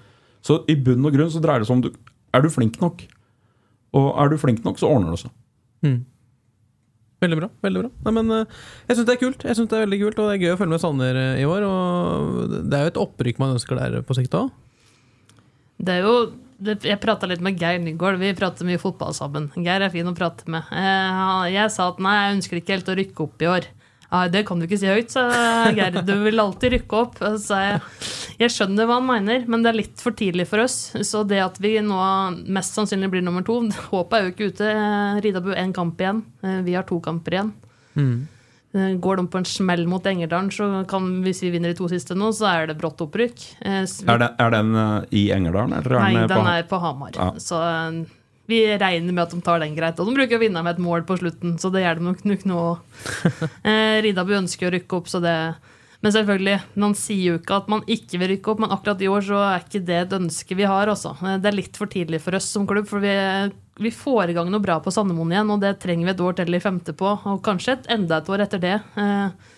Så 0.45 0.61
i 0.71 0.77
bunn 0.77 1.07
og 1.09 1.17
grunn 1.17 1.33
så 1.33 1.41
dreier 1.43 1.65
det 1.65 1.71
seg 1.71 1.79
om 1.79 1.87
du, 1.89 1.89
er 2.37 2.45
du 2.45 2.51
flink 2.53 2.77
nok. 2.83 3.07
Og 3.95 4.09
er 4.19 4.29
du 4.33 4.39
flink 4.39 4.65
nok, 4.65 4.79
så 4.81 4.91
ordner 4.91 5.15
det 5.15 5.21
seg. 5.23 5.35
Veldig 7.23 7.37
bra. 7.39 7.49
veldig 7.65 7.81
bra 7.81 7.91
Nei, 8.05 8.13
men, 8.13 8.31
eh, 8.31 8.57
Jeg 8.89 8.97
syns 8.99 9.07
det 9.09 9.15
er 9.15 9.21
kult, 9.23 9.45
Jeg 9.45 9.57
synes 9.57 9.71
det 9.71 9.79
er 9.79 9.87
veldig 9.87 10.01
kult 10.03 10.19
og 10.21 10.27
det 10.29 10.35
er 10.35 10.43
gøy 10.45 10.55
å 10.55 10.59
følge 10.61 10.75
med 10.75 10.83
Sanner 10.83 11.17
eh, 11.17 11.41
i 11.41 11.47
år. 11.49 11.65
Og 11.65 12.51
Det 12.69 12.77
er 12.77 12.83
jo 12.85 12.93
et 12.93 13.01
opprykk 13.07 13.39
man 13.39 13.55
ønsker 13.57 13.79
der 13.79 14.03
på 14.03 14.17
sikt 14.19 14.37
òg. 14.37 14.51
Det 15.81 15.95
er 15.97 16.05
jo 16.05 16.33
det, 16.59 16.79
Jeg 16.85 17.01
prata 17.01 17.29
litt 17.29 17.41
med 17.45 17.59
Geir 17.61 17.79
Nygaard. 17.81 18.19
Vi 18.21 18.33
prater 18.37 18.69
mye 18.69 18.81
fotball 18.81 19.13
sammen. 19.17 19.51
Geir 19.57 19.85
er 19.85 19.93
fin 19.93 20.09
å 20.09 20.17
prate 20.17 20.49
med. 20.49 20.65
Eh, 20.73 21.53
jeg 21.53 21.73
sa 21.73 21.89
at 21.93 21.99
nei, 22.01 22.15
jeg 22.17 22.37
ønsker 22.37 22.61
ikke 22.61 22.77
helt 22.77 22.93
å 22.93 22.97
rykke 23.01 23.27
opp 23.27 23.45
i 23.45 23.51
år. 23.51 23.69
Ja, 24.13 24.29
det 24.31 24.45
kan 24.47 24.61
du 24.61 24.67
ikke 24.69 24.79
si 24.79 24.87
høyt, 24.87 25.11
sa 25.11 25.25
Geir. 25.75 25.97
Du 26.07 26.13
vil 26.23 26.39
alltid 26.43 26.77
rykke 26.77 27.01
opp. 27.01 27.19
Så 27.43 27.59
jeg 27.59 27.81
jeg 28.37 28.53
skjønner 28.53 28.85
hva 28.85 28.99
han 28.99 29.07
mener, 29.09 29.45
men 29.49 29.63
det 29.65 29.71
er 29.71 29.79
litt 29.79 30.03
for 30.03 30.13
tidlig 30.17 30.45
for 30.51 30.61
oss. 30.61 30.93
Så 31.09 31.23
det 31.29 31.39
at 31.41 31.57
vi 31.63 31.79
nå 31.81 31.97
mest 32.53 32.77
sannsynlig 32.77 33.09
blir 33.15 33.25
nummer 33.25 33.45
to 33.47 33.63
Håpet 33.89 34.17
er 34.19 34.27
jo 34.27 34.33
ikke 34.35 34.49
ute. 34.53 34.69
Eh, 34.69 35.21
Ridabu 35.25 35.55
én 35.57 35.73
kamp 35.75 36.01
igjen. 36.01 36.21
Eh, 36.45 36.59
Vi 36.67 36.75
har 36.77 36.85
to 36.85 37.01
kamper 37.01 37.39
igjen. 37.39 37.53
Mm. 37.97 38.27
Går 39.01 39.17
de 39.17 39.25
på 39.33 39.39
en 39.41 39.47
smell 39.49 39.87
mot 39.89 40.05
Engerdalen, 40.05 40.51
så 40.53 40.85
kan, 40.89 41.07
hvis 41.25 41.41
vi 41.47 41.51
vinner 41.55 41.73
de 41.73 41.79
to 41.79 41.89
siste 41.89 42.13
nå, 42.19 42.29
så 42.37 42.45
er 42.51 42.67
det 42.69 42.77
brått 42.77 43.01
opprykk. 43.01 43.41
Eh, 43.65 43.87
Er, 43.89 44.19
det, 44.21 44.29
er 44.39 44.51
den 44.53 44.75
eh, 44.77 45.07
i 45.17 45.23
Engerdalen, 45.33 45.73
eller 45.79 45.97
er 45.97 46.05
Nei, 46.05 46.13
den, 46.13 46.23
eh, 46.27 46.35
den 46.35 46.51
er 46.53 46.67
på 46.69 46.81
Hamar. 46.83 47.17
Ja. 47.17 47.31
Så 47.41 47.57
eh, 47.65 48.03
vi 48.47 48.61
regner 48.79 49.13
med 49.13 49.25
at 49.25 49.33
de 49.35 49.41
tar 49.43 49.61
den 49.63 49.75
greit. 49.77 49.99
Og 50.01 50.07
de 50.09 50.15
bruker 50.17 50.39
å 50.39 50.43
vinne 50.43 50.63
med 50.63 50.77
et 50.77 50.83
mål 50.83 51.03
på 51.09 51.17
slutten, 51.21 51.57
så 51.59 51.71
det 51.75 51.83
gjør 51.83 51.99
de 52.01 52.07
nok, 52.11 52.21
nok 52.31 52.45
nå 52.51 52.61
òg. 52.73 53.01
Eh, 53.67 53.97
Ridabu 54.05 54.35
ønsker 54.39 54.69
å 54.69 54.75
rykke 54.77 55.01
opp, 55.01 55.09
så 55.11 55.21
det 55.25 55.37
Men 56.05 56.13
selvfølgelig, 56.13 56.61
man 56.79 56.93
sier 56.95 57.33
jo 57.33 57.39
ikke 57.41 57.57
at 57.57 57.69
man 57.73 57.81
ikke 57.91 58.19
vil 58.21 58.29
rykke 58.35 58.51
opp, 58.53 58.61
men 58.63 58.71
akkurat 58.71 59.01
i 59.03 59.09
år 59.11 59.25
så 59.27 59.39
er 59.49 59.65
ikke 59.65 59.81
det 59.89 59.97
et 60.05 60.13
ønske 60.13 60.55
vi 60.55 60.67
har, 60.69 60.87
også. 60.93 61.17
Eh, 61.25 61.39
Det 61.43 61.51
er 61.51 61.57
litt 61.57 61.77
for 61.81 61.91
tidlig 61.91 62.21
for 62.23 62.37
oss 62.37 62.47
som 62.53 62.67
klubb, 62.69 62.87
for 62.87 63.03
vi, 63.03 63.15
vi 63.83 63.91
får 63.91 64.31
i 64.31 64.37
gang 64.37 64.51
noe 64.53 64.63
bra 64.63 64.79
på 64.85 64.93
Sandemoen 64.95 65.33
igjen, 65.35 65.51
og 65.51 65.61
det 65.65 65.79
trenger 65.83 66.07
vi 66.07 66.15
et 66.15 66.21
år 66.29 66.37
til 66.39 66.55
i 66.55 66.63
femte 66.63 66.95
på, 66.95 67.17
og 67.27 67.43
kanskje 67.43 67.79
et, 67.79 67.91
enda 67.97 68.21
et 68.21 68.29
år 68.31 68.45
etter 68.47 68.63
det. 68.63 68.77
Eh, 69.01 69.53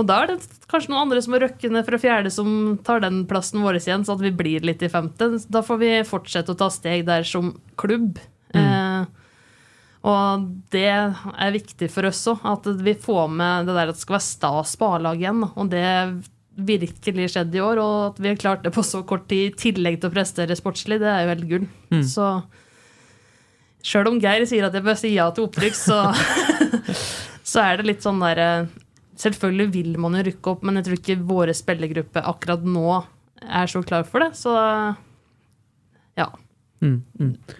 Og 0.00 0.08
da 0.08 0.22
er 0.22 0.32
det 0.32 0.66
kanskje 0.70 0.92
noen 0.92 1.04
andre 1.04 1.20
som 1.24 1.36
har 1.36 1.44
røkket 1.44 1.74
ned 1.74 1.84
fra 1.84 2.00
fjerde, 2.00 2.32
som 2.32 2.50
tar 2.86 3.02
den 3.04 3.22
plassen 3.28 3.60
vår 3.64 3.80
igjen, 3.82 4.04
så 4.06 4.16
at 4.16 4.24
vi 4.24 4.32
blir 4.32 4.64
litt 4.64 4.82
i 4.86 4.90
femte. 4.92 5.32
Da 5.52 5.60
får 5.66 5.80
vi 5.82 5.94
fortsette 6.08 6.54
å 6.54 6.58
ta 6.58 6.70
steg 6.72 7.04
der 7.08 7.26
som 7.28 7.52
klubb. 7.80 8.18
Eh, 8.56 9.02
og 10.08 10.48
det 10.72 10.88
er 10.88 11.52
viktig 11.52 11.90
for 11.92 12.08
oss 12.08 12.22
òg, 12.32 12.44
at 12.48 12.68
vi 12.80 12.96
får 12.96 13.28
med 13.36 13.68
det 13.68 13.76
der 13.76 13.92
at 13.92 13.98
det 13.98 14.02
skal 14.02 14.16
være 14.16 14.28
stas 14.30 14.76
på 14.80 14.88
A-laget 14.96 15.26
igjen. 15.26 15.44
Og 15.52 15.72
det 15.74 15.86
virkelig 16.60 17.30
skjedd 17.34 17.54
i 17.56 17.62
år, 17.64 17.80
og 17.80 17.96
at 18.10 18.20
vi 18.20 18.32
har 18.32 18.40
klart 18.40 18.64
det 18.64 18.72
på 18.74 18.84
så 18.84 19.02
kort 19.06 19.28
tid, 19.30 19.52
i 19.52 19.56
tillegg 19.68 20.00
til 20.00 20.10
å 20.10 20.14
prestere 20.14 20.56
sportslig, 20.58 21.00
det 21.02 21.08
er 21.08 21.24
jo 21.24 21.32
helt 21.34 21.48
gull. 21.50 21.66
Så 22.08 22.32
sjøl 23.84 24.10
om 24.10 24.20
Geir 24.20 24.44
sier 24.48 24.66
at 24.66 24.76
jeg 24.76 24.84
bør 24.84 24.98
si 25.00 25.14
ja 25.14 25.28
til 25.32 25.46
opprykk, 25.48 25.76
så, 25.76 26.02
så 27.52 27.64
er 27.64 27.80
det 27.80 27.92
litt 27.92 28.04
sånn 28.04 28.20
derre 28.24 28.50
Selvfølgelig 29.20 29.68
vil 29.74 29.98
man 30.00 30.16
jo 30.16 30.24
rykke 30.30 30.52
opp, 30.54 30.64
men 30.64 30.78
jeg 30.78 30.86
tror 30.86 31.00
ikke 31.00 31.18
våre 31.28 31.56
spillergruppe 31.56 32.22
akkurat 32.24 32.64
nå 32.64 33.02
er 33.40 33.70
så 33.70 33.82
klar 33.84 34.06
for 34.08 34.24
det. 34.24 34.32
Så 34.38 34.54
ja. 36.18 36.28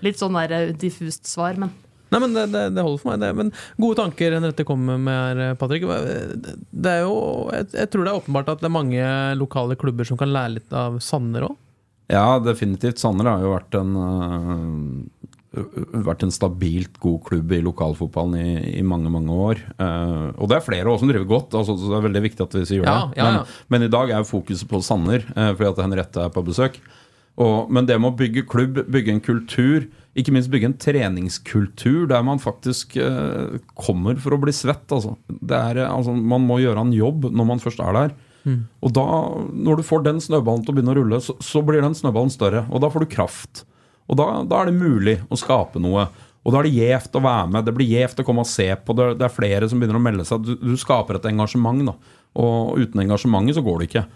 Litt 0.01 0.21
sånn 0.21 0.39
der 0.41 0.73
diffust 0.81 1.29
svar, 1.29 1.61
men 1.61 1.73
Nei, 2.11 2.19
men 2.19 2.33
det, 2.35 2.49
det, 2.51 2.63
det 2.75 2.83
holder 2.83 2.99
for 2.99 3.13
meg. 3.13 3.21
Det. 3.23 3.29
Men 3.39 3.53
gode 3.79 4.01
tanker 4.01 4.35
Henriette 4.35 4.65
kommer 4.67 4.99
med 4.99 5.39
her, 5.39 5.55
Patrick. 5.61 5.85
Det 5.87 6.95
er 6.97 7.05
jo, 7.05 7.17
jeg, 7.55 7.69
jeg 7.77 7.91
tror 7.93 8.03
det 8.03 8.11
er 8.11 8.19
åpenbart 8.19 8.51
at 8.51 8.63
det 8.65 8.67
er 8.67 8.75
mange 8.75 9.11
lokale 9.39 9.77
klubber 9.79 10.09
som 10.09 10.19
kan 10.19 10.33
lære 10.35 10.57
litt 10.57 10.75
av 10.75 10.99
Sanner 11.05 11.47
òg. 11.47 11.55
Ja, 12.11 12.41
definitivt. 12.43 12.99
Sanner 12.99 13.31
har 13.31 13.45
jo 13.45 13.53
vært 13.55 13.77
en 13.79 13.93
øh, 13.95 14.73
vært 15.51 16.23
en 16.23 16.31
stabilt 16.31 17.01
god 17.03 17.25
klubb 17.27 17.53
i 17.57 17.61
lokalfotballen 17.65 18.37
i, 18.39 18.75
i 18.79 18.85
mange 18.87 19.11
mange 19.11 19.35
år. 19.35 19.63
Uh, 19.81 20.31
og 20.39 20.51
det 20.51 20.61
er 20.61 20.67
flere 20.67 20.87
også 20.87 21.03
som 21.03 21.11
driver 21.11 21.27
godt, 21.33 21.57
altså, 21.59 21.75
så 21.75 21.91
det 21.91 21.99
er 21.99 22.07
veldig 22.07 22.23
viktig 22.29 22.45
at 22.47 22.55
vi 22.55 22.67
sier 22.69 22.85
Ja, 22.87 22.97
det. 23.11 23.19
ja, 23.19 23.25
ja. 23.25 23.41
Men, 23.41 23.57
men 23.75 23.87
i 23.89 23.93
dag 23.93 24.13
er 24.15 24.29
fokuset 24.29 24.71
på 24.71 24.83
Sanner, 24.87 25.27
uh, 25.35 25.51
fordi 25.51 25.73
at 25.73 25.83
Henriette 25.83 26.23
er 26.23 26.35
på 26.35 26.45
besøk. 26.47 26.79
Og, 27.41 27.71
men 27.73 27.89
det 27.89 27.97
med 27.99 28.13
å 28.13 28.19
bygge 28.19 28.45
klubb, 28.51 28.79
bygge 28.91 29.17
en 29.17 29.23
kultur, 29.25 29.89
ikke 30.19 30.35
minst 30.35 30.51
bygge 30.53 30.69
en 30.69 30.79
treningskultur 30.83 32.09
der 32.11 32.23
man 32.27 32.43
faktisk 32.43 32.95
uh, 33.01 33.59
kommer 33.79 34.19
for 34.23 34.37
å 34.37 34.41
bli 34.43 34.55
svett. 34.55 34.87
Altså. 34.93 35.17
Det 35.27 35.57
er, 35.57 35.83
eh, 35.83 35.91
altså, 35.91 36.15
man 36.15 36.45
må 36.47 36.61
gjøre 36.63 36.85
en 36.85 36.95
jobb 36.95 37.31
når 37.31 37.49
man 37.55 37.63
først 37.63 37.83
er 37.83 37.97
der. 37.97 38.19
Og 38.81 38.93
da, 38.97 39.05
når 39.53 39.81
du 39.81 39.85
får 39.85 40.07
den 40.07 40.23
snøballen 40.23 40.63
til 40.65 40.73
å 40.73 40.77
begynne 40.79 40.95
å 40.95 40.97
rulle, 40.97 41.19
så, 41.21 41.35
så 41.45 41.61
blir 41.65 41.83
den 41.85 41.97
snøballen 41.97 42.33
større. 42.33 42.65
Og 42.73 42.81
da 42.83 42.89
får 42.93 43.05
du 43.05 43.11
kraft. 43.13 43.65
Og 44.11 44.19
da, 44.19 44.27
da 44.49 44.61
er 44.61 44.71
det 44.71 44.81
mulig 44.81 45.17
å 45.31 45.39
skape 45.39 45.83
noe. 45.83 46.09
Og 46.41 46.55
da 46.55 46.61
er 46.61 46.67
det 46.67 46.79
gjevt 46.79 47.19
å 47.19 47.23
være 47.23 47.51
med. 47.53 47.67
Det 47.67 47.75
blir 47.77 47.93
gjevt 47.93 48.23
å 48.23 48.27
komme 48.27 48.45
og 48.45 48.51
se 48.51 48.67
på. 48.75 48.97
Det, 48.97 49.11
det 49.21 49.27
er 49.27 49.35
flere 49.35 49.69
som 49.71 49.81
begynner 49.81 50.01
å 50.01 50.03
melde 50.03 50.27
seg. 50.27 50.43
Du, 50.47 50.55
du 50.59 50.75
skaper 50.81 51.19
et 51.19 51.29
engasjement. 51.31 51.85
Da. 51.91 52.17
Og 52.41 52.81
uten 52.81 53.05
engasjementet 53.05 53.59
så 53.59 53.65
går 53.67 53.79
det 53.79 53.91
ikke. 53.91 54.07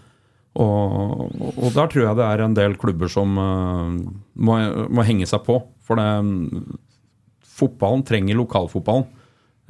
Og, 0.63 1.35
og 1.35 1.69
der 1.75 1.91
tror 1.91 2.05
jeg 2.05 2.17
det 2.17 2.25
er 2.25 2.43
en 2.45 2.55
del 2.55 2.77
klubber 2.79 3.11
som 3.11 3.35
uh, 3.37 3.91
må, 4.35 4.57
må 4.87 5.05
henge 5.07 5.27
seg 5.29 5.43
på. 5.47 5.59
For 5.85 5.99
det, 5.99 6.65
fotballen 7.55 8.05
trenger 8.07 8.39
lokalfotballen. 8.39 9.07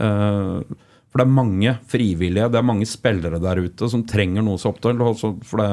Uh, 0.02 0.62
for 1.10 1.22
det 1.22 1.26
er 1.26 1.38
mange 1.38 1.72
frivillige, 1.88 2.50
det 2.52 2.60
er 2.60 2.68
mange 2.68 2.88
spillere 2.90 3.38
der 3.40 3.62
ute 3.64 3.88
som 3.88 4.02
trenger 4.08 4.44
noe 4.44 4.60
så 4.60 4.74
opptil. 4.74 5.00
For 5.48 5.62
det, 5.62 5.70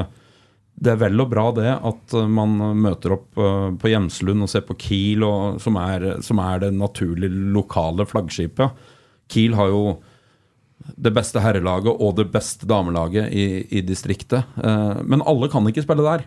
det 0.83 0.95
er 0.95 1.01
vel 1.01 1.23
og 1.23 1.31
bra 1.31 1.45
det 1.55 1.71
at 1.75 2.15
eh, 2.17 2.31
man 2.31 2.57
møter 2.81 3.15
opp 3.17 3.39
eh, 3.39 3.69
på 3.79 3.93
Gjemslund 3.93 4.45
og 4.45 4.51
ser 4.51 4.65
på 4.67 4.77
Kiel, 4.81 5.25
og, 5.27 5.61
som, 5.63 5.79
er, 5.81 6.09
som 6.25 6.41
er 6.43 6.65
det 6.65 6.73
naturlige 6.77 7.53
lokale 7.55 8.07
flaggskipet. 8.09 8.83
Kiel 9.33 9.57
har 9.59 9.71
jo 9.73 9.85
det 10.99 11.13
beste 11.15 11.39
herrelaget 11.39 11.95
og 11.95 12.17
det 12.19 12.27
beste 12.33 12.67
damelaget 12.67 13.31
i, 13.31 13.47
i 13.71 13.85
distriktet. 13.87 14.49
Eh, 14.59 14.99
men 15.07 15.25
alle 15.29 15.51
kan 15.53 15.69
ikke 15.71 15.85
spille 15.87 16.07
der. 16.07 16.27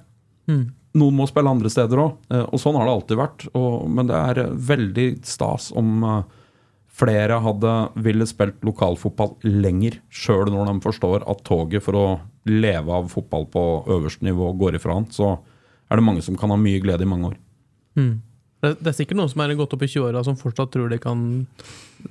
Noen 0.95 1.17
må 1.17 1.27
spille 1.27 1.51
andre 1.51 1.67
steder 1.73 1.99
òg, 1.99 2.11
og 2.31 2.59
sånn 2.61 2.77
har 2.77 2.85
det 2.87 2.91
alltid 2.93 3.17
vært. 3.19 3.45
Og, 3.57 3.81
men 3.91 4.07
det 4.07 4.15
er 4.15 4.53
veldig 4.69 5.07
stas 5.27 5.71
om 5.75 6.05
flere 6.95 7.41
hadde 7.43 7.73
ville 8.05 8.23
spilt 8.29 8.61
lokalfotball 8.63 9.33
lenger, 9.43 9.97
sjøl 10.07 10.53
når 10.53 10.69
de 10.69 10.75
forstår 10.85 11.25
at 11.27 11.43
toget 11.49 11.83
for 11.83 11.99
å 11.99 12.05
leve 12.45 12.93
av 12.93 13.09
fotball 13.11 13.47
på 13.51 13.65
øverste 13.95 14.25
nivå 14.25 14.51
går 14.59 14.77
ifra 14.79 14.99
han. 14.99 15.09
Så 15.13 15.33
er 15.89 15.99
det 15.99 16.05
mange 16.05 16.23
som 16.25 16.37
kan 16.39 16.53
ha 16.53 16.59
mye 16.59 16.81
glede 16.83 17.05
i 17.05 17.09
mange 17.09 17.33
år. 17.33 17.41
Det, 17.95 18.71
det 18.81 18.91
er 18.91 18.97
sikkert 18.97 19.19
noen 19.19 19.31
som 19.31 19.43
er 19.43 19.53
gått 19.57 19.73
opp 19.75 19.83
i 19.85 19.89
20-åra 19.89 20.23
som 20.25 20.37
fortsatt 20.39 20.71
tror 20.73 20.89
de 20.91 20.99
kan 21.01 21.19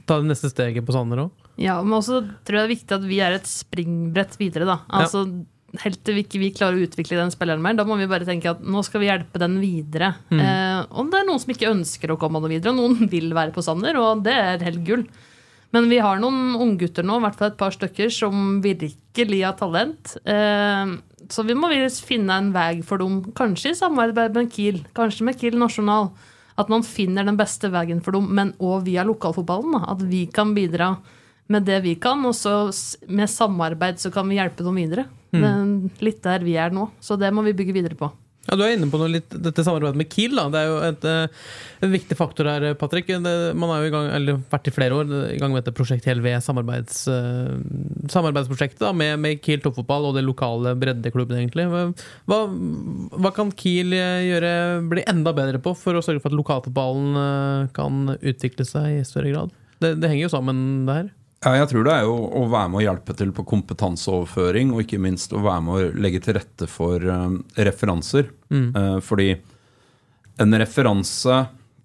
ta 0.09 0.21
det 0.21 0.31
neste 0.31 0.51
steget 0.53 0.87
på 0.87 0.95
Sanner 0.95 1.27
òg. 1.27 1.49
Ja, 1.61 1.79
men 1.83 1.97
også 1.99 2.23
tror 2.47 2.59
jeg 2.59 2.63
det 2.63 2.67
er 2.67 2.75
viktig 2.75 2.97
at 2.97 3.09
vi 3.09 3.19
er 3.25 3.37
et 3.37 3.51
springbrett 3.51 4.39
videre, 4.41 4.69
da. 4.69 4.81
Altså, 5.01 5.27
Helt 5.83 5.99
til 6.07 6.15
vi 6.15 6.23
ikke 6.23 6.39
vi 6.39 6.49
klarer 6.55 6.79
å 6.79 6.85
utvikle 6.87 7.17
den 7.19 7.33
spilleren 7.35 7.63
mer, 7.63 7.75
da 7.75 7.83
må 7.83 7.97
vi 7.99 8.07
bare 8.07 8.23
tenke 8.29 8.53
at 8.53 8.61
nå 8.63 8.79
skal 8.87 9.03
vi 9.03 9.09
hjelpe 9.09 9.41
den 9.43 9.57
videre. 9.59 10.13
Eh, 10.31 10.85
om 10.95 11.09
det 11.11 11.19
er 11.19 11.27
noen 11.27 11.41
som 11.43 11.51
ikke 11.51 11.73
ønsker 11.73 12.13
å 12.15 12.17
komme 12.21 12.39
noe 12.39 12.53
videre, 12.53 12.71
og 12.71 12.79
noen 12.79 13.11
vil 13.15 13.35
være 13.35 13.51
på 13.57 13.65
Sanner, 13.67 13.99
og 13.99 14.23
det 14.23 14.37
er 14.39 14.63
helt 14.69 14.85
gull. 14.87 15.03
Men 15.75 15.89
vi 15.91 15.99
har 16.03 16.21
noen 16.23 16.55
unggutter 16.61 17.07
nå, 17.07 17.19
i 17.19 17.25
hvert 17.25 17.41
fall 17.41 17.51
et 17.51 17.59
par 17.59 17.75
stykker, 17.75 18.13
som 18.15 18.61
virkelig 18.63 19.41
har 19.43 19.57
talent. 19.59 20.15
Eh, 20.23 20.95
så 21.31 21.45
vi 21.49 21.57
må 21.59 21.71
finne 22.05 22.39
en 22.39 22.53
vei 22.55 22.79
for 22.87 23.03
dem, 23.03 23.21
kanskje 23.35 23.73
i 23.73 23.79
samarbeid 23.79 24.37
med 24.37 24.53
Kiel, 24.55 24.85
kanskje 24.95 25.27
med 25.27 25.41
Kiel 25.41 25.59
Nasjonal. 25.59 26.13
At 26.55 26.71
man 26.71 26.85
finner 26.87 27.27
den 27.27 27.39
beste 27.39 27.67
veien 27.75 27.99
for 28.05 28.15
dem, 28.15 28.29
men 28.31 28.55
òg 28.63 28.85
via 28.87 29.03
lokalfotballen. 29.03 29.81
At 29.91 30.05
vi 30.07 30.29
kan 30.31 30.55
bidra 30.55 30.93
med 31.51 31.67
det 31.67 31.81
vi 31.85 31.97
kan, 32.01 32.23
og 32.25 32.37
så 32.39 32.71
med 33.11 33.31
samarbeid 33.31 33.99
så 33.99 34.13
kan 34.15 34.31
vi 34.31 34.39
hjelpe 34.39 34.63
dem 34.63 34.79
videre. 34.79 35.09
Er 35.35 36.05
litt 36.05 36.23
der 36.23 36.47
vi 36.47 36.55
er 36.55 36.71
nå, 36.71 36.93
så 37.03 37.19
det 37.19 37.33
må 37.35 37.43
vi 37.43 37.57
bygge 37.59 37.75
videre 37.75 37.99
på. 37.99 38.13
Ja, 38.45 38.57
Du 38.59 38.65
er 38.65 38.75
inne 38.75 38.91
på 38.93 38.99
noe 39.01 39.09
litt, 39.09 39.33
dette 39.33 39.65
samarbeidet 39.65 39.97
med 39.97 40.11
Kiel. 40.13 40.37
Da. 40.37 40.47
Det 40.53 40.61
er 40.61 40.69
jo 40.69 40.77
et, 40.85 41.05
eh, 41.09 41.87
en 41.87 41.93
viktig 41.95 42.17
faktor 42.19 42.49
her, 42.51 42.75
Patrick. 42.75 43.09
Man 43.09 43.71
har 43.71 43.81
jo 43.81 43.89
i 43.89 43.95
gang, 43.95 44.11
eller 44.13 44.43
vært 44.53 44.69
i 44.69 44.75
flere 44.75 44.99
år 44.99 45.33
i 45.33 45.39
gang 45.41 45.53
med 45.53 45.65
dette 45.65 45.75
Prosjekt 45.77 46.05
Hel 46.05 46.21
samarbeids, 46.45 47.09
eh, 47.09 47.57
samarbeidsprosjektet 48.13 48.85
da, 48.85 48.93
med, 48.93 49.19
med 49.19 49.41
Kiel 49.41 49.61
toppfotball 49.65 50.11
og 50.11 50.15
det 50.15 50.25
lokale 50.25 50.75
breddeklubben. 50.77 51.39
egentlig. 51.41 51.67
Hva, 52.29 52.41
hva 53.17 53.35
kan 53.35 53.53
Kiel 53.53 53.93
eh, 53.97 54.29
gjøre, 54.29 54.55
bli 54.93 55.05
enda 55.09 55.33
bedre 55.33 55.59
på 55.59 55.75
for 55.77 55.95
å 55.97 56.05
sørge 56.05 56.21
for 56.21 56.33
at 56.33 56.39
lokalfotballen 56.39 57.73
kan 57.73 58.17
utvikle 58.21 58.67
seg 58.69 59.01
i 59.01 59.05
større 59.05 59.33
grad? 59.33 59.61
Det, 59.81 59.97
det 60.01 60.09
henger 60.11 60.29
jo 60.29 60.37
sammen, 60.37 60.87
det 60.87 60.95
her. 61.01 61.13
Ja, 61.45 61.53
jeg 61.59 61.69
tror 61.71 61.85
det 61.85 61.93
er 61.93 62.07
jo 62.07 62.15
å 62.41 62.47
være 62.49 62.71
med 62.73 62.81
å 62.81 62.85
hjelpe 62.87 63.15
til 63.19 63.33
på 63.37 63.45
kompetanseoverføring, 63.51 64.71
og 64.73 64.85
ikke 64.85 65.01
minst 65.03 65.35
å 65.37 65.43
være 65.45 65.65
med 65.67 65.75
å 65.75 66.05
legge 66.07 66.23
til 66.25 66.39
rette 66.39 66.69
for 66.71 67.05
eh, 67.05 67.35
referanser. 67.69 68.31
Eh, 68.81 68.97
fordi 69.05 69.35
en 70.41 70.57
referanse 70.59 71.37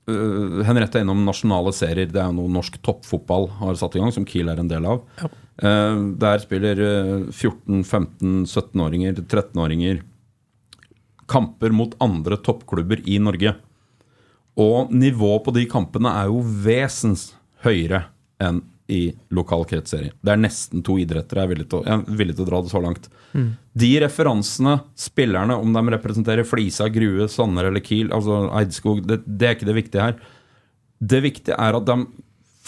uh, 0.09 0.61
Henriette 0.65 0.99
er 0.99 1.05
innom 1.05 1.21
nasjonale 1.27 1.73
serier. 1.75 2.09
Det 2.09 2.21
er 2.21 2.31
jo 2.31 2.37
noe 2.39 2.53
norsk 2.55 2.79
toppfotball 2.85 3.49
har 3.59 3.77
satt 3.79 3.97
i 3.97 4.01
gang, 4.01 4.13
som 4.15 4.25
Kiel 4.27 4.49
er 4.49 4.61
en 4.61 4.71
del 4.71 4.87
av. 4.89 5.03
Eh, 5.21 5.97
der 6.23 6.41
spiller 6.43 6.81
eh, 6.85 7.11
14-, 7.29 7.83
15-, 7.83 8.45
17-åringer, 8.47 9.21
13-åringer 9.25 10.01
kamper 11.29 11.73
mot 11.75 11.93
andre 12.01 12.39
toppklubber 12.41 13.03
i 13.05 13.19
Norge. 13.21 13.53
Og 14.59 14.89
nivået 14.91 15.45
på 15.45 15.53
de 15.55 15.67
kampene 15.69 16.13
er 16.23 16.31
jo 16.31 16.41
vesens 16.41 17.29
høyere 17.65 18.07
enn 18.41 18.63
i 18.89 19.01
lokal 19.35 19.65
kretsserie. 19.69 20.15
Det 20.25 20.33
er 20.33 20.41
nesten 20.41 20.83
to 20.85 20.97
idretter. 21.01 21.39
Jeg 21.39 21.47
er 21.47 21.51
villig 21.53 21.67
til 21.69 21.81
å, 21.81 21.85
jeg 21.85 21.95
er 21.99 22.21
villig 22.21 22.35
til 22.37 22.45
å 22.45 22.49
dra 22.49 22.61
det 22.65 22.71
så 22.71 22.81
langt. 22.83 23.09
De 23.83 23.91
referansene, 24.03 24.79
spillerne, 24.97 25.57
om 25.61 25.75
de 25.75 25.83
representerer 25.93 26.47
Flisa, 26.47 26.89
Grue, 26.93 27.27
Sanner 27.31 27.69
eller 27.69 27.85
Kiel, 27.85 28.09
altså 28.15 28.47
Eidskog, 28.59 29.03
det, 29.07 29.21
det 29.25 29.47
er 29.47 29.57
ikke 29.57 29.69
det 29.69 29.77
viktige 29.77 30.07
her. 30.07 30.17
Det 30.99 31.21
viktige 31.23 31.59
er 31.61 31.77
at 31.77 31.85
de 31.87 31.99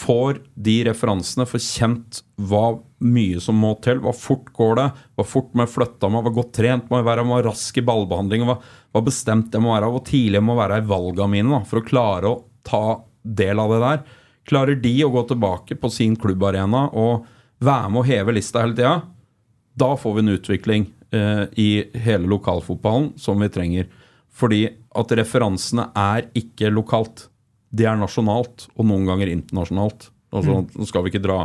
får 0.02 0.40
de 0.54 0.76
referansene, 0.88 1.46
får 1.46 1.62
kjent 1.62 2.22
hva 2.48 2.78
mye 3.02 3.42
som 3.42 3.58
må 3.58 3.74
til. 3.84 4.00
Hva 4.02 4.14
fort 4.16 4.48
går 4.56 4.78
det? 4.78 4.88
Hva 5.18 5.26
fort 5.26 5.52
må 5.54 5.66
jeg 5.66 5.74
flytte 5.74 6.10
meg? 6.10 6.24
Hva 6.26 6.34
godt 6.38 6.54
trent 6.58 6.88
må 6.90 7.00
jeg 7.00 7.08
være? 7.10 7.26
Hva 7.28 7.42
rask 7.48 7.78
i 7.78 7.84
ballbehandling? 7.86 8.46
Hva, 8.48 8.58
hva 8.94 9.04
bestemt 9.04 9.54
jeg 9.54 9.64
må 9.64 9.74
være? 9.74 9.90
Hvor 9.94 10.04
tidlig 10.08 10.40
jeg 10.40 10.48
må 10.48 10.58
være 10.58 10.80
i 10.82 10.88
valgene 10.90 11.30
mine 11.34 11.54
da, 11.58 11.62
for 11.68 11.82
å 11.82 11.86
klare 11.86 12.30
å 12.30 12.42
ta 12.66 12.84
del 13.22 13.62
av 13.62 13.74
det 13.74 13.80
der. 13.82 14.02
Klarer 14.48 14.78
de 14.82 14.92
å 15.06 15.10
gå 15.14 15.22
tilbake 15.30 15.76
på 15.78 15.90
sin 15.92 16.16
klubbarena 16.18 16.88
og 16.98 17.26
være 17.62 17.90
med 17.92 18.02
å 18.02 18.06
heve 18.08 18.34
lista 18.34 18.64
hele 18.64 18.74
tida, 18.74 18.94
da 19.78 19.90
får 19.96 20.16
vi 20.16 20.22
en 20.24 20.32
utvikling 20.34 20.86
eh, 21.14 21.44
i 21.62 21.68
hele 22.04 22.26
lokalfotballen 22.28 23.12
som 23.22 23.38
vi 23.40 23.48
trenger. 23.54 23.86
Fordi 24.32 24.64
at 24.98 25.12
referansene 25.16 25.90
er 25.96 26.26
ikke 26.36 26.72
lokalt. 26.72 27.28
De 27.72 27.86
er 27.88 27.96
nasjonalt, 28.00 28.66
og 28.76 28.88
noen 28.88 29.06
ganger 29.08 29.30
internasjonalt. 29.32 30.10
Altså, 30.32 30.62
Nå 30.76 30.88
skal 30.88 31.04
vi 31.06 31.12
ikke 31.12 31.24
dra 31.24 31.38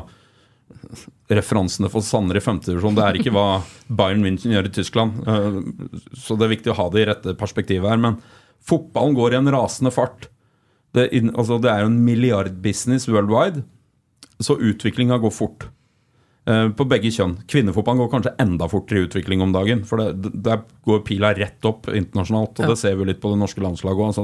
referansene 1.31 1.89
for 1.91 2.03
Sanner 2.05 2.39
i 2.39 2.43
femtedivisjon. 2.43 2.95
Det 2.97 3.03
er 3.05 3.19
ikke 3.19 3.33
hva 3.35 3.61
Bayern 3.87 4.23
München 4.23 4.53
gjør 4.55 4.69
i 4.69 4.73
Tyskland. 4.75 5.21
Eh, 5.27 5.59
Så 6.15 6.37
det 6.37 6.47
er 6.47 6.55
viktig 6.55 6.73
å 6.73 6.79
ha 6.79 6.89
det 6.91 7.03
i 7.03 7.07
rette 7.11 7.35
perspektivet 7.39 7.89
her. 7.89 8.01
Men 8.01 8.19
fotballen 8.67 9.15
går 9.17 9.35
i 9.35 9.39
en 9.41 9.51
rasende 9.53 9.93
fart. 9.95 10.29
Det, 10.97 11.07
altså, 11.37 11.59
det 11.61 11.69
er 11.71 11.83
jo 11.85 11.89
en 11.91 11.99
milliardbusiness 12.05 13.07
worldwide, 13.11 13.63
så 14.41 14.57
utviklinga 14.57 15.19
går 15.23 15.33
fort. 15.35 15.69
eh, 16.47 16.69
på 16.71 16.85
begge 16.87 17.09
kjønn. 17.11 17.33
Kvinnefotballen 17.51 17.99
går 17.99 18.09
kanskje 18.13 18.31
enda 18.39 18.69
fortere 18.71 19.01
i 19.01 19.07
utvikling 19.09 19.41
om 19.43 19.51
dagen. 19.51 19.81
For 19.83 19.99
det, 19.99 20.29
der 20.45 20.61
går 20.87 21.01
pila 21.03 21.33
rett 21.35 21.65
opp 21.67 21.89
internasjonalt, 21.91 22.53
og 22.55 22.63
Ja. 22.63 22.69
det 22.71 22.77
ser 22.79 22.95
vi 22.95 23.03
litt 23.09 23.19
på 23.19 23.33
det 23.33 23.39
norske 23.41 23.59
landslaget 23.59 23.99
òg. 23.99 24.07
Altså, 24.13 24.23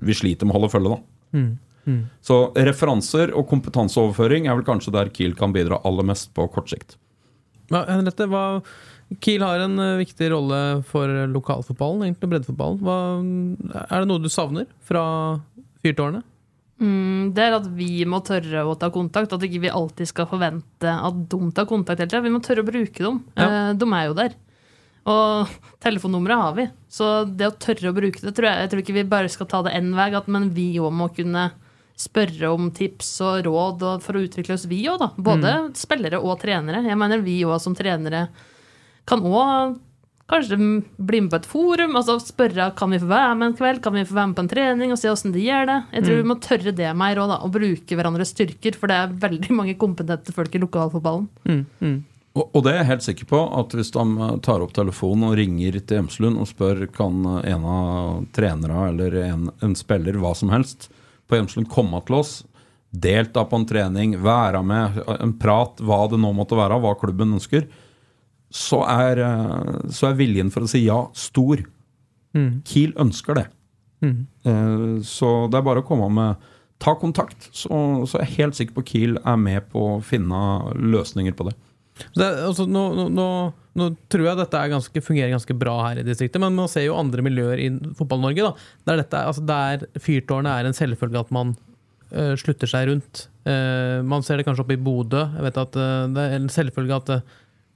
vi 0.00 0.14
sliter 0.16 0.46
med 0.48 0.54
å 0.54 0.58
holde 0.60 0.70
følge, 0.72 0.94
da. 0.94 1.36
Mm, 1.36 1.58
mm. 1.86 2.00
Så 2.24 2.38
referanser 2.56 3.34
og 3.36 3.44
kompetanseoverføring 3.52 4.48
er 4.48 4.56
vel 4.56 4.64
kanskje 4.64 4.92
der 4.96 5.10
Kiel 5.12 5.34
kan 5.36 5.52
bidra 5.52 5.82
aller 5.84 6.02
mest 6.08 6.32
på 6.32 6.48
kort 6.50 6.72
sikt. 6.72 6.96
Ja, 7.70 7.84
Henriette, 7.84 8.30
hva, 8.32 8.62
Kiel 9.20 9.42
har 9.44 9.60
en 9.60 9.78
eh, 9.78 9.98
viktig 10.00 10.30
rolle 10.32 10.82
for 10.88 11.06
lokalfotballen, 11.28 12.06
egentlig 12.08 12.32
breddefotballen. 12.32 12.80
Hva, 12.80 13.84
er 13.90 14.00
det 14.00 14.08
noe 14.08 14.24
du 14.24 14.30
savner 14.32 14.64
fra 14.80 15.04
fyrtårnet? 15.84 16.28
Mm, 16.82 17.30
det 17.36 17.44
er 17.44 17.56
at 17.60 17.66
vi 17.76 18.02
må 18.08 18.18
tørre 18.26 18.64
å 18.66 18.74
ta 18.78 18.88
kontakt. 18.94 19.34
At 19.34 19.44
ikke 19.46 19.62
vi 19.66 19.72
alltid 19.72 20.10
skal 20.10 20.28
forvente 20.30 20.90
at 20.90 21.20
de 21.30 21.50
tar 21.54 21.68
kontakt 21.70 22.02
hele 22.02 22.10
tida. 22.10 22.24
Vi 22.24 22.32
må 22.34 22.42
tørre 22.42 22.64
å 22.64 22.68
bruke 22.68 23.04
dem. 23.04 23.20
Ja. 23.38 23.48
Eh, 23.48 23.74
de 23.78 23.88
er 23.98 24.08
jo 24.08 24.16
der. 24.18 24.38
Og 25.12 25.52
telefonnummeret 25.82 26.42
har 26.42 26.56
vi. 26.58 26.68
Så 26.90 27.10
det 27.26 27.50
å 27.50 27.58
tørre 27.58 27.90
å 27.90 27.96
bruke 27.96 28.22
det, 28.22 28.34
tror 28.36 28.48
jeg, 28.48 28.64
jeg 28.64 28.72
tror 28.72 28.82
ikke 28.84 28.96
vi 28.98 29.10
bare 29.10 29.30
skal 29.32 29.50
ta 29.50 29.62
det 29.66 29.74
én 29.78 29.92
vei, 29.98 30.08
men 30.30 30.50
vi 30.54 30.68
òg 30.82 30.94
må 30.94 31.10
kunne 31.14 31.50
spørre 32.02 32.50
om 32.50 32.70
tips 32.74 33.10
og 33.22 33.46
råd 33.46 33.82
og 33.86 34.02
for 34.02 34.16
å 34.16 34.22
utvikle 34.24 34.56
oss, 34.56 34.66
vi 34.70 34.80
òg, 34.90 34.98
da. 35.02 35.10
Både 35.22 35.54
spillere 35.78 36.22
og 36.22 36.40
trenere. 36.42 36.82
Jeg 36.86 36.98
mener 36.98 37.22
vi 37.22 37.42
òg 37.46 37.60
som 37.62 37.76
trenere 37.78 38.26
kan 39.08 39.22
òg 39.26 39.76
kanskje 40.32 40.58
bli 40.96 41.20
med 41.22 41.32
på 41.32 41.38
et 41.38 41.48
forum. 41.48 41.96
altså 42.00 42.18
Spørre 42.22 42.70
kan 42.76 42.92
vi 42.92 43.00
få 43.02 43.10
være 43.10 43.34
med 43.38 43.50
en 43.50 43.56
kveld, 43.58 43.82
kan 43.84 43.96
vi 43.96 44.04
få 44.08 44.16
være 44.16 44.30
med 44.30 44.38
på 44.38 44.44
en 44.46 44.52
trening 44.52 44.94
og 44.94 45.00
se 45.00 45.10
åssen 45.12 45.34
de 45.34 45.44
gjør 45.44 45.68
det. 45.68 45.80
Jeg 45.96 46.06
tror 46.06 46.22
vi 46.22 46.30
må 46.30 46.38
tørre 46.42 46.76
det 46.78 46.94
mer 46.96 47.20
òg. 47.22 47.34
Og 47.42 47.52
bruke 47.54 47.98
hverandres 47.98 48.32
styrker. 48.34 48.78
For 48.78 48.90
det 48.90 48.96
er 48.98 49.20
veldig 49.26 49.58
mange 49.58 49.76
kompetente 49.80 50.34
folk 50.34 50.54
i 50.56 50.62
lokalfotballen. 50.62 51.28
Mm, 51.48 51.62
mm. 51.80 52.00
Og, 52.32 52.46
og 52.48 52.64
det 52.64 52.72
er 52.72 52.80
jeg 52.80 52.88
helt 52.88 53.04
sikker 53.04 53.28
på 53.28 53.42
at 53.60 53.74
hvis 53.76 53.92
de 53.92 54.04
eh, 54.24 54.36
tar 54.44 54.64
opp 54.64 54.72
telefonen 54.76 55.28
og 55.28 55.36
ringer 55.36 55.76
til 55.80 56.00
Emslund 56.00 56.40
og 56.40 56.48
spør 56.48 56.86
kan 56.92 57.26
en 57.42 57.66
av 57.68 58.22
trenere 58.32 58.86
eller 58.88 59.18
en, 59.26 59.50
en 59.60 59.76
spiller 59.76 60.16
hva 60.20 60.32
som 60.38 60.52
helst 60.54 60.88
på 61.28 61.36
Emslund 61.36 61.68
komme 61.72 62.00
til 62.08 62.18
oss, 62.22 62.32
delta 62.92 63.44
på 63.48 63.60
en 63.60 63.68
trening, 63.68 64.18
være 64.20 64.60
med, 64.64 64.98
en 65.20 65.36
prat, 65.40 65.80
hva 65.80 66.04
det 66.12 66.20
nå 66.20 66.32
måtte 66.36 66.58
være, 66.58 66.80
hva 66.80 66.92
klubben 67.00 67.36
ønsker, 67.38 67.68
så 68.52 68.82
er, 68.88 69.20
eh, 69.24 69.88
så 69.92 70.10
er 70.10 70.18
viljen 70.18 70.50
for 70.52 70.66
å 70.66 70.70
si 70.70 70.84
ja 70.84 71.00
stor. 71.16 71.62
Mm. 72.36 72.62
Kiel 72.68 72.92
ønsker 73.00 73.36
det. 73.40 73.46
Mm. 74.04 74.16
Eh, 74.44 75.02
Så 75.06 75.32
det 75.50 75.58
er 75.60 75.66
bare 75.68 75.82
å 75.84 75.86
komme 75.88 76.08
med 76.12 76.48
Ta 76.82 76.96
kontakt, 76.98 77.44
så, 77.54 77.68
så 78.10 78.18
er 78.18 78.24
jeg 78.26 78.36
helt 78.40 78.56
sikker 78.58 78.74
på 78.74 78.82
Kiel 78.88 79.12
er 79.22 79.36
med 79.38 79.68
på 79.70 79.78
å 79.86 79.98
finne 80.02 80.38
løsninger 80.74 81.36
på 81.38 81.44
det. 81.46 81.52
Det, 82.16 82.26
altså, 82.48 82.64
nå, 82.66 82.80
nå, 83.14 83.26
nå, 83.78 83.86
tror 84.10 84.24
jeg 84.26 84.38
dette 84.40 84.58
er 84.58 84.72
ganske, 84.72 85.02
fungerer 85.06 85.30
ganske 85.30 85.54
bra 85.54 85.76
her 85.84 86.00
i 86.00 86.04
distriktet, 86.08 86.40
men 86.42 86.56
man 86.58 86.66
ser 86.72 86.88
jo 86.88 86.96
andre 86.98 87.22
miljøer 87.22 87.62
i 87.62 87.68
Fotball-Norge 88.00 88.48
der, 88.88 88.96
dette, 88.98 89.14
er- 89.14 89.30
altså, 89.30 89.44
der 89.46 89.84
fyrtårnet 90.02 90.50
er 90.56 90.66
en 90.72 90.74
selvfølge 90.74 91.22
at 91.22 91.30
man 91.38 91.52
uh, 92.10 92.32
slutter 92.42 92.66
seg 92.74 92.88
rundt. 92.90 93.28
Uh, 93.46 94.02
man 94.02 94.26
ser 94.26 94.40
det 94.42 94.48
kanskje 94.48 94.64
oppe 94.66 94.74
i 94.74 94.82
Bodø. 94.82 95.22
Jeg 95.36 95.46
vet 95.46 95.62
at 95.62 95.78
uh, 95.78 96.08
Det 96.10 96.24
er 96.26 96.34
en 96.40 96.50
selvfølge 96.50 96.98
at 96.98 97.14
øh, 97.20 97.22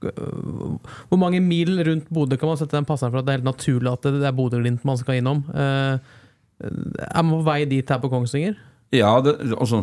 Hvor 0.01 1.17
mange 1.19 1.39
mil 1.41 1.71
rundt 1.87 2.09
Bodø 2.13 2.37
kan 2.37 2.51
man 2.51 2.59
sette 2.59 2.77
den 2.77 2.85
passeren 2.87 3.11
for 3.13 3.21
at 3.21 3.27
det 3.27 3.33
er 3.33 3.39
helt 3.39 3.49
naturlig 3.49 3.91
at 3.91 4.05
det, 4.07 4.23
er 4.27 4.35
Bodø-Glimt 4.37 4.85
man 4.87 4.99
skal 4.99 5.19
innom? 5.21 5.43
Eh, 5.53 5.97
er 6.61 7.23
man 7.23 7.35
på 7.39 7.43
vei 7.47 7.63
dit 7.69 7.89
her 7.89 8.01
på 8.01 8.09
Kongsvinger? 8.11 8.57
Ja, 8.95 9.17
det, 9.19 9.33
altså 9.57 9.81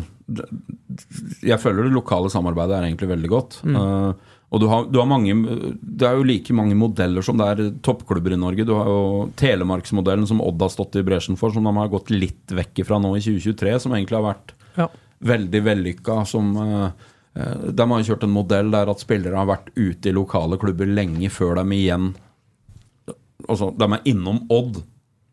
Jeg 1.45 1.59
føler 1.61 1.85
det 1.85 1.93
lokale 1.93 2.31
samarbeidet 2.33 2.73
er 2.79 2.87
egentlig 2.87 3.11
veldig 3.11 3.29
godt. 3.31 3.59
Eh, 3.67 4.31
og 4.55 4.61
du 4.61 4.67
har, 4.71 4.85
du 4.89 4.99
har 5.01 5.07
mange 5.09 5.33
Det 5.81 6.05
er 6.07 6.15
jo 6.19 6.23
like 6.25 6.53
mange 6.55 6.75
modeller 6.79 7.21
som 7.25 7.37
det 7.39 7.47
er 7.51 7.71
toppklubber 7.85 8.33
i 8.35 8.39
Norge. 8.39 8.65
Du 8.67 8.73
har 8.77 8.87
jo 8.89 8.99
Telemarksmodellen 9.39 10.27
som 10.29 10.41
Odd 10.43 10.61
har 10.63 10.71
stått 10.73 10.95
i 11.01 11.03
bresjen 11.05 11.37
for, 11.39 11.51
som 11.53 11.65
de 11.65 11.73
har 11.75 11.91
gått 11.91 12.11
litt 12.13 12.53
vekk 12.55 12.83
ifra 12.85 12.99
nå 13.03 13.13
i 13.17 13.23
2023, 13.25 13.75
som 13.83 13.95
egentlig 13.97 14.19
har 14.21 14.27
vært 14.31 14.55
Ja. 14.79 14.87
veldig 15.25 15.61
vellykka. 15.65 16.21
Som 16.29 16.55
eh, 16.61 16.89
De 17.35 17.85
har 17.91 18.03
kjørt 18.07 18.23
en 18.23 18.31
modell 18.31 18.69
der 18.71 18.87
at 18.87 19.01
spillere 19.03 19.35
har 19.35 19.49
vært 19.49 19.73
ute 19.75 20.07
i 20.07 20.15
lokale 20.15 20.55
klubber 20.61 20.87
lenge 20.87 21.27
før 21.33 21.59
de 21.59 21.65
igjen 21.75 22.13
Altså, 23.45 23.67
de 23.77 23.85
er 23.85 24.07
innom 24.09 24.39
Odd, 24.49 24.79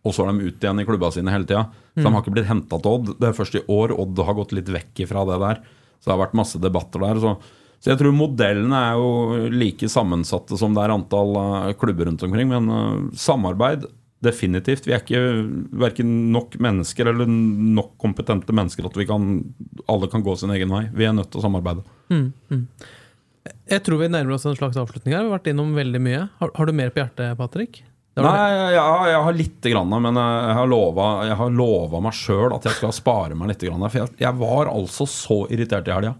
og 0.05 0.13
så 0.13 0.27
er 0.27 0.35
de 0.35 0.51
ute 0.51 0.67
igjen 0.67 0.83
i 0.83 0.85
klubba 0.85 1.09
sine 1.15 1.33
hele 1.33 1.47
tida. 1.49 1.63
Mm. 1.95 2.03
de 2.03 2.11
har 2.11 2.21
ikke 2.21 2.35
blitt 2.35 2.49
henta 2.51 2.79
til 2.83 2.97
Odd. 2.99 3.13
Det 3.21 3.29
er 3.29 3.37
først 3.39 3.57
i 3.57 3.63
år 3.73 3.95
Odd 3.95 4.21
har 4.27 4.37
gått 4.37 4.53
litt 4.57 4.69
vekk 4.75 5.05
fra 5.09 5.23
det 5.31 5.39
der. 5.41 5.63
Så 6.03 6.11
det 6.11 6.15
har 6.17 6.23
vært 6.25 6.37
masse 6.37 6.61
debatter 6.61 7.05
der. 7.07 7.21
Så, 7.23 7.33
så 7.79 7.93
jeg 7.93 8.01
tror 8.01 8.15
modellene 8.17 8.83
er 8.89 9.01
jo 9.01 9.49
like 9.55 9.89
sammensatte 9.89 10.59
som 10.59 10.75
det 10.75 10.83
er 10.85 10.95
antall 10.97 11.37
eh, 11.39 11.75
klubber 11.79 12.11
rundt 12.11 12.25
omkring. 12.27 12.51
Men 12.51 12.69
uh, 12.69 13.13
samarbeid, 13.17 13.87
definitivt. 14.23 14.89
Vi 14.89 14.97
er 14.97 15.03
ikke 15.03 15.23
verken 15.85 16.11
nok 16.35 16.59
mennesker 16.63 17.13
eller 17.13 17.31
nok 17.31 17.95
kompetente 18.03 18.55
mennesker 18.55 18.87
at 18.91 18.99
vi 18.99 19.07
kan, 19.09 19.31
alle 19.91 20.09
kan 20.13 20.25
gå 20.25 20.35
sin 20.39 20.53
egen 20.55 20.73
vei. 20.73 20.85
Vi 20.95 21.07
er 21.09 21.15
nødt 21.17 21.31
til 21.33 21.41
å 21.41 21.47
samarbeide. 21.47 21.85
Mm, 22.13 22.27
mm. 22.53 22.67
Jeg 23.73 23.83
tror 23.87 24.03
vi 24.03 24.11
nærmer 24.13 24.37
oss 24.37 24.45
en 24.47 24.59
slags 24.59 24.79
avslutning 24.79 25.15
her. 25.15 25.25
Vi 25.25 25.31
har 25.31 25.39
vært 25.39 25.49
innom 25.51 25.73
veldig 25.75 26.03
mye. 26.03 26.27
Har, 26.39 26.53
har 26.59 26.69
du 26.69 26.75
mer 26.77 26.93
på 26.95 27.03
hjertet, 27.03 27.35
Patrick? 27.39 27.83
Nei, 28.13 28.49
jeg, 28.53 28.73
jeg, 29.09 29.21
har 29.25 29.37
lite 29.39 29.71
grann, 29.73 29.95
men 30.05 30.19
jeg 30.21 30.57
har 31.39 31.53
lova, 31.57 32.01
meg 32.05 32.17
sjøl 32.17 32.53
at 32.53 32.67
jeg 32.69 32.77
skal 32.77 32.93
spare 32.93 33.39
meg 33.39 33.55
litt. 33.55 33.65
Grann, 33.65 33.87
for 33.87 34.03
jeg, 34.03 34.13
jeg 34.21 34.39
var 34.43 34.69
altså 34.69 35.07
så 35.09 35.39
irritert 35.49 35.89
i 35.89 35.95
helga. 35.95 36.13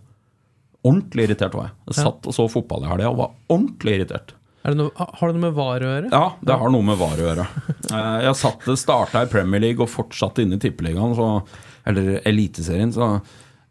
Ordentlig 0.83 1.29
irritert 1.29 1.55
var 1.55 1.69
jeg. 1.69 1.77
Jeg 1.91 1.99
satt 2.01 2.31
og 2.31 2.35
så 2.35 2.47
fotball 2.51 2.87
i 2.87 2.91
helga 2.95 3.11
og 3.13 3.21
var 3.21 3.35
ordentlig 3.53 3.99
irritert. 4.01 4.33
Er 4.63 4.73
det 4.73 4.79
noe, 4.79 4.95
har 4.95 5.29
det 5.29 5.37
noe 5.37 5.43
med 5.43 5.55
VAR 5.59 5.83
å 5.83 5.91
gjøre? 5.91 6.11
Ja, 6.15 6.27
det 6.41 6.57
har 6.63 6.73
noe 6.73 6.87
med 6.87 6.99
VAR 7.01 7.21
å 7.21 7.29
gjøre. 7.29 7.47
Eh, 7.93 8.19
Jeg 8.25 8.39
satt, 8.39 8.67
starta 8.79 9.25
i 9.27 9.29
Premier 9.29 9.61
League 9.61 9.83
og 9.83 9.91
fortsatte 9.91 10.45
inne 10.45 10.57
i 10.57 10.63
Tippeligaen, 10.63 11.13
eller 11.91 12.21
Eliteserien, 12.25 12.95
så 12.95 13.19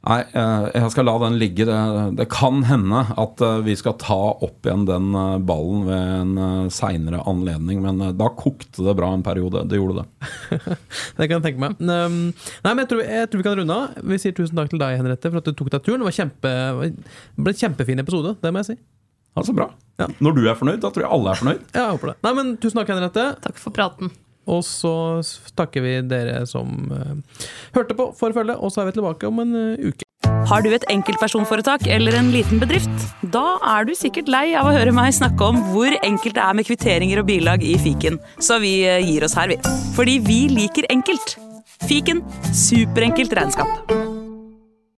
Nei, 0.01 0.17
eh, 0.33 0.63
jeg 0.73 0.91
skal 0.95 1.05
la 1.05 1.13
den 1.21 1.35
ligge. 1.37 1.65
Det, 1.69 1.77
det 2.17 2.25
kan 2.33 2.63
hende 2.65 3.03
at 3.21 3.41
eh, 3.45 3.59
vi 3.67 3.75
skal 3.77 3.93
ta 4.01 4.17
opp 4.33 4.65
igjen 4.65 4.87
den 4.89 5.11
eh, 5.13 5.35
ballen 5.45 5.83
ved 5.85 6.13
en 6.15 6.71
seinere 6.73 7.21
anledning, 7.29 7.83
men 7.85 8.01
da 8.17 8.29
kokte 8.37 8.87
det 8.87 8.95
bra 8.97 9.11
en 9.13 9.25
periode. 9.25 9.61
Det 9.69 9.77
gjorde 9.77 10.01
det. 10.01 10.31
Det 11.17 11.27
kan 11.27 11.37
jeg 11.37 11.45
tenke 11.45 11.61
meg. 11.61 11.77
Nei, 11.81 12.71
men 12.71 12.81
jeg 12.81 12.89
tror, 12.89 13.03
jeg 13.05 13.29
tror 13.29 13.41
vi 13.41 13.45
kan 13.45 13.59
runde 13.59 13.77
av. 13.77 13.99
Vi 14.09 14.17
sier 14.21 14.33
tusen 14.37 14.57
takk 14.57 14.71
til 14.73 14.81
deg, 14.81 14.97
Henriette, 14.97 15.29
for 15.29 15.41
at 15.41 15.49
du 15.49 15.53
tok 15.57 15.69
deg 15.75 15.85
turen. 15.85 16.01
Det 16.01 16.09
var 16.09 16.17
kjempe, 16.17 16.55
det 16.81 17.45
ble 17.45 17.53
en 17.53 17.61
kjempefin 17.61 18.01
episode, 18.01 18.33
det 18.41 18.53
må 18.53 18.63
jeg 18.63 18.71
si. 18.71 18.77
Altså 19.37 19.53
bra. 19.55 19.69
Ja. 20.01 20.09
Når 20.19 20.35
du 20.35 20.41
er 20.49 20.57
fornøyd, 20.57 20.81
da 20.81 20.89
tror 20.91 21.05
jeg 21.05 21.13
alle 21.13 21.31
er 21.31 21.39
fornøyd. 21.43 21.61
Ja, 21.77 21.85
jeg 21.85 21.95
håper 21.99 22.13
det. 22.13 22.17
Nei, 22.25 22.33
men 22.39 22.53
Tusen 22.63 22.81
takk, 22.81 22.91
Henriette. 22.91 23.27
Takk 23.45 23.61
for 23.61 23.75
praten. 23.75 24.11
Og 24.49 24.63
så 24.65 24.93
takker 25.57 25.83
vi 25.85 25.97
dere 26.09 26.45
som 26.49 26.93
eh, 26.95 27.41
hørte 27.77 27.97
på 27.97 28.09
for 28.17 28.33
følget, 28.33 28.57
og 28.57 28.73
så 28.73 28.81
er 28.81 28.89
vi 28.89 28.97
tilbake 28.97 29.29
om 29.29 29.43
en 29.43 29.53
eh, 29.59 29.91
uke. 29.91 30.07
Har 30.49 30.63
du 30.65 30.71
et 30.73 30.85
enkeltpersonforetak 30.89 31.85
eller 31.89 32.17
en 32.17 32.31
liten 32.33 32.61
bedrift? 32.61 32.89
Da 33.33 33.57
er 33.75 33.85
du 33.85 33.93
sikkert 33.97 34.29
lei 34.31 34.51
av 34.57 34.69
å 34.69 34.73
høre 34.75 34.93
meg 34.95 35.13
snakke 35.17 35.51
om 35.51 35.61
hvor 35.71 35.93
enkelt 36.01 36.37
det 36.37 36.43
er 36.43 36.57
med 36.57 36.67
kvitteringer 36.67 37.21
og 37.21 37.29
bilag 37.29 37.65
i 37.65 37.77
fiken, 37.81 38.19
så 38.41 38.59
vi 38.63 38.79
eh, 38.89 39.01
gir 39.05 39.27
oss 39.27 39.37
her, 39.37 39.53
vi. 39.53 39.61
Fordi 39.97 40.17
vi 40.25 40.41
liker 40.51 40.89
enkelt. 40.93 41.37
Fiken 41.89 42.25
superenkelt 42.53 43.33
regnskap. 43.37 44.20